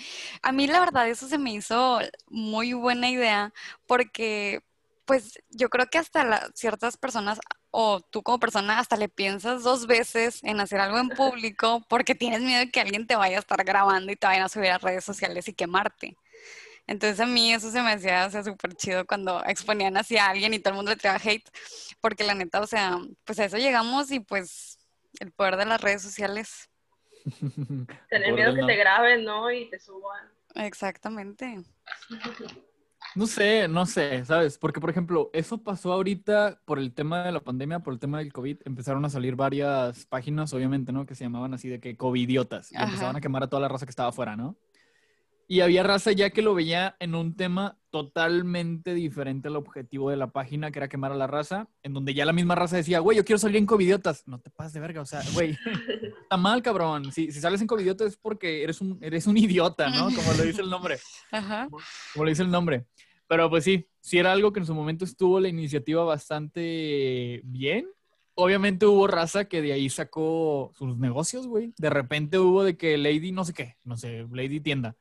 [0.43, 3.53] A mí la verdad eso se me hizo muy buena idea
[3.87, 4.61] porque
[5.05, 7.39] pues yo creo que hasta la- ciertas personas
[7.71, 12.13] o tú como persona hasta le piensas dos veces en hacer algo en público porque
[12.15, 14.69] tienes miedo de que alguien te vaya a estar grabando y te vayan a subir
[14.71, 16.17] a redes sociales y quemarte.
[16.87, 20.53] Entonces a mí eso se me hacía, o sea, súper chido cuando exponían hacia alguien
[20.53, 21.49] y todo el mundo le tiraba hate,
[22.01, 24.77] porque la neta, o sea, pues a eso llegamos y pues
[25.19, 26.69] el poder de las redes sociales.
[28.09, 29.51] Tener miedo que te graben, ¿no?
[29.51, 30.27] Y te suban.
[30.55, 31.61] Exactamente.
[33.15, 34.57] No sé, no sé, ¿sabes?
[34.57, 38.19] Porque, por ejemplo, eso pasó ahorita por el tema de la pandemia, por el tema
[38.19, 38.59] del COVID.
[38.65, 41.05] Empezaron a salir varias páginas, obviamente, ¿no?
[41.05, 42.71] Que se llamaban así de que COVIDiotas.
[42.71, 44.55] Y empezaban a quemar a toda la raza que estaba afuera, ¿no?
[45.51, 50.15] Y había raza ya que lo veía en un tema totalmente diferente al objetivo de
[50.15, 52.99] la página, que era quemar a la raza, en donde ya la misma raza decía,
[52.99, 54.25] güey, yo quiero salir en COVIDiotas.
[54.29, 55.57] No te pases de verga, o sea, güey,
[56.23, 57.11] está mal, cabrón.
[57.11, 60.05] Si, si sales en COVIDiotas es porque eres un, eres un idiota, ¿no?
[60.15, 60.99] Como lo dice el nombre
[61.33, 61.67] Ajá.
[62.13, 62.85] como le dice el nombre.
[63.27, 67.89] Pero pues sí, sí era algo que en su momento estuvo la iniciativa bastante bien.
[68.35, 71.73] Obviamente hubo raza que de ahí sacó sus negocios, güey.
[71.77, 74.95] De repente hubo de que Lady no sé qué, no sé, Lady tienda.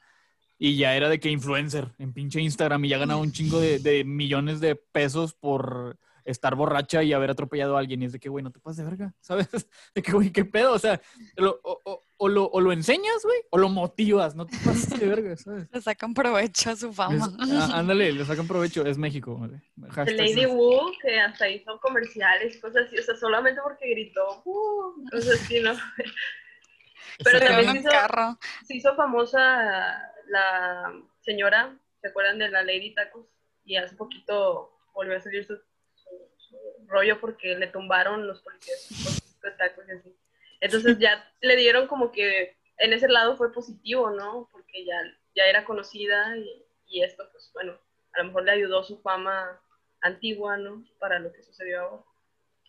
[0.63, 3.79] Y ya era de que influencer en pinche Instagram y ya ganaba un chingo de,
[3.79, 8.03] de millones de pesos por estar borracha y haber atropellado a alguien.
[8.03, 9.49] Y es de que, güey, no te pases de verga, ¿sabes?
[9.95, 10.75] De que, güey, qué pedo.
[10.75, 11.01] O sea,
[11.37, 14.35] lo- o, o- o lo, o lo enseñas, güey, o lo motivas.
[14.37, 15.67] No te pases de verga, ¿sabes?
[15.73, 17.35] Le sacan provecho a su Es- fama.
[17.41, 18.85] ah, ándale, le sacan provecho.
[18.85, 19.41] Es México.
[19.89, 20.45] Hashtag Lady.
[20.45, 25.61] Wu, que hasta hizo comerciales, cosas así, o sea, solamente porque gritó, uh, cosas así,
[25.61, 25.73] ¿no?
[27.25, 28.39] Pero Se también hizo, carro.
[28.67, 33.27] se hizo famosa la señora, ¿se acuerdan de la Lady Tacos?
[33.65, 35.57] Y hace poquito volvió a salir su,
[35.95, 36.57] su- su
[36.89, 40.17] rollo porque le tumbaron los policías sus de tacos y así.
[40.61, 44.49] Entonces ya le dieron como que en ese lado fue positivo, ¿no?
[44.53, 44.97] Porque ya,
[45.35, 47.79] ya era conocida y, y esto, pues bueno,
[48.13, 49.61] a lo mejor le ayudó su fama
[50.03, 50.85] antigua, ¿no?
[50.99, 52.03] Para lo que sucedió ahora.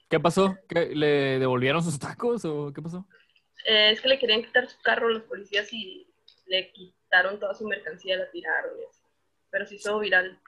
[0.10, 0.58] ¿Qué pasó?
[0.68, 3.06] ¿Qué, ¿Le devolvieron sus tacos o qué pasó?
[3.66, 6.08] Eh, es que le querían quitar su carro a los policías y
[6.48, 6.72] le
[7.12, 9.02] quitaron toda su mercancía, la tiraron y así.
[9.50, 10.40] Pero se hizo viral.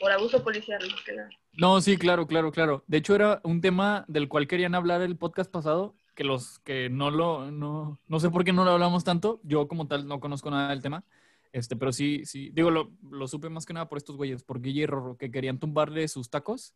[0.00, 1.30] Por abuso policial, más que nada.
[1.52, 2.82] No, sí, claro, claro, claro.
[2.88, 6.90] De hecho, era un tema del cual querían hablar el podcast pasado, que los que
[6.90, 9.40] no lo, no, no sé por qué no lo hablamos tanto.
[9.44, 11.04] Yo como tal no conozco nada del tema.
[11.52, 14.60] Este, pero sí, sí, digo, lo, lo supe más que nada por estos güeyes, por
[14.60, 16.74] Guille y que querían tumbarle sus tacos.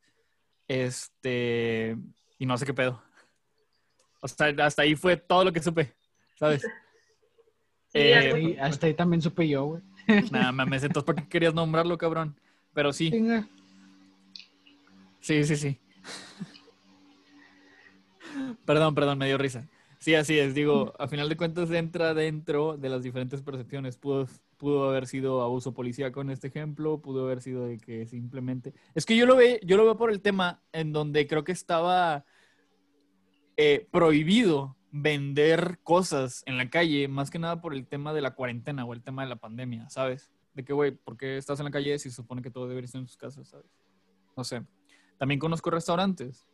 [0.68, 1.97] Este,
[2.39, 3.02] y no sé qué pedo.
[4.23, 5.94] Sea, hasta ahí fue todo lo que supe,
[6.39, 6.64] ¿sabes?
[7.97, 9.82] Eh, hasta ahí también supe yo, güey.
[10.31, 12.36] Nada, mames, entonces, ¿por qué querías nombrarlo, cabrón?
[12.74, 13.48] Pero sí, Venga.
[15.20, 15.78] sí, sí, sí.
[18.64, 19.66] Perdón, perdón, me dio risa.
[19.98, 20.55] Sí, así es.
[20.55, 23.97] Digo, a final de cuentas entra dentro de las diferentes percepciones.
[23.97, 28.73] Pudo, pudo haber sido abuso policíaco en este ejemplo, pudo haber sido de que simplemente...
[28.94, 31.52] Es que yo lo, ve, yo lo veo por el tema en donde creo que
[31.52, 32.24] estaba
[33.56, 38.35] eh, prohibido vender cosas en la calle, más que nada por el tema de la
[38.35, 40.31] cuarentena o el tema de la pandemia, ¿sabes?
[40.55, 42.86] De que, güey, ¿por qué estás en la calle si se supone que todo debería
[42.86, 43.66] estar en sus casas, ¿sabes?
[44.36, 44.62] No sé.
[45.18, 46.47] También conozco restaurantes.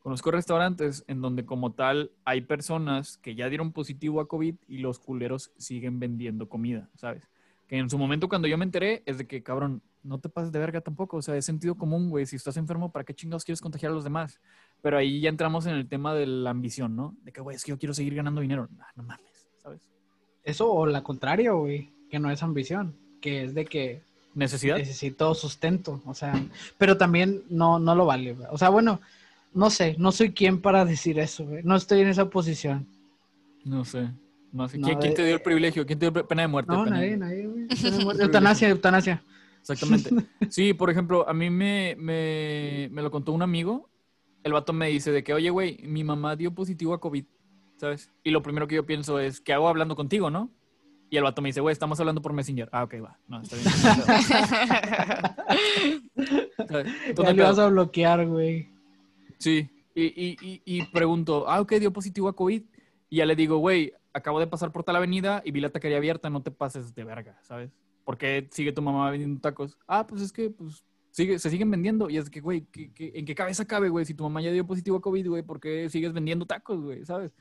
[0.00, 4.78] Conozco restaurantes en donde como tal hay personas que ya dieron positivo a COVID y
[4.78, 7.28] los culeros siguen vendiendo comida, ¿sabes?
[7.68, 10.52] Que en su momento cuando yo me enteré es de que, cabrón, no te pases
[10.52, 13.44] de verga tampoco, o sea, es sentido común, güey, si estás enfermo, ¿para qué chingados
[13.44, 14.40] quieres contagiar a los demás?
[14.82, 17.14] Pero ahí ya entramos en el tema de la ambición, ¿no?
[17.22, 18.68] De que, güey, es que yo quiero seguir ganando dinero.
[18.96, 19.80] No mames, ¿sabes?
[20.44, 24.00] Eso o la contraria, güey, que no es ambición, que es de que
[24.34, 24.78] ¿Necesidad?
[24.78, 26.32] necesito sustento, o sea,
[26.78, 28.48] pero también no, no lo vale, güey.
[28.50, 29.00] O sea, bueno,
[29.52, 31.62] no sé, no soy quien para decir eso, güey.
[31.62, 32.86] No estoy en esa posición.
[33.64, 34.08] No sé.
[34.52, 34.78] No sé.
[34.78, 35.84] No, ¿Quién, eh, te dio el privilegio?
[35.84, 36.72] ¿Quién te dio pena de muerte?
[36.72, 37.66] No, Pena de- nadie, nadie, güey.
[38.20, 39.22] Eutanasia, eutanasia.
[39.60, 40.10] Exactamente.
[40.48, 43.89] Sí, por ejemplo, a mí me, me, me lo contó un amigo.
[44.42, 47.24] El vato me dice de que, oye, güey, mi mamá dio positivo a COVID,
[47.76, 48.10] ¿sabes?
[48.24, 50.50] Y lo primero que yo pienso es, ¿qué hago hablando contigo, no?
[51.10, 52.68] Y el vato me dice, güey, estamos hablando por Messenger.
[52.72, 53.18] Ah, ok, va.
[53.26, 53.72] No, está bien.
[57.16, 58.70] Tú no le vas a bloquear, güey.
[59.38, 62.62] Sí, y, y, y, y pregunto, ah, ok, dio positivo a COVID.
[63.08, 65.96] Y ya le digo, güey, acabo de pasar por tal avenida y vi la taquería
[65.96, 67.72] abierta, no te pases de verga, ¿sabes?
[68.04, 69.76] ¿Por qué sigue tu mamá vendiendo tacos?
[69.88, 72.08] Ah, pues es que, pues, sigue, se siguen vendiendo.
[72.10, 74.04] Y es que, güey, ¿qué- qué- en qué cabeza cabe, güey?
[74.04, 77.04] Si tu mamá ya dio positivo a COVID, güey, ¿por qué sigues vendiendo tacos, güey?
[77.04, 77.32] ¿Sabes?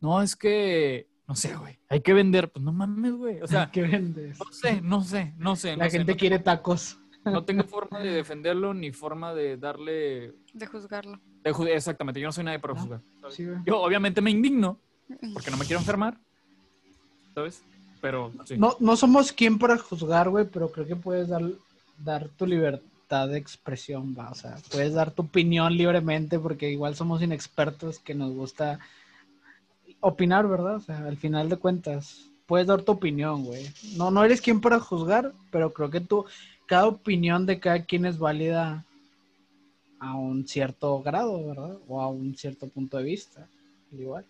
[0.00, 2.50] No, es que, no sé, güey, hay que vender.
[2.50, 3.40] Pues no mames, güey.
[3.42, 4.38] O sea, ¿Qué vendes?
[4.38, 5.76] no sé, no sé, no sé.
[5.76, 6.98] La no sé, gente no quiere tacos.
[7.24, 11.20] no tengo forma de defenderlo ni forma de darle De juzgarlo.
[11.44, 13.00] de ju- Exactamente, yo no soy nadie para No, juzgar.
[13.66, 14.78] Yo obviamente me indigno
[15.34, 16.18] porque no me quiero enfermar,
[17.34, 17.62] ¿sabes?
[18.00, 18.56] Pero sí.
[18.56, 21.42] No, no somos quien para juzgar, güey, pero creo que puedes dar,
[21.98, 24.30] dar tu libertad de expresión, va.
[24.30, 28.78] O sea, puedes dar tu opinión libremente porque igual somos inexpertos que nos gusta
[30.00, 30.76] opinar, ¿verdad?
[30.76, 33.66] O sea, al final de cuentas, puedes dar tu opinión, güey.
[33.96, 36.24] No, no eres quien para juzgar, pero creo que tú,
[36.66, 38.86] cada opinión de cada quien es válida
[39.98, 41.78] a un cierto grado, ¿verdad?
[41.88, 43.48] O a un cierto punto de vista.
[43.92, 44.24] Igual.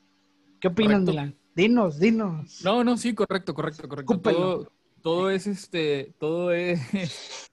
[0.58, 1.02] ¿Qué opinas.
[1.02, 1.34] Milan?
[1.54, 2.64] Dinos, dinos.
[2.64, 4.18] No, no, sí, correcto, correcto, correcto.
[4.18, 6.80] Todo, todo es este, todo es.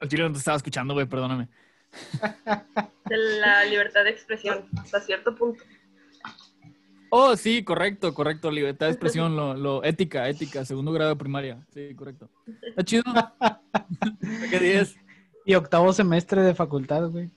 [0.00, 1.48] Al chile no te estaba escuchando, güey, perdóname.
[3.06, 5.62] De la libertad de expresión, hasta cierto punto.
[7.10, 8.50] Oh, sí, correcto, correcto.
[8.50, 11.64] Libertad de expresión, lo, lo, ética, ética, segundo grado de primaria.
[11.72, 12.28] Sí, correcto.
[12.62, 13.04] Está chido.
[14.50, 14.96] ¿Qué 10?
[15.44, 17.30] Y octavo semestre de facultad, güey.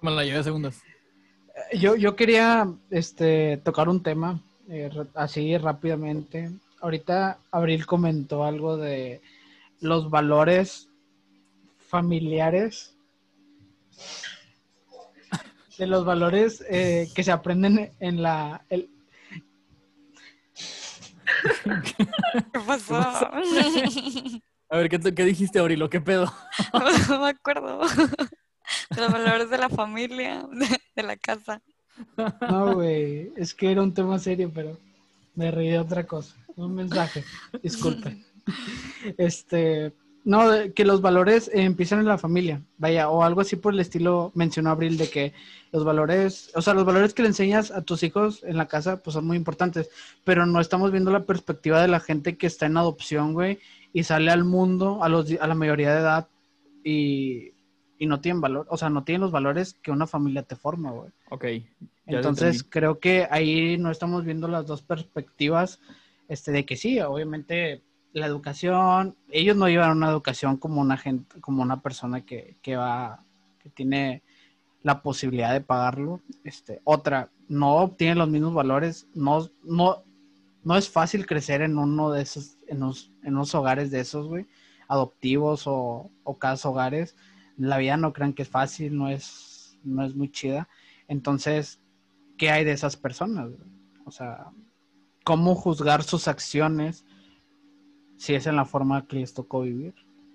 [0.00, 0.80] Me la llevé a segundas.
[1.72, 6.50] Yo, yo quería este, tocar un tema eh, así rápidamente.
[6.80, 9.20] Ahorita Abril comentó algo de
[9.82, 10.88] los valores
[11.88, 12.96] familiares,
[15.78, 18.64] de los valores eh, que se aprenden en la...
[18.70, 18.88] el-
[21.84, 22.94] ¿Qué pasó?
[22.96, 25.90] A ver, ¿qué, te- qué dijiste, Aurilo?
[25.90, 26.32] ¿Qué pedo?
[27.08, 27.80] No me acuerdo.
[28.90, 31.60] De los valores de la familia, de, de la casa.
[32.48, 34.78] No, güey, es que era un tema serio, pero
[35.34, 36.34] me reí de otra cosa.
[36.56, 37.24] Un mensaje,
[37.62, 38.24] disculpe.
[39.18, 39.92] Este,
[40.24, 40.44] no,
[40.74, 44.30] que los valores eh, empiezan en la familia, vaya, o algo así por el estilo
[44.34, 45.32] mencionó Abril de que
[45.72, 49.02] los valores, o sea, los valores que le enseñas a tus hijos en la casa,
[49.02, 49.90] pues son muy importantes,
[50.22, 53.58] pero no estamos viendo la perspectiva de la gente que está en adopción, güey,
[53.92, 56.28] y sale al mundo a, los, a la mayoría de edad
[56.84, 57.52] y,
[57.98, 60.92] y no tienen valor, o sea, no tienen los valores que una familia te forma,
[60.92, 61.10] güey.
[61.30, 61.44] Ok.
[62.06, 65.80] Entonces creo que ahí no estamos viendo las dos perspectivas,
[66.28, 67.82] este, de que sí, obviamente
[68.12, 72.76] la educación, ellos no llevan una educación como una gente, como una persona que, que
[72.76, 73.24] va,
[73.58, 74.22] que tiene
[74.82, 76.20] la posibilidad de pagarlo.
[76.44, 80.04] Este, otra, no obtienen los mismos valores, no, no,
[80.64, 84.26] no es fácil crecer en uno de esos, en unos, en unos hogares de esos,
[84.26, 84.46] güey,
[84.88, 87.16] adoptivos o, o hogares.
[87.56, 90.68] La vida no crean que es fácil, no es, no es muy chida.
[91.08, 91.80] Entonces,
[92.36, 93.50] ¿qué hay de esas personas?
[94.04, 94.50] O sea,
[95.24, 97.04] ¿cómo juzgar sus acciones
[98.22, 99.94] si es en la forma que les tocó vivir?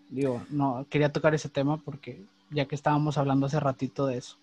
[0.09, 4.37] Digo, no, quería tocar ese tema porque ya que estábamos hablando hace ratito de eso.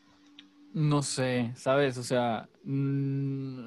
[0.72, 1.98] No sé, ¿sabes?
[1.98, 3.66] O sea, mm,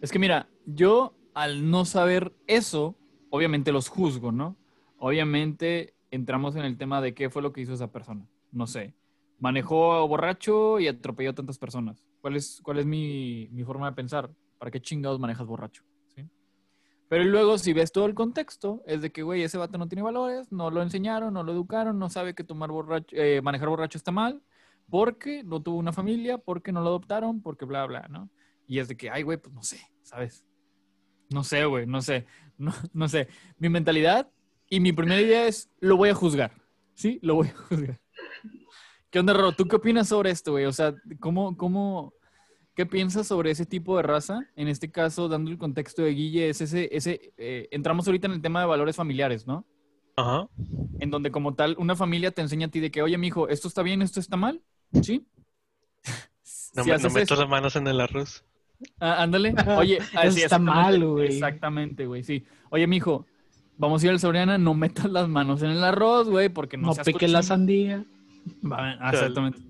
[0.00, 2.96] es que mira, yo al no saber eso,
[3.30, 4.56] obviamente los juzgo, ¿no?
[4.98, 8.26] Obviamente entramos en el tema de qué fue lo que hizo esa persona.
[8.50, 8.92] No sé,
[9.38, 12.04] manejó borracho y atropelló a tantas personas.
[12.20, 14.30] ¿Cuál es, cuál es mi, mi forma de pensar?
[14.58, 15.84] ¿Para qué chingados manejas borracho?
[17.10, 20.00] Pero luego, si ves todo el contexto, es de que, güey, ese vato no tiene
[20.00, 23.98] valores, no lo enseñaron, no lo educaron, no sabe que tomar borracho, eh, manejar borracho
[23.98, 24.40] está mal,
[24.88, 28.30] porque no tuvo una familia, porque no lo adoptaron, porque bla, bla, ¿no?
[28.68, 30.44] Y es de que, ay, güey, pues no sé, ¿sabes?
[31.30, 32.26] No sé, güey, no sé,
[32.58, 33.26] no, no sé.
[33.58, 34.30] Mi mentalidad
[34.68, 36.52] y mi primera idea es, lo voy a juzgar,
[36.94, 37.18] ¿sí?
[37.22, 38.00] Lo voy a juzgar.
[39.10, 39.50] ¿Qué onda, Roro?
[39.50, 40.66] ¿Tú qué opinas sobre esto, güey?
[40.66, 42.14] O sea, ¿cómo, cómo,
[42.80, 44.46] qué piensas sobre ese tipo de raza?
[44.56, 48.32] En este caso, dando el contexto de Guille, es ese, ese, eh, entramos ahorita en
[48.32, 49.66] el tema de valores familiares, ¿no?
[50.16, 50.48] Ajá.
[50.98, 53.68] en donde como tal una familia te enseña a ti de que, oye, mijo, esto
[53.68, 54.62] está bien, esto está mal,
[55.02, 55.26] ¿sí?
[56.74, 58.44] No, Si me, no haces meto las manos en el arroz.
[58.98, 59.54] Ah, ándale.
[59.76, 61.34] Oye, así, está mal, güey.
[61.34, 62.46] Exactamente, güey, sí.
[62.70, 63.26] Oye, mijo,
[63.76, 66.86] vamos a ir al Soriana, no metas las manos en el arroz, güey, porque no,
[66.86, 68.06] No, seas pique la sandía.
[68.64, 69.60] Va, ah, Exactamente.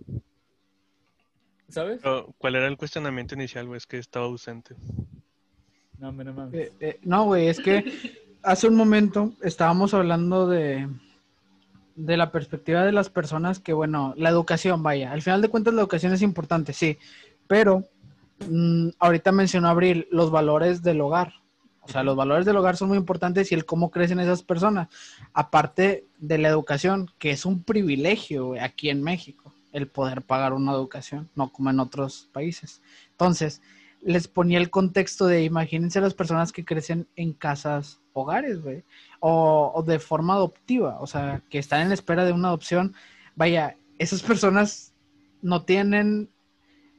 [1.70, 2.00] ¿Sabes?
[2.02, 3.78] Pero, ¿Cuál era el cuestionamiento inicial, güey?
[3.78, 4.74] Es que estaba ausente.
[5.98, 6.54] No, mira, mames.
[6.54, 7.84] Eh, eh, no, güey, es que
[8.42, 10.88] hace un momento estábamos hablando de,
[11.94, 15.74] de la perspectiva de las personas que, bueno, la educación, vaya, al final de cuentas
[15.74, 16.98] la educación es importante, sí,
[17.46, 17.88] pero
[18.48, 21.34] mm, ahorita mencionó Abril los valores del hogar.
[21.82, 24.88] O sea, los valores del hogar son muy importantes y el cómo crecen esas personas.
[25.32, 30.52] Aparte de la educación, que es un privilegio güey, aquí en México, el poder pagar
[30.52, 32.82] una educación, no como en otros países.
[33.12, 33.62] Entonces,
[34.02, 38.82] les ponía el contexto de, imagínense las personas que crecen en casas, hogares, güey,
[39.20, 42.94] o, o de forma adoptiva, o sea, que están en espera de una adopción.
[43.36, 44.92] Vaya, esas personas
[45.42, 46.30] no tienen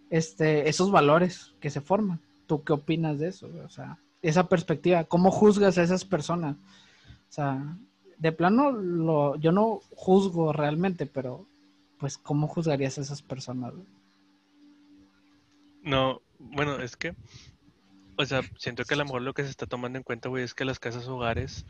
[0.09, 2.19] este, esos valores que se forman.
[2.45, 3.49] ¿Tú qué opinas de eso?
[3.65, 6.57] O sea, esa perspectiva, ¿cómo juzgas a esas personas?
[6.57, 7.77] O sea,
[8.17, 11.47] de plano, lo, yo no juzgo realmente, pero
[12.01, 13.75] pues, ¿cómo juzgarías a esas personas?
[15.83, 17.13] No, bueno, es que,
[18.17, 20.43] o sea, siento que a lo mejor lo que se está tomando en cuenta, güey,
[20.43, 21.63] es que las casas hogares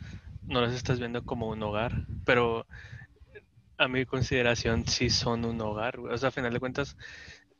[0.48, 2.66] no las estás viendo como un hogar, pero
[3.78, 6.14] a mi consideración sí son un hogar, güey.
[6.14, 6.95] O sea, a final de cuentas,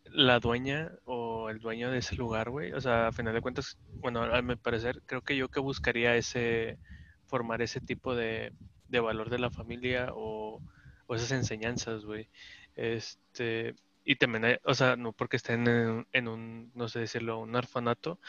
[0.06, 3.78] la dueña o el dueño de ese lugar, güey, o sea, a final de cuentas,
[3.96, 6.78] bueno, a mi parecer, creo que yo que buscaría ese,
[7.26, 8.54] formar ese tipo de,
[8.88, 10.62] de valor de la familia o,
[11.08, 12.30] o esas enseñanzas, güey.
[12.76, 17.56] Este, y también, o sea, no porque estén en, en un, no sé decirlo, un
[17.56, 18.20] orfanato,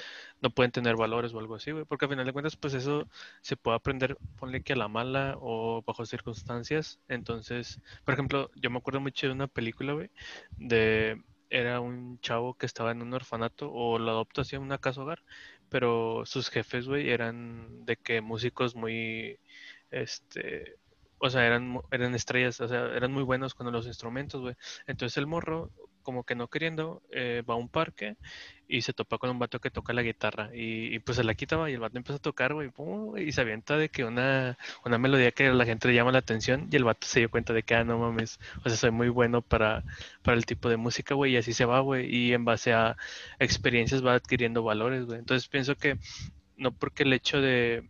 [0.42, 3.08] no pueden tener valores o algo así, güey, porque al final de cuentas, pues eso
[3.40, 7.00] se puede aprender, ponle que a la mala o bajo circunstancias.
[7.08, 10.10] Entonces, por ejemplo, yo me acuerdo mucho de una película, güey,
[10.56, 15.02] de, era un chavo que estaba en un orfanato o lo adoptó hacia una casa
[15.02, 15.22] hogar,
[15.68, 19.38] pero sus jefes, güey, eran de que músicos muy,
[19.90, 20.76] este,
[21.22, 24.56] o sea, eran, eran estrellas, o sea, eran muy buenos con los instrumentos, güey.
[24.88, 25.70] Entonces el morro,
[26.02, 28.16] como que no queriendo, eh, va a un parque
[28.66, 31.34] y se topa con un vato que toca la guitarra y, y, pues se la
[31.34, 32.72] quitaba y el vato empieza a tocar, güey,
[33.24, 36.18] y se avienta de que una, una melodía que a la gente le llama la
[36.18, 38.90] atención y el vato se dio cuenta de que, ah, no mames, o sea, soy
[38.90, 39.84] muy bueno para,
[40.22, 42.96] para el tipo de música, güey, y así se va, güey, y en base a
[43.38, 45.20] experiencias va adquiriendo valores, güey.
[45.20, 45.98] Entonces pienso que
[46.56, 47.84] no porque el hecho de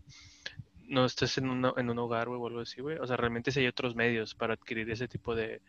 [0.93, 1.47] no estés en,
[1.77, 2.98] en un hogar güey, o algo así, güey.
[2.98, 5.60] O sea, realmente sí hay otros medios para adquirir ese tipo de,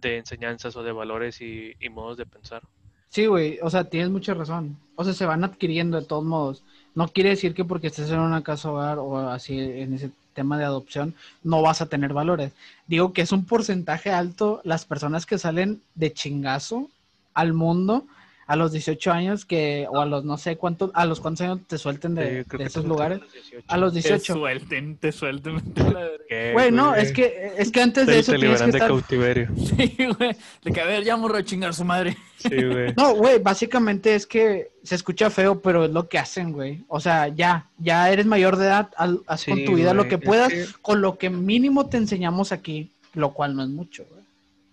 [0.00, 2.62] de enseñanzas o de valores y, y modos de pensar.
[3.08, 4.76] Sí, güey, o sea, tienes mucha razón.
[4.94, 6.62] O sea, se van adquiriendo de todos modos.
[6.94, 10.58] No quiere decir que porque estés en una casa hogar o así en ese tema
[10.58, 12.52] de adopción no vas a tener valores.
[12.86, 16.88] Digo que es un porcentaje alto las personas que salen de chingazo
[17.34, 18.06] al mundo
[18.46, 21.60] a los 18 años que o a los no sé cuántos a los cuántos años
[21.66, 23.64] te suelten de, Sí, esos lugares faltan los 18.
[23.68, 24.32] a los Te 18.
[24.34, 25.56] suelten, te suelten.
[25.76, 26.24] a la verga.
[26.28, 28.70] ¿Qué, Güey, no, es que es que antes de Te, eso te tienes que liberan
[28.70, 29.48] de estar cautiverio.
[29.56, 30.36] Sí, güey.
[30.62, 32.16] De que a ver, ya morro a chingar su madre.
[32.38, 32.92] Sí, güey.
[32.96, 36.82] No, güey, básicamente es que se escucha feo, pero es lo que hacen, güey.
[36.88, 40.16] O sea, ya, ya eres mayor de edad, haz, haz con tu vida lo que
[40.16, 44.04] es puedas, que- con lo que mínimo te enseñamos aquí, lo cual no es mucho,
[44.10, 44.21] güey.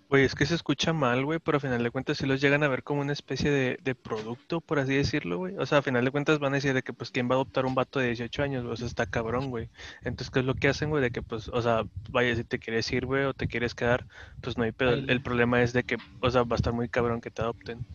[0.10, 2.64] Güey, es que se escucha mal, güey, pero a final de cuentas sí los llegan
[2.64, 5.56] a ver como una especie de, de producto, por así decirlo, güey.
[5.57, 7.36] O sea, a final de cuentas van a decir de que, pues, ¿quién va a
[7.36, 8.64] adoptar un vato de 18 años?
[8.64, 8.73] güey?
[8.73, 9.69] O sea, está cabrón, güey.
[10.02, 11.03] Entonces, ¿qué es lo que hacen, güey?
[11.03, 14.07] De que, pues, o sea, vaya, si te quieres ir, güey, o te quieres quedar,
[14.41, 14.94] pues no hay pedo.
[14.94, 17.86] El, problema es de que, o sea, va a estar muy cabrón que te adopten.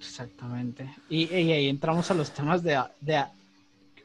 [0.00, 0.92] Exactamente.
[1.08, 3.24] Y, y ahí entramos a los temas de, de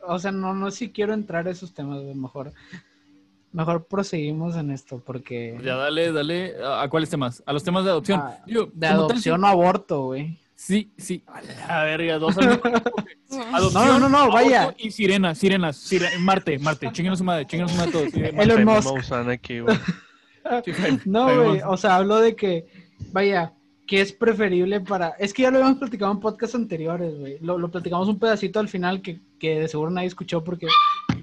[0.04, 2.54] o sea, no, no si quiero entrar a esos temas, güey, mejor,
[3.52, 6.56] mejor proseguimos en esto, porque Ya dale, dale.
[6.64, 7.44] ¿A a cuáles temas?
[7.46, 8.20] A los temas de adopción.
[8.22, 10.40] Ah, de adopción o aborto, güey.
[10.56, 11.24] Sí, sí.
[11.28, 12.36] A la verga, dos.
[13.54, 14.74] Adopción, No, no, no, vaya.
[14.78, 15.78] Y sirenas, sirenas.
[15.78, 16.92] sire- Marte, Marte.
[16.92, 18.10] Chinguen su madre, chinguen su madre todos.
[18.12, 18.22] Sí.
[18.24, 19.14] Elon Musk.
[19.14, 19.78] Aquí, güey.
[21.06, 22.66] No, güey, o sea, hablo de que,
[23.12, 23.54] vaya,
[23.90, 25.10] que es preferible para...
[25.18, 27.40] Es que ya lo habíamos platicado en podcasts anteriores, güey.
[27.42, 30.68] Lo, lo platicamos un pedacito al final que, que de seguro nadie escuchó porque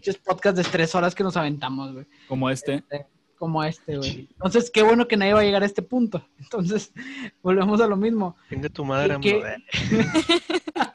[0.03, 2.07] es podcast de tres horas que nos aventamos, güey.
[2.27, 2.83] Como este.
[3.39, 4.29] Como este, güey.
[4.33, 6.27] Entonces, qué bueno que nadie va a llegar a este punto.
[6.41, 6.93] Entonces,
[7.41, 8.35] volvemos a lo mismo.
[8.51, 10.83] Venga tu madre, ¿Qué- amor.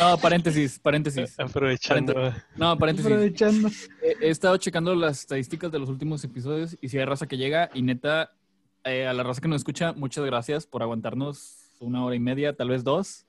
[0.00, 1.38] No, paréntesis, paréntesis.
[1.40, 2.32] Aprovechando.
[2.56, 3.10] No, paréntesis.
[3.10, 3.68] Aprovechando.
[4.00, 7.36] He, he estado checando las estadísticas de los últimos episodios y si hay raza que
[7.36, 8.30] llega y neta,
[8.90, 12.56] eh, a la raza que nos escucha, muchas gracias por aguantarnos una hora y media,
[12.56, 13.26] tal vez dos.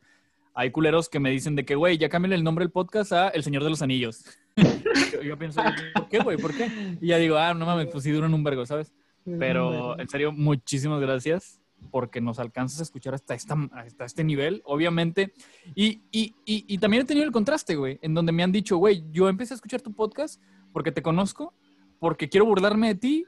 [0.53, 3.29] Hay culeros que me dicen de que, güey, ya cámbiale el nombre del podcast a
[3.29, 4.23] El Señor de los Anillos.
[5.13, 5.61] yo, yo pienso,
[5.93, 6.37] ¿por qué, güey?
[6.37, 6.69] ¿Por qué?
[7.01, 8.93] Y ya digo, ah, no mames, pues sí duran un vergo, ¿sabes?
[9.37, 11.59] Pero en serio, muchísimas gracias
[11.91, 15.33] porque nos alcanzas a escuchar hasta, esta, hasta este nivel, obviamente.
[15.75, 18.77] Y, y, y, y también he tenido el contraste, güey, en donde me han dicho,
[18.77, 20.41] güey, yo empecé a escuchar tu podcast
[20.73, 21.53] porque te conozco,
[21.99, 23.25] porque quiero burlarme de ti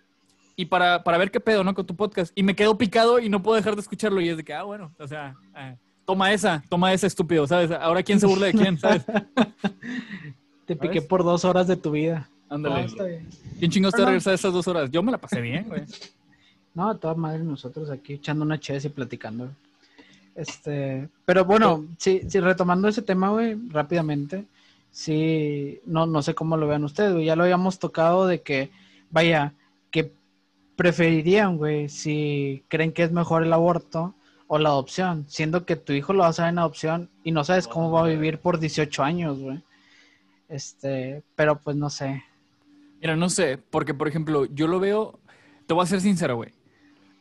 [0.56, 1.74] y para, para ver qué pedo, ¿no?
[1.74, 2.32] Con tu podcast.
[2.36, 4.22] Y me quedo picado y no puedo dejar de escucharlo.
[4.22, 5.76] Y es de que, ah, bueno, o sea, ah,
[6.06, 7.72] toma esa, toma esa, estúpido, ¿sabes?
[7.72, 9.04] Ahora quién se burla de quién, ¿sabes?
[10.66, 11.08] Te piqué ¿Sabes?
[11.08, 12.30] por dos horas de tu vida.
[12.50, 12.86] No, Ándale.
[12.86, 13.28] está bien.
[13.60, 14.10] ¿Quién chingados te No, no.
[14.12, 14.92] regresa esas dos horas?
[14.92, 15.84] Yo me la pasé bien, güey.
[16.74, 19.50] No, a toda madre nosotros aquí echando una chévere y platicando.
[20.36, 24.46] Este, pero bueno, sí, sí, retomando ese tema, güey, rápidamente.
[24.90, 27.26] Sí, no, no sé cómo lo vean ustedes, güey.
[27.26, 28.70] Ya lo habíamos tocado de que,
[29.10, 29.54] vaya,
[29.90, 30.14] que
[30.82, 34.16] preferirían, güey, si creen que es mejor el aborto
[34.48, 37.44] o la adopción, siendo que tu hijo lo vas a dar en adopción y no
[37.44, 39.62] sabes cómo va a vivir por 18 años, güey.
[40.50, 42.24] Este, pero pues no sé.
[43.00, 45.20] Mira, no sé, porque por ejemplo, yo lo veo,
[45.68, 46.50] te voy a ser sincero, güey.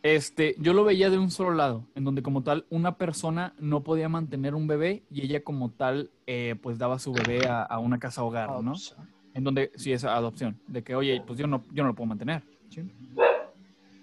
[0.02, 3.82] Este, yo lo veía de un solo lado, en donde como tal una persona no
[3.82, 7.78] podía mantener un bebé y ella como tal, eh, pues daba su bebé a, a
[7.78, 8.72] una casa hogar, ¿no?
[9.34, 12.08] En donde sí es adopción, de que oye, pues yo no, yo no lo puedo
[12.08, 12.90] mantener, ¿sí?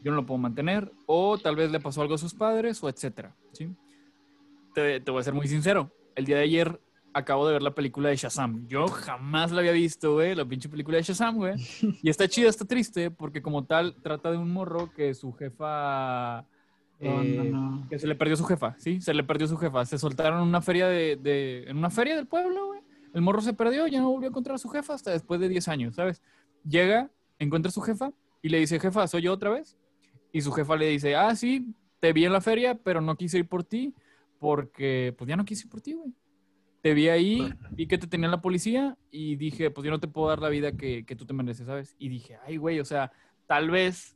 [0.08, 2.88] Yo no lo puedo mantener, o tal vez le pasó algo a sus padres, o
[2.88, 3.70] etcétera, ¿sí?
[4.74, 6.80] Te, te voy a ser muy sincero, el día de ayer
[7.14, 8.68] acabo de ver la película de Shazam.
[8.68, 11.56] Yo jamás la había visto, güey, la pinche película de Shazam, güey.
[12.04, 16.46] Y está chida, está triste, porque como tal trata de un morro que su jefa...
[17.00, 17.90] No, eh, no, no.
[17.90, 19.02] Que se le perdió su jefa, ¿sí?
[19.02, 19.86] Se le perdió su jefa.
[19.86, 21.16] Se soltaron en una feria de...
[21.16, 22.82] de- en una feria del pueblo, güey.
[23.14, 25.50] El morro se perdió, ya no volvió a encontrar a su jefa hasta después de
[25.50, 26.22] 10 años, ¿sabes?
[26.68, 27.10] Llega,
[27.40, 28.12] encuentra a su jefa
[28.44, 29.76] y le dice, jefa, ¿soy yo otra vez?
[30.38, 33.40] Y su jefa le dice, ah, sí, te vi en la feria, pero no quise
[33.40, 33.96] ir por ti
[34.38, 36.14] porque, pues ya no quise ir por ti, güey.
[36.84, 40.08] Te vi ahí, vi que te tenía la policía y dije, pues yo no te
[40.08, 41.96] puedo dar la vida que, que tú te mereces, ¿sabes?
[41.98, 43.12] Y dije, ay, güey, o sea,
[43.48, 44.16] tal vez...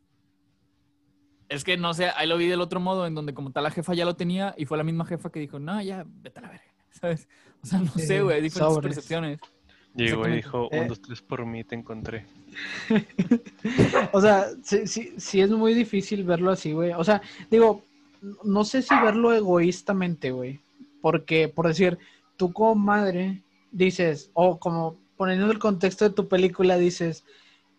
[1.49, 3.71] Es que no sé, ahí lo vi del otro modo, en donde como tal la
[3.71, 6.43] jefa ya lo tenía y fue la misma jefa que dijo, no, ya, vete a
[6.43, 7.27] la verga, ¿sabes?
[7.63, 8.93] O sea, no sé, güey, hay diferentes sobres.
[8.93, 9.39] percepciones.
[9.93, 10.81] Llegó y dijo, Eh.
[10.81, 12.25] un, dos, tres por mí, te encontré.
[14.13, 16.91] O sea, sí, sí, sí es muy difícil verlo así, güey.
[16.93, 17.83] O sea, digo,
[18.43, 20.59] no sé si verlo egoístamente, güey.
[21.01, 21.97] Porque, por decir,
[22.37, 23.41] tú como madre
[23.71, 27.23] dices, o como poniendo el contexto de tu película, dices,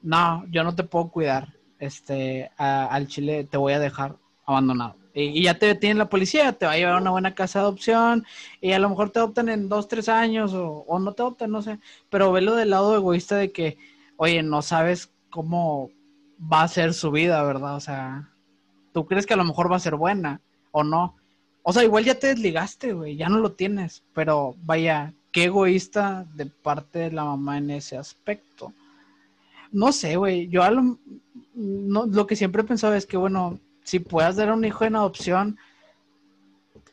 [0.02, 1.48] no, yo no te puedo cuidar.
[1.78, 4.16] Este, a- al chile te voy a dejar
[4.46, 4.96] abandonado.
[5.14, 7.64] Y, ya te detiene la policía, te va a llevar a una buena casa de
[7.64, 8.24] adopción
[8.60, 11.50] y a lo mejor te adoptan en dos, tres años o, o no te adoptan,
[11.50, 11.78] no sé.
[12.10, 13.78] Pero velo del lado egoísta de que,
[14.16, 15.90] oye, no sabes cómo
[16.40, 17.76] va a ser su vida, ¿verdad?
[17.76, 18.30] O sea,
[18.92, 20.40] tú crees que a lo mejor va a ser buena
[20.70, 21.16] o no.
[21.62, 26.26] O sea, igual ya te desligaste, güey, ya no lo tienes, pero vaya, qué egoísta
[26.34, 28.72] de parte de la mamá en ese aspecto.
[29.70, 30.98] No sé, güey, yo a lo,
[31.54, 34.96] no, lo que siempre he pensado es que, bueno, si puedas dar un hijo en
[34.96, 35.58] adopción,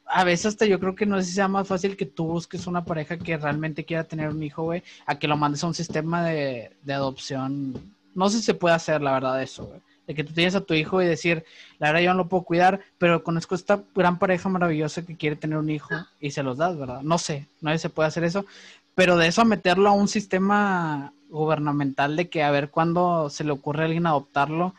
[0.06, 2.68] a veces hasta yo creo que no sé si sea más fácil que tú busques
[2.68, 5.76] una pareja que realmente quiera tener un hijo, güey, a que lo mandes a un
[5.76, 7.76] sistema de, de adopción.
[8.16, 9.80] No sé si se puede hacer, la verdad, eso, güey.
[10.08, 11.46] De que tú tienes a tu hijo y decir,
[11.78, 15.36] la verdad yo no lo puedo cuidar, pero conozco esta gran pareja maravillosa que quiere
[15.36, 17.02] tener un hijo y se los das, ¿verdad?
[17.04, 18.44] No sé, no sé si se puede hacer eso,
[18.96, 23.44] pero de eso a meterlo a un sistema gubernamental de que a ver cuándo se
[23.44, 24.74] le ocurre a alguien adoptarlo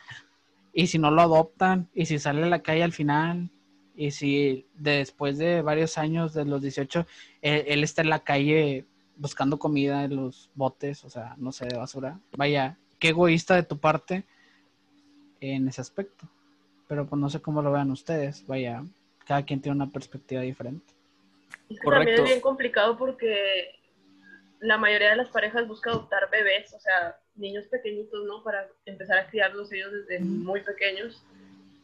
[0.73, 3.49] y si no lo adoptan y si sale a la calle al final
[3.95, 7.05] y si después de varios años de los 18
[7.41, 8.85] él, él está en la calle
[9.21, 12.19] buscando comida en los botes, o sea, no sé, de basura.
[12.31, 14.25] Vaya, qué egoísta de tu parte
[15.41, 16.27] en ese aspecto.
[16.87, 18.45] Pero pues no sé cómo lo vean ustedes.
[18.47, 18.83] Vaya,
[19.25, 20.93] cada quien tiene una perspectiva diferente.
[21.69, 22.05] Es que Correcto.
[22.05, 23.75] también es bien complicado porque
[24.59, 28.43] la mayoría de las parejas busca adoptar bebés, o sea, niños pequeñitos, ¿no?
[28.43, 31.23] Para empezar a criarlos ellos desde muy pequeños.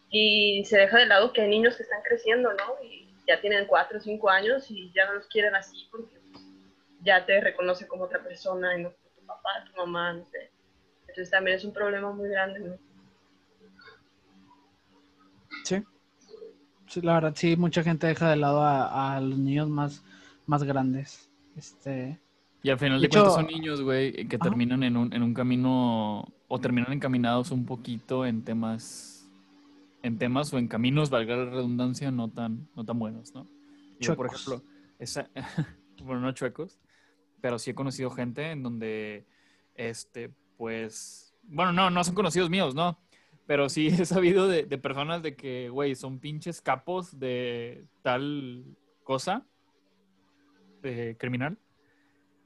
[0.10, 2.84] Y se deja de lado que hay niños que están creciendo, ¿no?
[2.84, 6.44] Y ya tienen cuatro o cinco años y ya no los quieren así porque pues,
[7.02, 10.52] ya te reconoce como otra persona y no como tu papá, tu mamá, no sé.
[11.02, 12.78] Entonces también es un problema muy grande, ¿no?
[15.64, 15.84] Sí.
[16.88, 20.02] Sí, la verdad, sí, mucha gente deja de lado a, a los niños más,
[20.45, 21.30] más grandes.
[21.57, 22.18] Este,
[22.63, 24.43] Y al final De de, cuentas hecho- son niños, güey, que Ajá.
[24.43, 29.29] terminan en un, en un camino o terminan encaminados un poquito en temas,
[30.03, 33.47] en temas o en caminos, valga la redundancia, no tan, no tan buenos, ¿no?
[33.99, 34.63] Yo, por ejemplo,
[34.99, 35.29] esa,
[36.03, 36.79] bueno, no chuecos,
[37.41, 39.25] pero sí he conocido gente en donde,
[39.75, 42.97] este, pues, bueno, no, no son conocidos míos, ¿no?
[43.45, 48.65] Pero sí he sabido de, de personas de que, güey, son pinches capos de tal
[49.03, 49.45] cosa,
[50.81, 51.57] de criminal,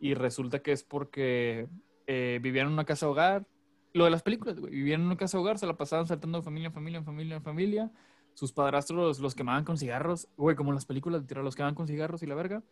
[0.01, 1.69] y resulta que es porque
[2.07, 3.45] eh, vivían en una casa hogar.
[3.93, 4.73] Lo de las películas, güey.
[4.73, 7.35] Vivían en una casa hogar, se la pasaban saltando de familia en familia, en familia,
[7.35, 7.91] en familia.
[8.33, 10.27] Sus padrastros los quemaban con cigarros.
[10.37, 12.63] Güey, como en las películas, literal, los quemaban con cigarros y la verga.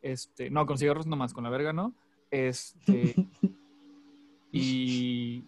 [0.00, 1.94] Este, no, con cigarros nomás, con la verga no.
[2.30, 3.14] Este,
[4.50, 5.44] y,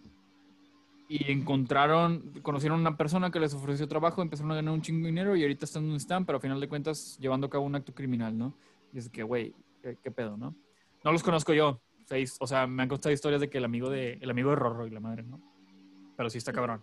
[1.09, 5.01] y encontraron, conocieron a una persona que les ofreció trabajo, empezaron a ganar un chingo
[5.01, 7.65] de dinero y ahorita están donde están, pero a final de cuentas llevando a cabo
[7.65, 8.53] un acto criminal, ¿no?
[8.93, 10.55] Y es que, güey, ¿qué, qué pedo, no?
[11.05, 11.81] No los conozco yo.
[12.07, 14.55] seis- O sea, me han contado historias de que el amigo de, el amigo de
[14.57, 15.39] Rorro y la madre, ¿no?
[16.17, 16.81] Pero sí está cabrón.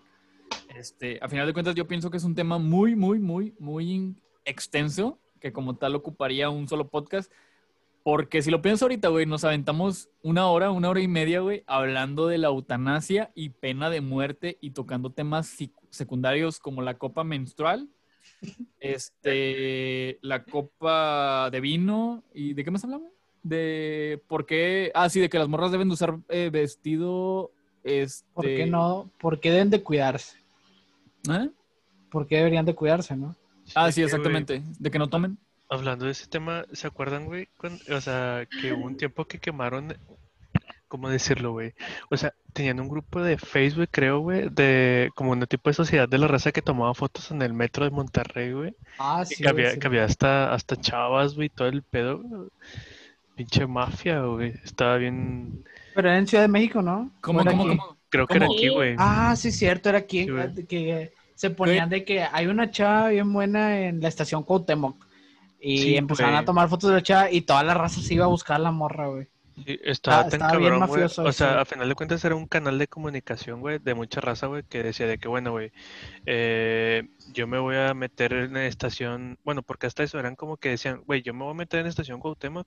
[0.75, 4.15] Este, a final de cuentas, yo pienso que es un tema muy, muy, muy, muy
[4.45, 7.33] extenso, que como tal ocuparía un solo podcast.
[8.05, 11.63] Porque si lo pienso ahorita, güey, nos aventamos una hora, una hora y media, güey,
[11.67, 15.57] hablando de la eutanasia y pena de muerte y tocando temas
[15.91, 17.89] secundarios como la copa menstrual,
[18.81, 23.13] este, la copa de vino y ¿de qué más hablamos?
[23.43, 27.51] De por qué, ah, sí, de que las morras deben de usar eh, vestido,
[27.83, 28.25] este...
[28.35, 29.11] ¿Por qué no?
[29.19, 30.39] ¿Por qué deben de cuidarse?
[31.29, 31.51] ¿Eh?
[32.11, 33.35] ¿Por qué deberían de cuidarse, no?
[33.75, 34.63] Ah, sí, güey, exactamente.
[34.79, 35.39] De que no tomen.
[35.69, 37.49] Hablando de ese tema, ¿se acuerdan, güey?
[37.91, 39.97] O sea, que hubo un tiempo que quemaron,
[40.87, 41.73] ¿cómo decirlo, güey?
[42.11, 46.09] O sea, tenían un grupo de Facebook, creo, güey, de como un tipo de sociedad
[46.09, 48.77] de la raza que tomaba fotos en el metro de Monterrey, güey.
[48.99, 49.43] Ah, sí.
[49.43, 49.79] que había, sí.
[49.79, 52.19] que había hasta, hasta chavas, güey, todo el pedo.
[52.19, 52.51] güey.
[53.35, 54.53] Pinche mafia, güey.
[54.65, 55.65] Estaba bien.
[55.95, 57.11] Pero era en Ciudad de México, ¿no?
[57.21, 57.77] ¿Cómo, ¿O era cómo, aquí?
[57.77, 57.99] cómo?
[58.09, 58.95] Creo que era aquí, güey.
[58.99, 60.25] Ah, sí, cierto, era aquí.
[60.25, 64.43] Sí, eh, que se ponían de que hay una chava bien buena en la estación
[64.45, 65.07] Cuauhtémoc.
[65.61, 66.43] Y Sí, empezaron güey.
[66.43, 68.59] a tomar fotos de la chava y toda la raza se iba a buscar a
[68.61, 69.29] la morra, güey.
[69.55, 71.01] Sí, estaba Está- tan estaba bien cabrón, güey.
[71.03, 74.21] mafioso O sea, a final de cuentas era un canal de comunicación, güey, de mucha
[74.21, 75.73] raza, güey, que decía de que, bueno, güey,
[76.27, 80.57] eh, yo me voy a meter en la estación, bueno, porque hasta eso eran como
[80.57, 82.67] que decían, güey, yo me voy a meter en la estación Cuauhtémoc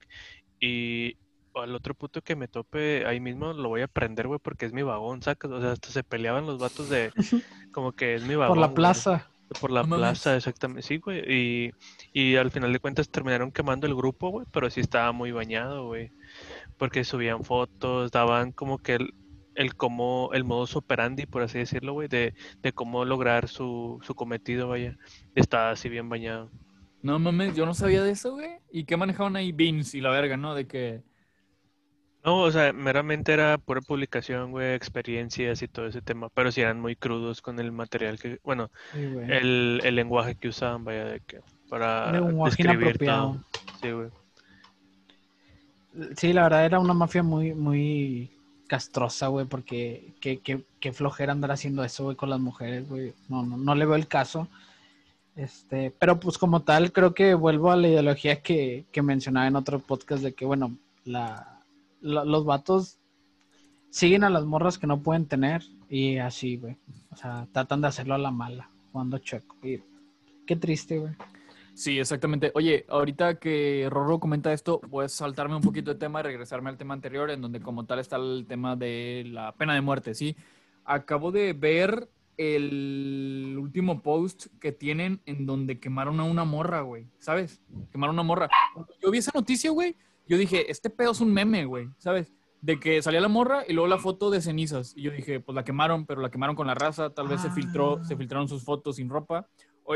[0.60, 1.18] y
[1.56, 4.74] al otro puto que me tope ahí mismo lo voy a prender, güey, porque es
[4.74, 7.12] mi vagón, sacas, o sea, hasta se peleaban los vatos de,
[7.72, 8.56] como que es mi vagón.
[8.56, 8.76] Por la güey.
[8.76, 9.30] plaza.
[9.62, 10.02] Por la No mames.
[10.02, 11.22] plaza, exactamente, sí, güey.
[11.32, 11.72] Y,
[12.14, 15.86] y al final de cuentas terminaron quemando el grupo, güey, pero sí estaba muy bañado,
[15.86, 16.12] güey.
[16.78, 19.14] Porque subían fotos, daban como que el,
[19.56, 24.16] el cómo, el modus operandi, por así decirlo, güey, de, de cómo lograr su, su
[24.16, 24.98] cometido, vaya.
[25.36, 26.52] Estaba así bien bañado.
[27.02, 28.58] No mames, yo no sabía de eso, güey.
[28.72, 29.52] ¿Y qué manejaban ahí?
[29.52, 30.56] Beans y la verga, ¿no?
[30.56, 31.04] De que...
[32.24, 36.62] No, o sea, meramente era pura publicación, güey, experiencias y todo ese tema, pero sí
[36.62, 41.06] eran muy crudos con el material que, bueno, Sí, el, el lenguaje que usaban, vaya,
[41.06, 43.44] de que para Lenguaje describir todo.
[43.80, 44.10] Sí, güey.
[46.18, 48.32] Sí, la verdad era una mafia muy, muy
[48.68, 53.14] castrosa, güey, porque qué, qué, qué flojera andar haciendo eso, güey, con las mujeres, güey.
[53.30, 54.48] No, no, no le veo el caso.
[55.36, 59.56] Este, pero pues como tal, creo que vuelvo a la ideología que, que mencionaba en
[59.56, 61.60] otro podcast de que, bueno, la,
[62.02, 63.00] los vatos
[63.90, 66.78] siguen a las morras que no pueden tener y así, güey.
[67.12, 69.56] O sea, tratan de hacerlo a la mala, jugando chueco.
[69.62, 71.14] Qué triste, güey.
[71.76, 72.52] Sí, exactamente.
[72.56, 76.70] Oye, ahorita que Rorro comenta esto, voy a saltarme un poquito de tema y regresarme
[76.70, 80.16] al tema anterior, en donde como tal está el tema de la pena de muerte,
[80.16, 80.36] ¿sí?
[80.86, 87.08] Acabo de ver el último post que tienen en donde quemaron a una morra, güey,
[87.20, 87.62] ¿sabes?
[87.92, 88.50] Quemaron a una morra.
[88.74, 89.96] Cuando Yo vi esa noticia, güey,
[90.28, 92.32] yo dije, este pedo es un meme, güey, ¿sabes?
[92.62, 94.94] De que salía la morra y luego la foto de cenizas.
[94.96, 97.52] Y yo dije, pues la quemaron, pero la quemaron con la raza, tal vez se
[97.52, 98.18] filtró, se Ah.
[98.18, 99.48] filtraron sus fotos sin ropa.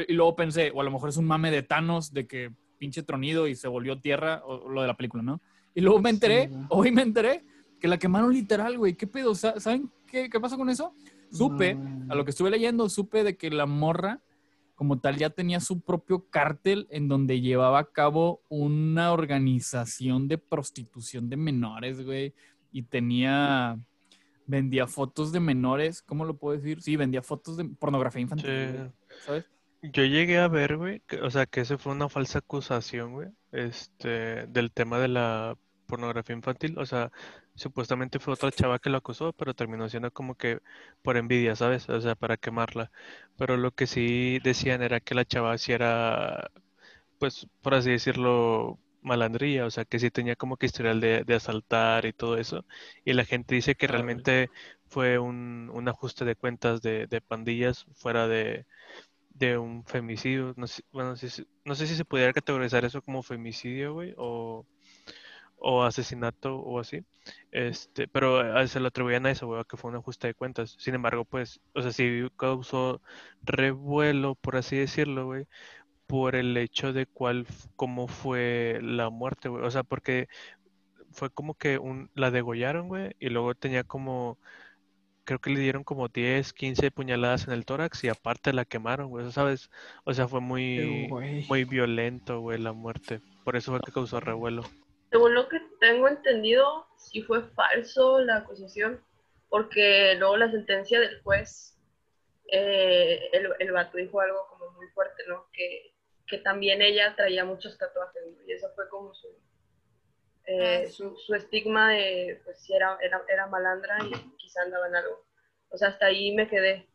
[0.08, 3.04] Y luego pensé, o a lo mejor es un mame de Thanos, de que pinche
[3.04, 5.42] tronido y se volvió tierra, o lo de la película, ¿no?
[5.76, 7.44] Y luego me enteré, Sí, hoy me enteré,
[7.80, 8.96] que la quemaron literal, güey.
[8.96, 9.34] ¿Qué pedo?
[9.36, 10.94] Sa- ¿Saben qué, qué pasa con eso?
[11.32, 14.22] Supe, No, a lo que estuve leyendo, supe de que la morra,
[14.76, 20.38] como tal, ya tenía su propio cártel en donde llevaba a cabo una organización de
[20.38, 22.34] prostitución de menores, güey.
[22.72, 23.78] Y tenía,
[24.46, 26.82] vendía fotos de menores, ¿cómo lo puedo decir?
[26.82, 28.78] Sí, vendía fotos de pornografía infantil, Sí.
[28.78, 28.90] güey,
[29.26, 29.46] ¿sabes?
[29.82, 33.30] Yo llegué a ver, güey, que- o sea, que ese fue una falsa acusación, güey,
[33.52, 37.12] este, del tema de la pornografía infantil, o sea,
[37.56, 40.60] supuestamente fue otra chava que lo acusó, pero terminó siendo como que
[41.02, 41.88] por envidia, ¿sabes?
[41.90, 42.92] O sea, para quemarla.
[43.38, 46.52] Pero lo que sí decían era que la chava sí era,
[47.18, 51.36] pues, por así decirlo, malandría, o sea, que sí tenía como que historial de, de
[51.36, 52.66] asaltar y todo eso,
[53.06, 54.52] y la gente dice que realmente
[54.88, 58.66] fue un, un ajuste de cuentas de, de pandillas fuera de
[59.40, 60.54] de un femicidio.
[60.58, 60.84] No sé,
[61.30, 64.66] se- no sé si se pudiera categorizar eso como femicidio, güey, o,
[65.58, 67.04] o asesinato o así.
[67.52, 70.76] Este, pero eh, se lo atribuían a eso, güey, que fue un ajuste de cuentas.
[70.80, 73.02] Sin embargo, pues, o sea, sí causó
[73.44, 75.46] revuelo, por así decirlo, güey,
[76.08, 79.66] por el hecho de cuál, cómo fue la muerte, güey.
[79.66, 80.28] O sea, porque
[81.12, 84.40] fue como que un, la degollaron, güey, y luego tenía como
[85.30, 89.10] creo que le dieron como 10, 15 puñaladas en el tórax y aparte la quemaron,
[89.10, 89.70] güey, ¿sabes?
[90.04, 91.46] O sea, fue muy, güey.
[91.48, 93.22] muy violento, güey, la muerte.
[93.44, 94.64] Por eso fue que causó revuelo.
[95.12, 99.04] Según lo que tengo entendido, sí fue falso la acusación,
[99.50, 101.78] porque luego la sentencia del juez,
[102.52, 105.46] eh, el, el vato dijo algo como muy fuerte, ¿no?
[105.54, 105.94] Que,
[106.26, 108.48] que también ella traía muchos tatuajes, ¿no?
[108.48, 109.28] Y eso fue como su,
[110.52, 114.88] eh, Ah, su, su estigma de, pues, si era, era, era malandra y quizá andaba
[114.88, 115.24] en algo.
[115.70, 116.88] O sea, hasta ahí me quedé,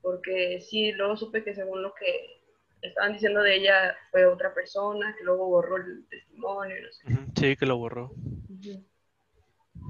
[0.00, 2.40] porque sí, luego supe que según lo que
[2.80, 7.30] estaban diciendo de ella fue otra persona, que luego borró el testimonio no sé.
[7.38, 8.12] Sí, que lo borró.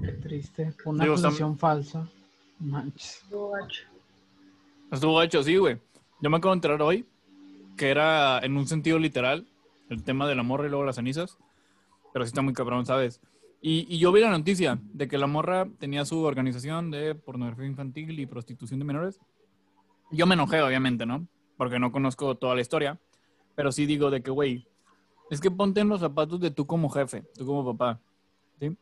[0.01, 0.73] Qué triste.
[0.85, 2.07] Una Digo, está- acusación falsa.
[2.59, 3.21] Manches.
[3.23, 3.83] Estuvo gacho.
[4.91, 5.77] Estuvo hecho, sí, güey.
[6.21, 7.05] Yo me acabo de enterar hoy
[7.77, 9.45] que era en un sentido literal
[9.89, 11.37] el tema de la morra y luego las cenizas.
[12.15, 13.19] Pero sí está muy cabrón, ¿sabes?
[13.61, 17.65] Y, y yo vi la noticia de que la morra tenía su organización de pornografía
[17.65, 19.19] infantil y prostitución de menores.
[20.11, 21.27] Yo me enojé, obviamente, ¿no?
[21.57, 22.97] Porque no conozco toda la historia.
[23.53, 24.65] Pero sí digo de que, güey,
[25.29, 27.99] es que ponte en los zapatos de tú como jefe, tú como papá.
[28.61, 28.77] ¿Sí?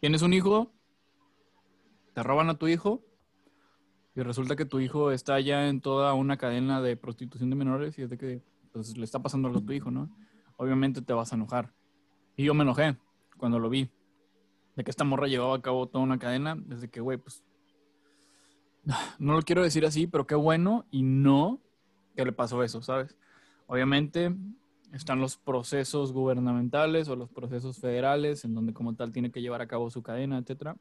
[0.00, 0.70] Tienes un hijo,
[2.12, 3.02] te roban a tu hijo
[4.14, 7.98] y resulta que tu hijo está ya en toda una cadena de prostitución de menores
[7.98, 8.42] y es de que
[8.72, 10.14] pues, le está pasando algo a tu hijo, ¿no?
[10.58, 11.72] Obviamente te vas a enojar.
[12.36, 12.96] Y yo me enojé
[13.36, 13.90] cuando lo vi.
[14.76, 16.56] De que esta morra llevaba a cabo toda una cadena.
[16.56, 17.42] Desde que, güey, pues...
[19.18, 21.60] No lo quiero decir así, pero qué bueno y no
[22.14, 23.16] que le pasó eso, ¿sabes?
[23.66, 24.34] Obviamente
[24.92, 29.60] están los procesos gubernamentales o los procesos federales en donde como tal tiene que llevar
[29.60, 30.76] a cabo su cadena, etcétera.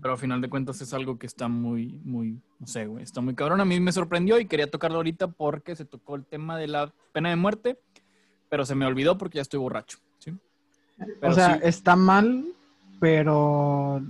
[0.00, 3.20] Pero al final de cuentas es algo que está muy, muy, no sé, güey, está
[3.20, 3.60] muy cabrón.
[3.60, 6.92] A mí me sorprendió y quería tocarlo ahorita porque se tocó el tema de la
[7.12, 7.78] pena de muerte,
[8.48, 9.98] pero se me olvidó porque ya estoy borracho.
[10.96, 12.44] Pero o sea, sí, está mal,
[13.00, 14.02] pero.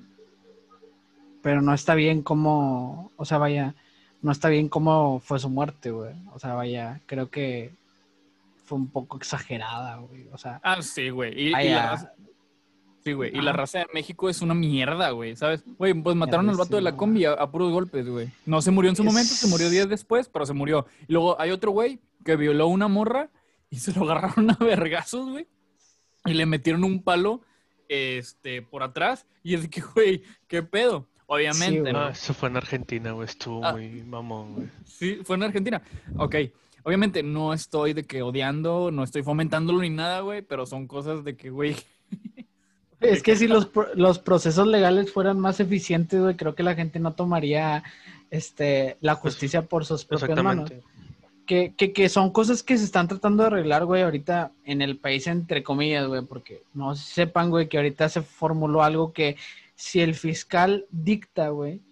[1.43, 3.11] Pero no está bien como.
[3.17, 3.75] O sea, vaya.
[4.21, 6.15] No está bien cómo fue su muerte, güey.
[6.35, 7.01] O sea, vaya.
[7.07, 7.73] Creo que
[8.65, 10.29] fue un poco exagerada, güey.
[10.33, 10.61] O sea.
[10.63, 11.39] Ah, sí, güey.
[11.39, 12.13] Y, la raza,
[13.05, 13.37] sí, güey.
[13.37, 15.65] Y la raza de México es una mierda, güey, ¿sabes?
[15.79, 18.29] Güey, pues mataron al vato de la combi a, a puros golpes, güey.
[18.47, 20.87] No se murió en su momento, se murió días después, pero se murió.
[21.09, 23.29] Y luego hay otro güey que violó a una morra
[23.71, 25.47] y se lo agarraron a vergazos, güey.
[26.25, 27.43] Y le metieron un palo
[27.89, 29.27] este, por atrás.
[29.43, 31.07] Y es de que, güey, ¿qué pedo?
[31.27, 31.91] Obviamente.
[31.95, 33.27] Ah, eso fue en Argentina, güey.
[33.27, 33.73] Estuvo Ah.
[33.73, 34.69] muy mamón, güey.
[34.85, 35.83] Sí, fue en Argentina.
[36.17, 36.37] Ok.
[36.85, 41.23] Obviamente no estoy de que odiando, no estoy fomentándolo ni nada, güey, pero son cosas
[41.25, 41.77] de que, güey,
[43.01, 46.75] Es que si los, pro- los procesos legales fueran más eficientes, güey, creo que la
[46.77, 47.83] gente no tomaría
[48.31, 50.73] este, la justicia por sus propias manos.
[51.47, 55.27] Que, que, son cosas que se están tratando de arreglar, güey, ahorita en el país,
[55.27, 59.37] entre comillas, güey, porque no sepan, güey, que ahorita se formuló algo que
[59.75, 61.83] si el fiscal dicta, güey,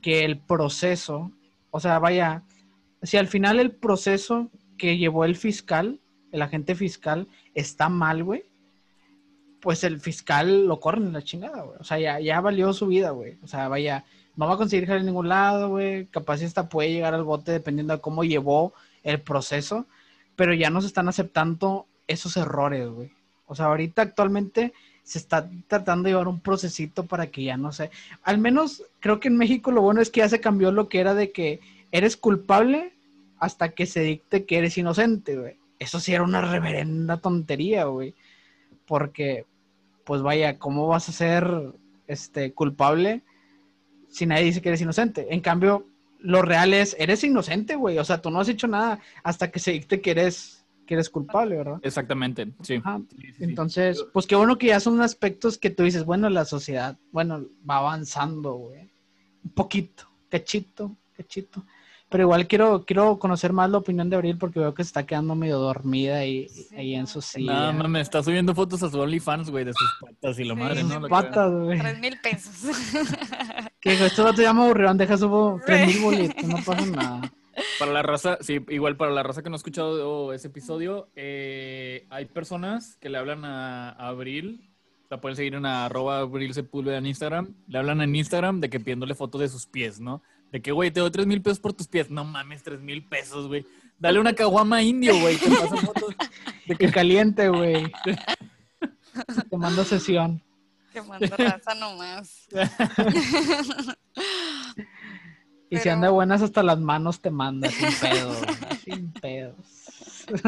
[0.00, 1.30] que el proceso,
[1.70, 2.42] o sea, vaya,
[3.02, 6.00] si al final el proceso que llevó el fiscal,
[6.32, 8.44] el agente fiscal, está mal, güey,
[9.60, 11.76] pues el fiscal lo corren en la chingada, güey.
[11.80, 13.38] O sea, ya, ya valió su vida, güey.
[13.42, 14.04] O sea, vaya,
[14.36, 16.06] no va a conseguir en ningún lado, güey.
[16.06, 19.86] Capaz hasta puede llegar al bote dependiendo de cómo llevó el proceso,
[20.36, 23.10] pero ya no se están aceptando esos errores, güey.
[23.46, 24.72] O sea, ahorita actualmente
[25.02, 27.90] se está tratando de llevar un procesito para que ya no se...
[28.24, 30.98] Al menos creo que en México lo bueno es que ya se cambió lo que
[30.98, 31.60] era de que
[31.92, 32.92] eres culpable
[33.38, 35.56] hasta que se dicte que eres inocente, güey.
[35.78, 38.14] Eso sí era una reverenda tontería, güey.
[38.86, 39.46] Porque,
[40.04, 41.48] pues vaya, ¿cómo vas a ser
[42.08, 43.22] este, culpable
[44.08, 45.26] si nadie dice que eres inocente?
[45.30, 45.86] En cambio,
[46.20, 47.98] lo real es, eres inocente, güey.
[47.98, 51.10] O sea, tú no has hecho nada hasta que se dicte que eres, que eres
[51.10, 51.80] culpable, ¿verdad?
[51.82, 52.76] exactamente, sí.
[52.76, 53.00] Ajá.
[53.40, 57.44] Entonces, pues qué bueno que ya son aspectos que tú dices, bueno, la sociedad, bueno,
[57.68, 58.90] va avanzando, güey.
[59.44, 61.64] Un poquito, cachito, cachito.
[62.08, 65.04] Pero igual quiero, quiero conocer más la opinión de Abril porque veo que se está
[65.04, 67.06] quedando medio dormida ahí, Sí, ahí en no.
[67.08, 67.52] su silla.
[67.52, 70.54] Nada más me está subiendo fotos a su OnlyFans, güey, de sus patas y la
[70.54, 71.00] Sí, madre, sus ¿no?
[71.00, 71.78] La Patas, güey.
[71.80, 72.54] Tres mil pesos.
[73.80, 77.32] Que dijo, esto no te llama aburrión, deja subo tres mil bolitos, no pasa nada.
[77.78, 82.04] Para la raza, sí, igual para la raza que no ha escuchado ese episodio, eh,
[82.10, 84.68] hay personas que le hablan a, a Abril,
[85.08, 88.80] la pueden seguir en arroba Abril Sepúlveda en Instagram, le hablan en Instagram de que
[88.80, 90.20] pidiéndole fotos de sus pies, ¿no?
[90.52, 92.10] De que, güey, te doy tres mil pesos por tus pies.
[92.10, 93.66] No mames, tres mil pesos, güey.
[93.98, 96.14] Dale una caguama indio, güey, te pasan fotos.
[96.66, 97.92] De que caliente, güey.
[99.50, 100.42] Te mando sesión.
[100.92, 102.46] que manda raza nomás.
[105.68, 108.38] Y si anda buenas hasta las manos te manda, sin pedos.
[108.84, 109.56] Sin pedos.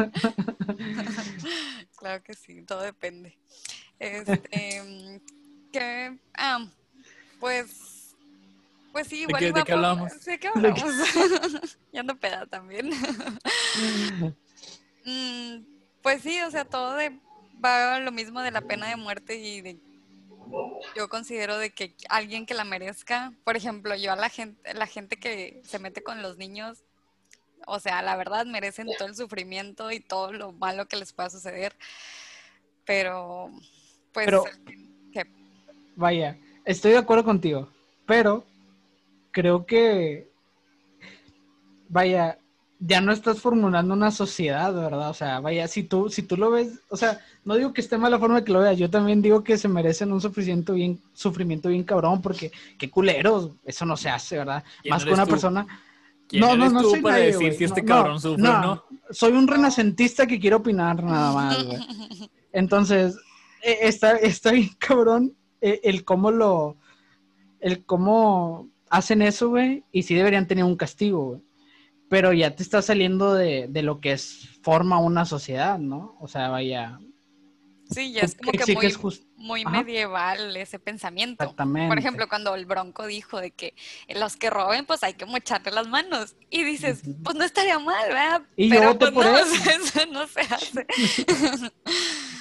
[1.97, 3.37] Claro que sí, todo depende.
[3.99, 4.39] Este,
[5.73, 6.65] que, ah,
[7.41, 7.88] pues,
[8.91, 10.11] pues sí, igual qué- de iba qué hablamos?
[10.13, 10.83] Sí, ¿de qué hablamos?
[11.93, 12.89] ya ando peda también.
[15.05, 15.63] Mm,
[16.01, 17.17] pues sí, o sea, todo de,
[17.63, 19.79] va a lo mismo de la pena de muerte y de
[20.95, 24.87] yo considero de que alguien que la merezca, por ejemplo, yo a la gente, la
[24.87, 26.83] gente que se mete con los niños,
[27.67, 31.29] o sea, la verdad merecen todo el sufrimiento y todo lo malo que les pueda
[31.29, 31.75] suceder.
[32.85, 33.51] Pero,
[34.11, 34.43] pues, Pero-
[35.13, 35.27] que-
[35.95, 37.69] Vaya, estoy de acuerdo contigo,
[38.05, 38.43] pero
[39.31, 40.29] creo que,
[41.87, 42.37] vaya,
[42.79, 45.09] ya no estás formulando una sociedad, ¿verdad?
[45.09, 47.97] O sea, vaya, si tú, si tú lo ves, o sea, no digo que esté
[47.97, 51.01] mal la forma que lo veas, yo también digo que se merecen un sufrimiento bien,
[51.13, 54.63] sufrimiento bien cabrón, porque qué culeros, eso no se hace, ¿verdad?
[54.81, 55.31] ¿Quién Más que una tú?
[55.31, 55.67] persona.
[56.27, 58.19] ¿Quién no, no, eres no tú soy para nadie, decir si este No, cabrón no,
[58.19, 58.83] sufre no?
[59.09, 61.79] Soy un renacentista que quiere opinar nada más, güey.
[62.53, 63.17] Entonces,
[63.63, 66.77] eh, está, está bien cabrón eh, el cómo lo,
[67.59, 71.41] el cómo hacen eso, güey, y sí deberían tener un castigo, güey.
[72.09, 76.17] Pero ya te está saliendo de, de lo que es forma una sociedad, ¿no?
[76.19, 76.99] O sea, vaya,
[77.91, 81.43] sí, ya es como que muy, just- muy medieval ese pensamiento.
[81.43, 81.87] exactamente.
[81.87, 83.75] Por ejemplo, cuando el Bronco dijo de que
[84.15, 86.35] los que roben, pues hay que mocharle las manos.
[86.49, 88.41] Y dices, pues no estaría mal, ¿verdad?
[88.57, 89.43] Y yo Pero voté pues por no, él.
[89.43, 90.87] o sea, eso no se hace.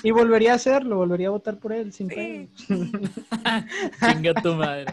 [0.02, 2.48] Y volvería a hacerlo, volvería a votar por él, sin Sí.
[4.00, 4.86] Chinga tu madre.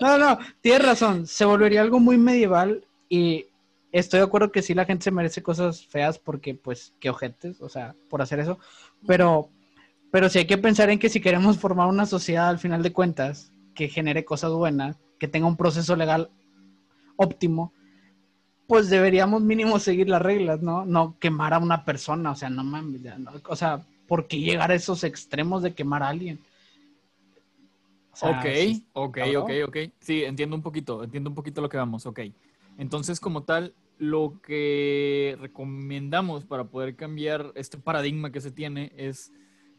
[0.00, 1.26] No, no, tienes razón.
[1.26, 3.46] Se volvería algo muy medieval y
[3.92, 7.60] estoy de acuerdo que sí la gente se merece cosas feas porque, pues, qué ojetes,
[7.60, 8.58] o sea, por hacer eso.
[9.06, 9.48] Pero,
[10.10, 12.92] pero sí hay que pensar en que si queremos formar una sociedad al final de
[12.92, 16.30] cuentas que genere cosas buenas, que tenga un proceso legal
[17.16, 17.72] óptimo,
[18.66, 20.84] pues deberíamos mínimo seguir las reglas, ¿no?
[20.84, 24.38] No quemar a una persona, o sea, no mames, ya no- o sea, ¿por qué
[24.38, 26.40] llegar a esos extremos de quemar a alguien?
[28.12, 29.36] O sea, Ok, sí, ok, cabrón.
[29.42, 29.76] ok, ok.
[30.00, 32.20] Sí, entiendo un poquito, entiendo un poquito lo que vamos, ok.
[32.78, 39.32] Entonces, como tal, lo que recomendamos para poder cambiar este paradigma que se tiene es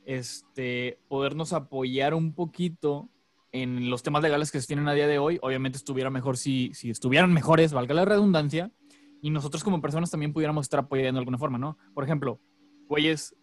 [0.06, 3.10] este, podernos apoyar un poquito
[3.52, 5.40] en los temas legales que se tienen a día de hoy.
[5.42, 8.72] Obviamente estuviera mejor si, si estuvieran mejores, valga la redundancia,
[9.22, 11.78] y nosotros como personas también pudiéramos estar apoyando de alguna forma, ¿no?
[11.94, 12.40] Por ejemplo,
[12.88, 13.36] güeyes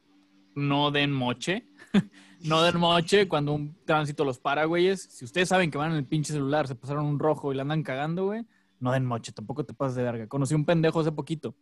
[0.54, 1.66] no den moche.
[2.44, 5.02] no den moche cuando un tránsito los para, güeyes.
[5.02, 7.62] Si ustedes saben que van en el pinche celular, se pasaron un rojo y la
[7.62, 8.44] andan cagando, güey,
[8.80, 10.26] no den moche, tampoco te pases de verga.
[10.26, 11.54] Conocí un pendejo hace poquito.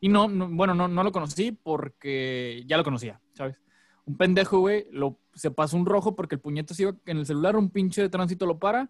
[0.00, 3.60] Y no, no- bueno, no, lo conocí porque ya lo conocía, ¿sabes?
[4.04, 7.26] Un pendejo, güey, lo, se pasó un rojo porque el puñete se iba en el
[7.26, 8.88] celular, un pinche de tránsito lo para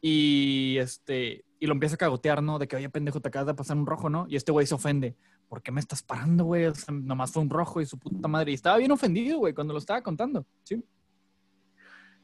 [0.00, 2.58] y este y lo empieza a cagotear, ¿no?
[2.58, 4.26] De que, oye, pendejo, te acabas de pasar un rojo, ¿no?
[4.28, 5.16] Y este güey se ofende.
[5.48, 6.66] ¿Por qué me estás parando, güey?
[6.66, 8.52] O sea, nomás fue un rojo y su puta madre.
[8.52, 10.82] Y estaba bien ofendido, güey, cuando lo estaba contando, ¿sí?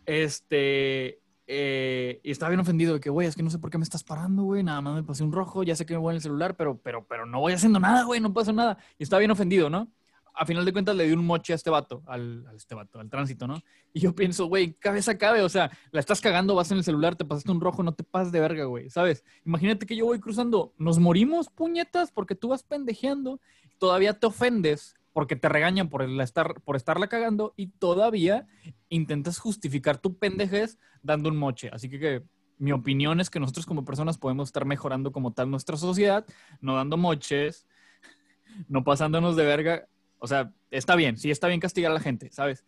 [0.07, 3.79] Este, eh, y estaba bien ofendido de que, güey, es que no sé por qué
[3.79, 4.63] me estás parando, güey.
[4.63, 6.79] Nada más me pasé un rojo, ya sé que me voy en el celular, pero,
[6.79, 8.79] pero, pero no voy haciendo nada, güey, no pasa nada.
[8.99, 9.91] Y estaba bien ofendido, ¿no?
[10.35, 13.11] A final de cuentas le di un moche a este vato, al, este vato, al
[13.11, 13.61] tránsito, ¿no?
[13.93, 17.17] Y yo pienso, güey, cabeza cabe, o sea, la estás cagando, vas en el celular,
[17.17, 19.25] te pasaste un rojo, no te pases de verga, güey, ¿sabes?
[19.45, 23.41] Imagínate que yo voy cruzando, nos morimos, puñetas, porque tú vas pendejeando,
[23.79, 28.47] todavía te ofendes porque te regañan por, estar, por estarla cagando y todavía
[28.89, 31.71] intentas justificar tu pendejez dando un moche.
[31.73, 32.23] Así que, que
[32.59, 36.27] mi opinión es que nosotros como personas podemos estar mejorando como tal nuestra sociedad,
[36.61, 37.67] no dando moches,
[38.69, 39.89] no pasándonos de verga.
[40.21, 42.65] O sea, está bien, sí está bien castigar a la gente, ¿sabes?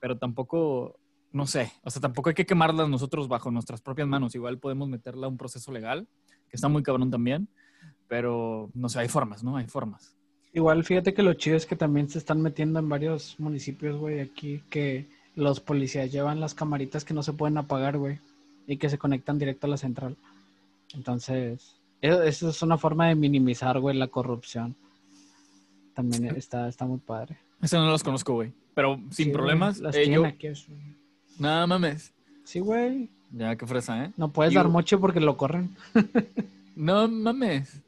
[0.00, 0.98] Pero tampoco,
[1.32, 4.34] no sé, o sea, tampoco hay que quemarlas nosotros bajo nuestras propias manos.
[4.34, 6.08] Igual podemos meterla a un proceso legal,
[6.48, 7.48] que está muy cabrón también,
[8.08, 9.56] pero no sé, hay formas, ¿no?
[9.56, 10.16] Hay formas.
[10.54, 14.20] Igual, fíjate que lo chido es que también se están metiendo en varios municipios, güey,
[14.20, 18.20] aquí, que los policías llevan las camaritas que no se pueden apagar, güey,
[18.66, 20.16] y que se conectan directo a la central.
[20.94, 24.76] Entonces, eso, eso es una forma de minimizar, güey, la corrupción.
[25.94, 27.36] También está, está muy padre.
[27.60, 28.52] Eso no los conozco, güey.
[28.74, 30.48] Pero sin Sí, güey, problemas, Las eh, yo- aquí.
[31.38, 32.12] nada mames.
[32.44, 33.08] Sí, güey.
[33.30, 34.12] Ya, qué fresa, ¿eh?
[34.16, 35.70] No puedes Yo- dar moche porque lo corren.
[36.74, 37.82] No mames.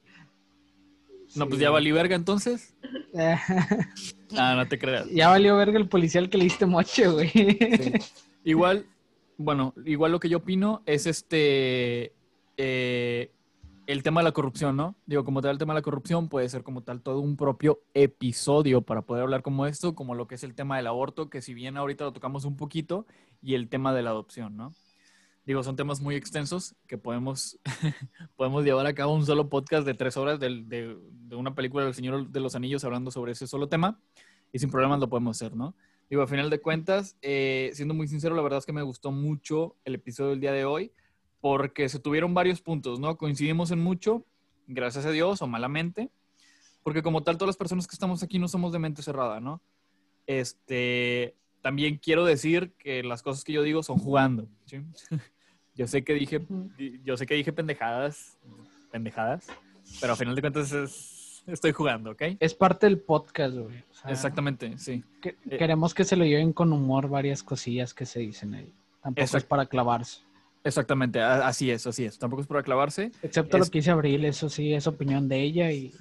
[1.34, 2.74] No, Sí, pues ya valí verga entonces.
[4.36, 5.08] Ah, no te creas.
[5.10, 7.30] ya valió verga el policía al que le diste moche, güey.
[8.42, 8.84] Igual,
[9.38, 12.12] bueno, igual lo que yo opino es este
[12.56, 13.30] eh,
[13.86, 14.96] el tema de la corrupción, ¿no?
[15.06, 17.80] Digo, como tal, el tema de la corrupción puede ser como tal todo un propio
[17.94, 21.42] episodio para poder hablar como esto, como lo que es el tema del aborto, que
[21.42, 23.06] si bien ahorita lo tocamos un poquito,
[23.42, 24.72] y el tema de la adopción, ¿no?
[25.46, 27.58] Digo, son temas muy extensos que podemos,
[28.36, 30.96] podemos llevar a cabo un solo podcast de tres horas de
[31.32, 34.00] una película del Señor de los Anillos hablando sobre ese solo tema
[34.52, 35.74] y sin problemas lo podemos hacer, ¿no?
[36.08, 39.10] Digo, a final de cuentas, eh, siendo muy sincero, la verdad es que me gustó
[39.10, 40.92] mucho el episodio del día de hoy
[41.44, 43.18] porque se tuvieron varios puntos, ¿no?
[43.18, 44.24] Coincidimos en mucho,
[44.66, 46.08] gracias a Dios o malamente,
[46.82, 49.60] porque como tal, todas las personas que estamos aquí no somos de mente cerrada, ¿no?
[50.26, 54.78] Este, también quiero decir que las cosas que yo digo son jugando, ¿sí?
[55.76, 56.40] Yo sé que dije,
[57.04, 58.38] yo sé que dije pendejadas,
[58.92, 59.48] pendejadas,
[60.00, 62.22] pero a final de cuentas es- estoy jugando, ¿ok?
[62.40, 63.84] Es parte del podcast, güey.
[63.90, 65.02] O sea, Exactamente, sí.
[65.20, 68.72] que- Eh, queremos que se lo lleven con humor varias cosillas que se dicen ahí.
[69.02, 70.20] Tampoco es para clavarse.
[70.64, 72.18] Exactamente, así es, así es.
[72.18, 73.12] Tampoco es para clavarse.
[73.22, 75.92] Excepto Es- lo que dice Abril, eso sí es opinión de ella y,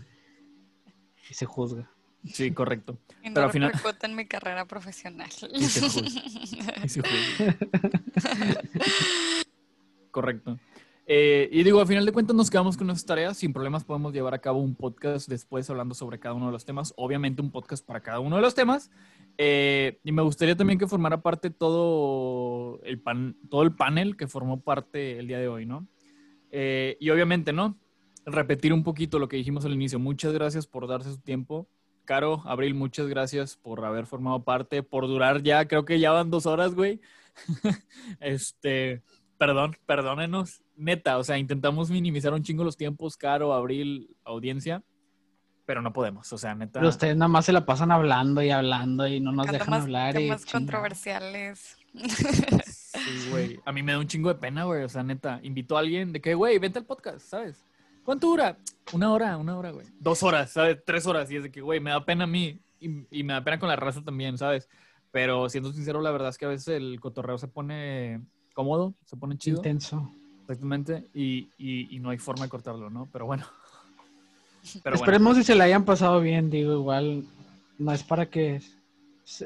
[1.29, 1.89] y se juzga.
[2.33, 2.97] Sí, correcto.
[3.21, 3.71] Y no Pero al final-
[4.03, 5.29] en mi carrera profesional.
[5.53, 6.21] Y se juzga.
[6.83, 7.55] Y se juzga.
[10.11, 10.59] Correcto.
[11.05, 13.37] Eh, y digo, a final de cuentas nos quedamos con nuestras tareas.
[13.37, 16.65] Sin problemas podemos llevar a cabo un podcast después hablando sobre cada uno de los
[16.65, 16.93] temas.
[16.95, 18.89] Obviamente un podcast para cada uno de los temas.
[19.37, 24.27] Eh, y me gustaría también que formara parte todo el, pan, todo el panel que
[24.27, 25.87] formó parte el día de hoy, ¿no?
[26.51, 27.77] Eh, y obviamente, ¿no?
[28.25, 29.99] Repetir un poquito lo que dijimos al inicio.
[29.99, 31.67] Muchas gracias por darse su tiempo.
[32.05, 36.31] Caro, Abril, muchas gracias por haber formado parte, por durar ya, creo que ya van
[36.31, 36.99] dos horas, güey.
[38.19, 39.01] este,
[39.37, 40.63] perdón, perdónenos.
[40.75, 44.83] Neta, o sea, intentamos minimizar un chingo los tiempos, Caro, Abril, audiencia,
[45.65, 46.79] pero no podemos, o sea, neta.
[46.79, 49.83] Pero ustedes nada más se la pasan hablando y hablando y no nos dejan más
[49.83, 50.15] hablar.
[50.15, 50.59] y temas chingada.
[50.59, 51.77] controversiales.
[51.93, 53.59] Sí, güey.
[53.65, 54.83] A mí me da un chingo de pena, güey.
[54.83, 57.63] O sea, neta, invito a alguien de que, güey, vente al podcast, ¿sabes?
[58.03, 58.57] ¿Cuánto dura?
[58.91, 59.87] Una hora, una hora, güey.
[59.99, 60.77] Dos horas, ¿sabes?
[60.85, 61.31] Tres horas.
[61.31, 62.61] Y es de que, güey, me da pena a mí.
[62.79, 64.69] Y, y me da pena con la raza también, ¿sabes?
[65.11, 68.21] Pero siendo sincero, la verdad es que a veces el cotorreo se pone
[68.53, 69.57] cómodo, se pone chido.
[69.57, 70.11] Intenso.
[70.41, 71.07] Exactamente.
[71.13, 73.07] Y, y, y no hay forma de cortarlo, ¿no?
[73.11, 73.45] Pero bueno.
[74.83, 74.95] Pero bueno.
[74.95, 77.25] Esperemos si se la hayan pasado bien, digo, igual
[77.77, 78.61] no es para que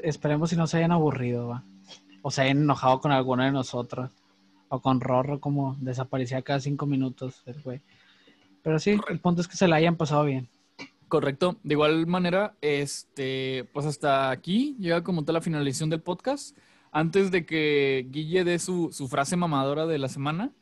[0.02, 1.64] esperemos si no se hayan aburrido, va.
[2.22, 4.10] O se hayan enojado con alguno de nosotros.
[4.68, 7.80] O con Rorro como desaparecía cada cinco minutos el güey.
[8.62, 10.48] Pero sí, el punto es que se la hayan pasado bien.
[11.08, 11.56] Correcto.
[11.62, 16.56] De igual manera, este, pues hasta aquí llega como tal la finalización del podcast.
[16.92, 20.52] Antes de que Guille dé su, su frase mamadora de la semana.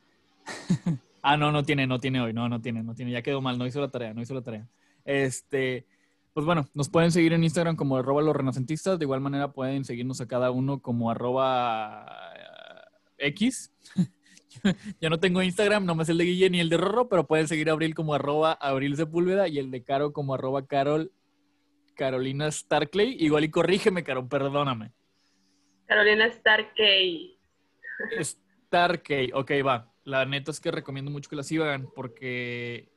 [1.22, 2.32] ah, no, no tiene, no tiene hoy.
[2.32, 3.12] No, no tiene, no tiene.
[3.12, 4.68] Ya quedó mal, no hizo la tarea, no hizo la tarea.
[5.04, 5.86] Este,
[6.32, 8.98] Pues bueno, nos pueden seguir en Instagram como arroba los renacentistas.
[8.98, 12.06] De igual manera pueden seguirnos a cada uno como arroba
[13.18, 13.72] eh, X.
[15.00, 17.26] Yo no tengo Instagram, no me sé el de Guille ni el de Rorro, pero
[17.26, 21.12] pueden seguir a Abril como arroba Abril Sepúlveda y el de Caro como arroba Carol
[21.94, 23.16] Carolina Starclay.
[23.18, 24.92] Igual y corrígeme, Caro, perdóname.
[25.86, 27.38] Carolina Starkey.
[28.20, 29.92] Starkey, ok, va.
[30.04, 32.90] La neta es que recomiendo mucho que la sigan porque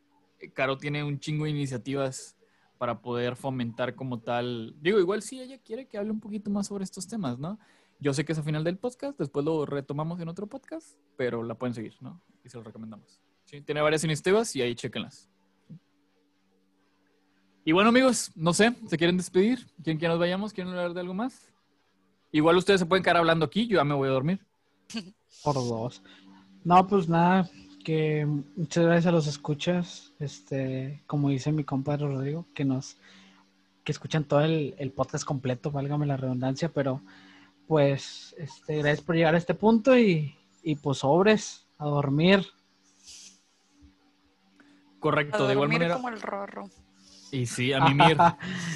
[0.53, 2.37] Caro tiene un chingo de iniciativas
[2.77, 4.75] para poder fomentar como tal.
[4.79, 7.59] Digo, igual si ella quiere que hable un poquito más sobre estos temas, ¿no?
[7.99, 11.43] Yo sé que es a final del podcast, después lo retomamos en otro podcast, pero
[11.43, 12.21] la pueden seguir, ¿no?
[12.45, 13.19] Y se lo recomendamos.
[13.43, 15.29] Sí, tiene varias iniciativas y ahí chequenlas.
[17.65, 19.67] Y bueno, amigos, no sé, ¿se quieren despedir?
[19.83, 20.53] ¿Quieren que nos vayamos?
[20.53, 21.51] ¿Quieren hablar de algo más?
[22.31, 24.45] Igual ustedes se pueden quedar hablando aquí, yo ya me voy a dormir.
[25.43, 26.03] Por dos.
[26.63, 27.49] No, pues nada,
[27.83, 32.97] que muchas gracias a los escuchas, este, como dice mi compadre Rodrigo, que nos,
[33.83, 37.01] que escuchan todo el, el podcast completo, válgame la redundancia, pero
[37.67, 42.45] pues, este, gracias por llegar a este punto y, y pues sobres, a dormir.
[44.99, 45.95] Correcto, de igual manera.
[45.95, 46.69] como el rorro.
[47.31, 48.17] Y sí, a mimir.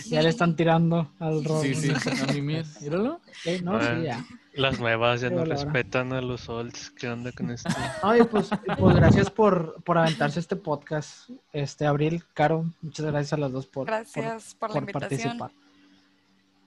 [0.05, 1.61] ya le están tirando al rol.
[1.63, 2.65] sí, sí, a mimir.
[2.81, 3.19] Míralo.
[3.63, 4.25] no, sí, ya.
[4.55, 6.91] Las nuevas ya no respetan a los olds.
[6.91, 7.69] ¿Qué onda con esto?
[8.03, 11.29] No, y pues, pues gracias por, por aventarse este podcast.
[11.53, 15.37] Este, Abril, Caro, muchas gracias a las dos por, por- Gracias por, la por invitación.
[15.39, 15.62] participar.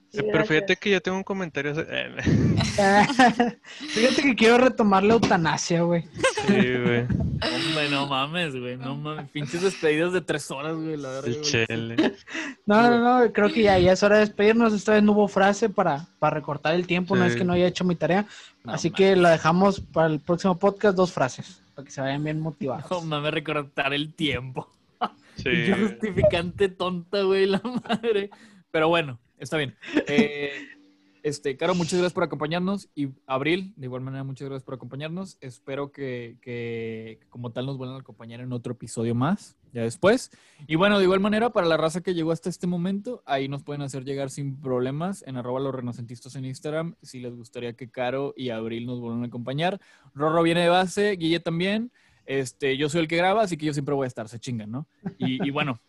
[0.09, 1.73] Sí, Pero fíjate que yo tengo un comentario.
[1.77, 2.15] eh,
[3.89, 6.03] Fíjate que quiero retomar la eutanasia, güey.
[6.47, 7.01] Sí, güey.
[7.03, 8.77] Hombre, no mames, güey.
[8.77, 9.29] No mames.
[9.31, 10.95] Pinches despedidas de tres horas, güey.
[10.97, 11.27] La verdad.
[11.27, 12.15] El chele.
[12.65, 14.73] No, no, no, creo que ya, ya es hora de despedirnos.
[14.73, 17.67] Esta vez no hubo frase para, para recortar el tiempo, no es que no haya
[17.67, 18.25] hecho mi tarea.
[18.63, 18.97] No Así mames.
[18.97, 22.89] que la dejamos para el próximo podcast, dos frases, para que se vayan bien motivados.
[22.89, 24.69] No mames, recortar el tiempo.
[25.35, 25.43] Sí.
[25.43, 28.29] Qué justificante tonta, güey, la madre.
[28.71, 29.75] Pero bueno, está bien.
[30.07, 30.51] Eh,
[31.23, 32.89] este, Caro, muchas gracias por acompañarnos.
[32.95, 35.37] Y Abril, de igual manera, muchas gracias por acompañarnos.
[35.41, 40.31] Espero que, que como tal nos vuelvan a acompañar en otro episodio más, ya después.
[40.67, 43.63] Y bueno, de igual manera, para la raza que llegó hasta este momento, ahí nos
[43.63, 47.89] pueden hacer llegar sin problemas en arroba los renacentistas en Instagram, si les gustaría que
[47.89, 49.81] Caro y Abril nos vuelvan a acompañar.
[50.13, 51.91] Rorro viene de base, Guille también.
[52.25, 54.69] Este, yo soy el que graba, así que yo siempre voy a estar, se chingan,
[54.69, 54.87] ¿no?
[55.17, 55.79] Y, y bueno,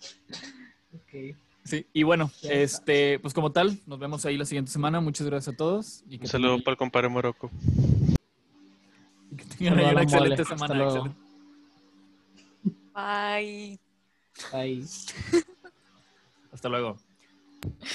[0.94, 1.36] Ok.
[1.66, 5.00] Sí, y bueno, este, pues como tal, nos vemos ahí la siguiente semana.
[5.00, 6.04] Muchas gracias a todos.
[6.08, 7.50] Y que Un saludo tengan, para el compadre Morocco.
[9.32, 10.44] y que tengan una excelente mole.
[10.44, 10.84] Semana.
[10.84, 11.16] excelente.
[12.94, 13.80] Bye.
[14.52, 14.84] Ahí.
[16.52, 16.96] Hasta luego.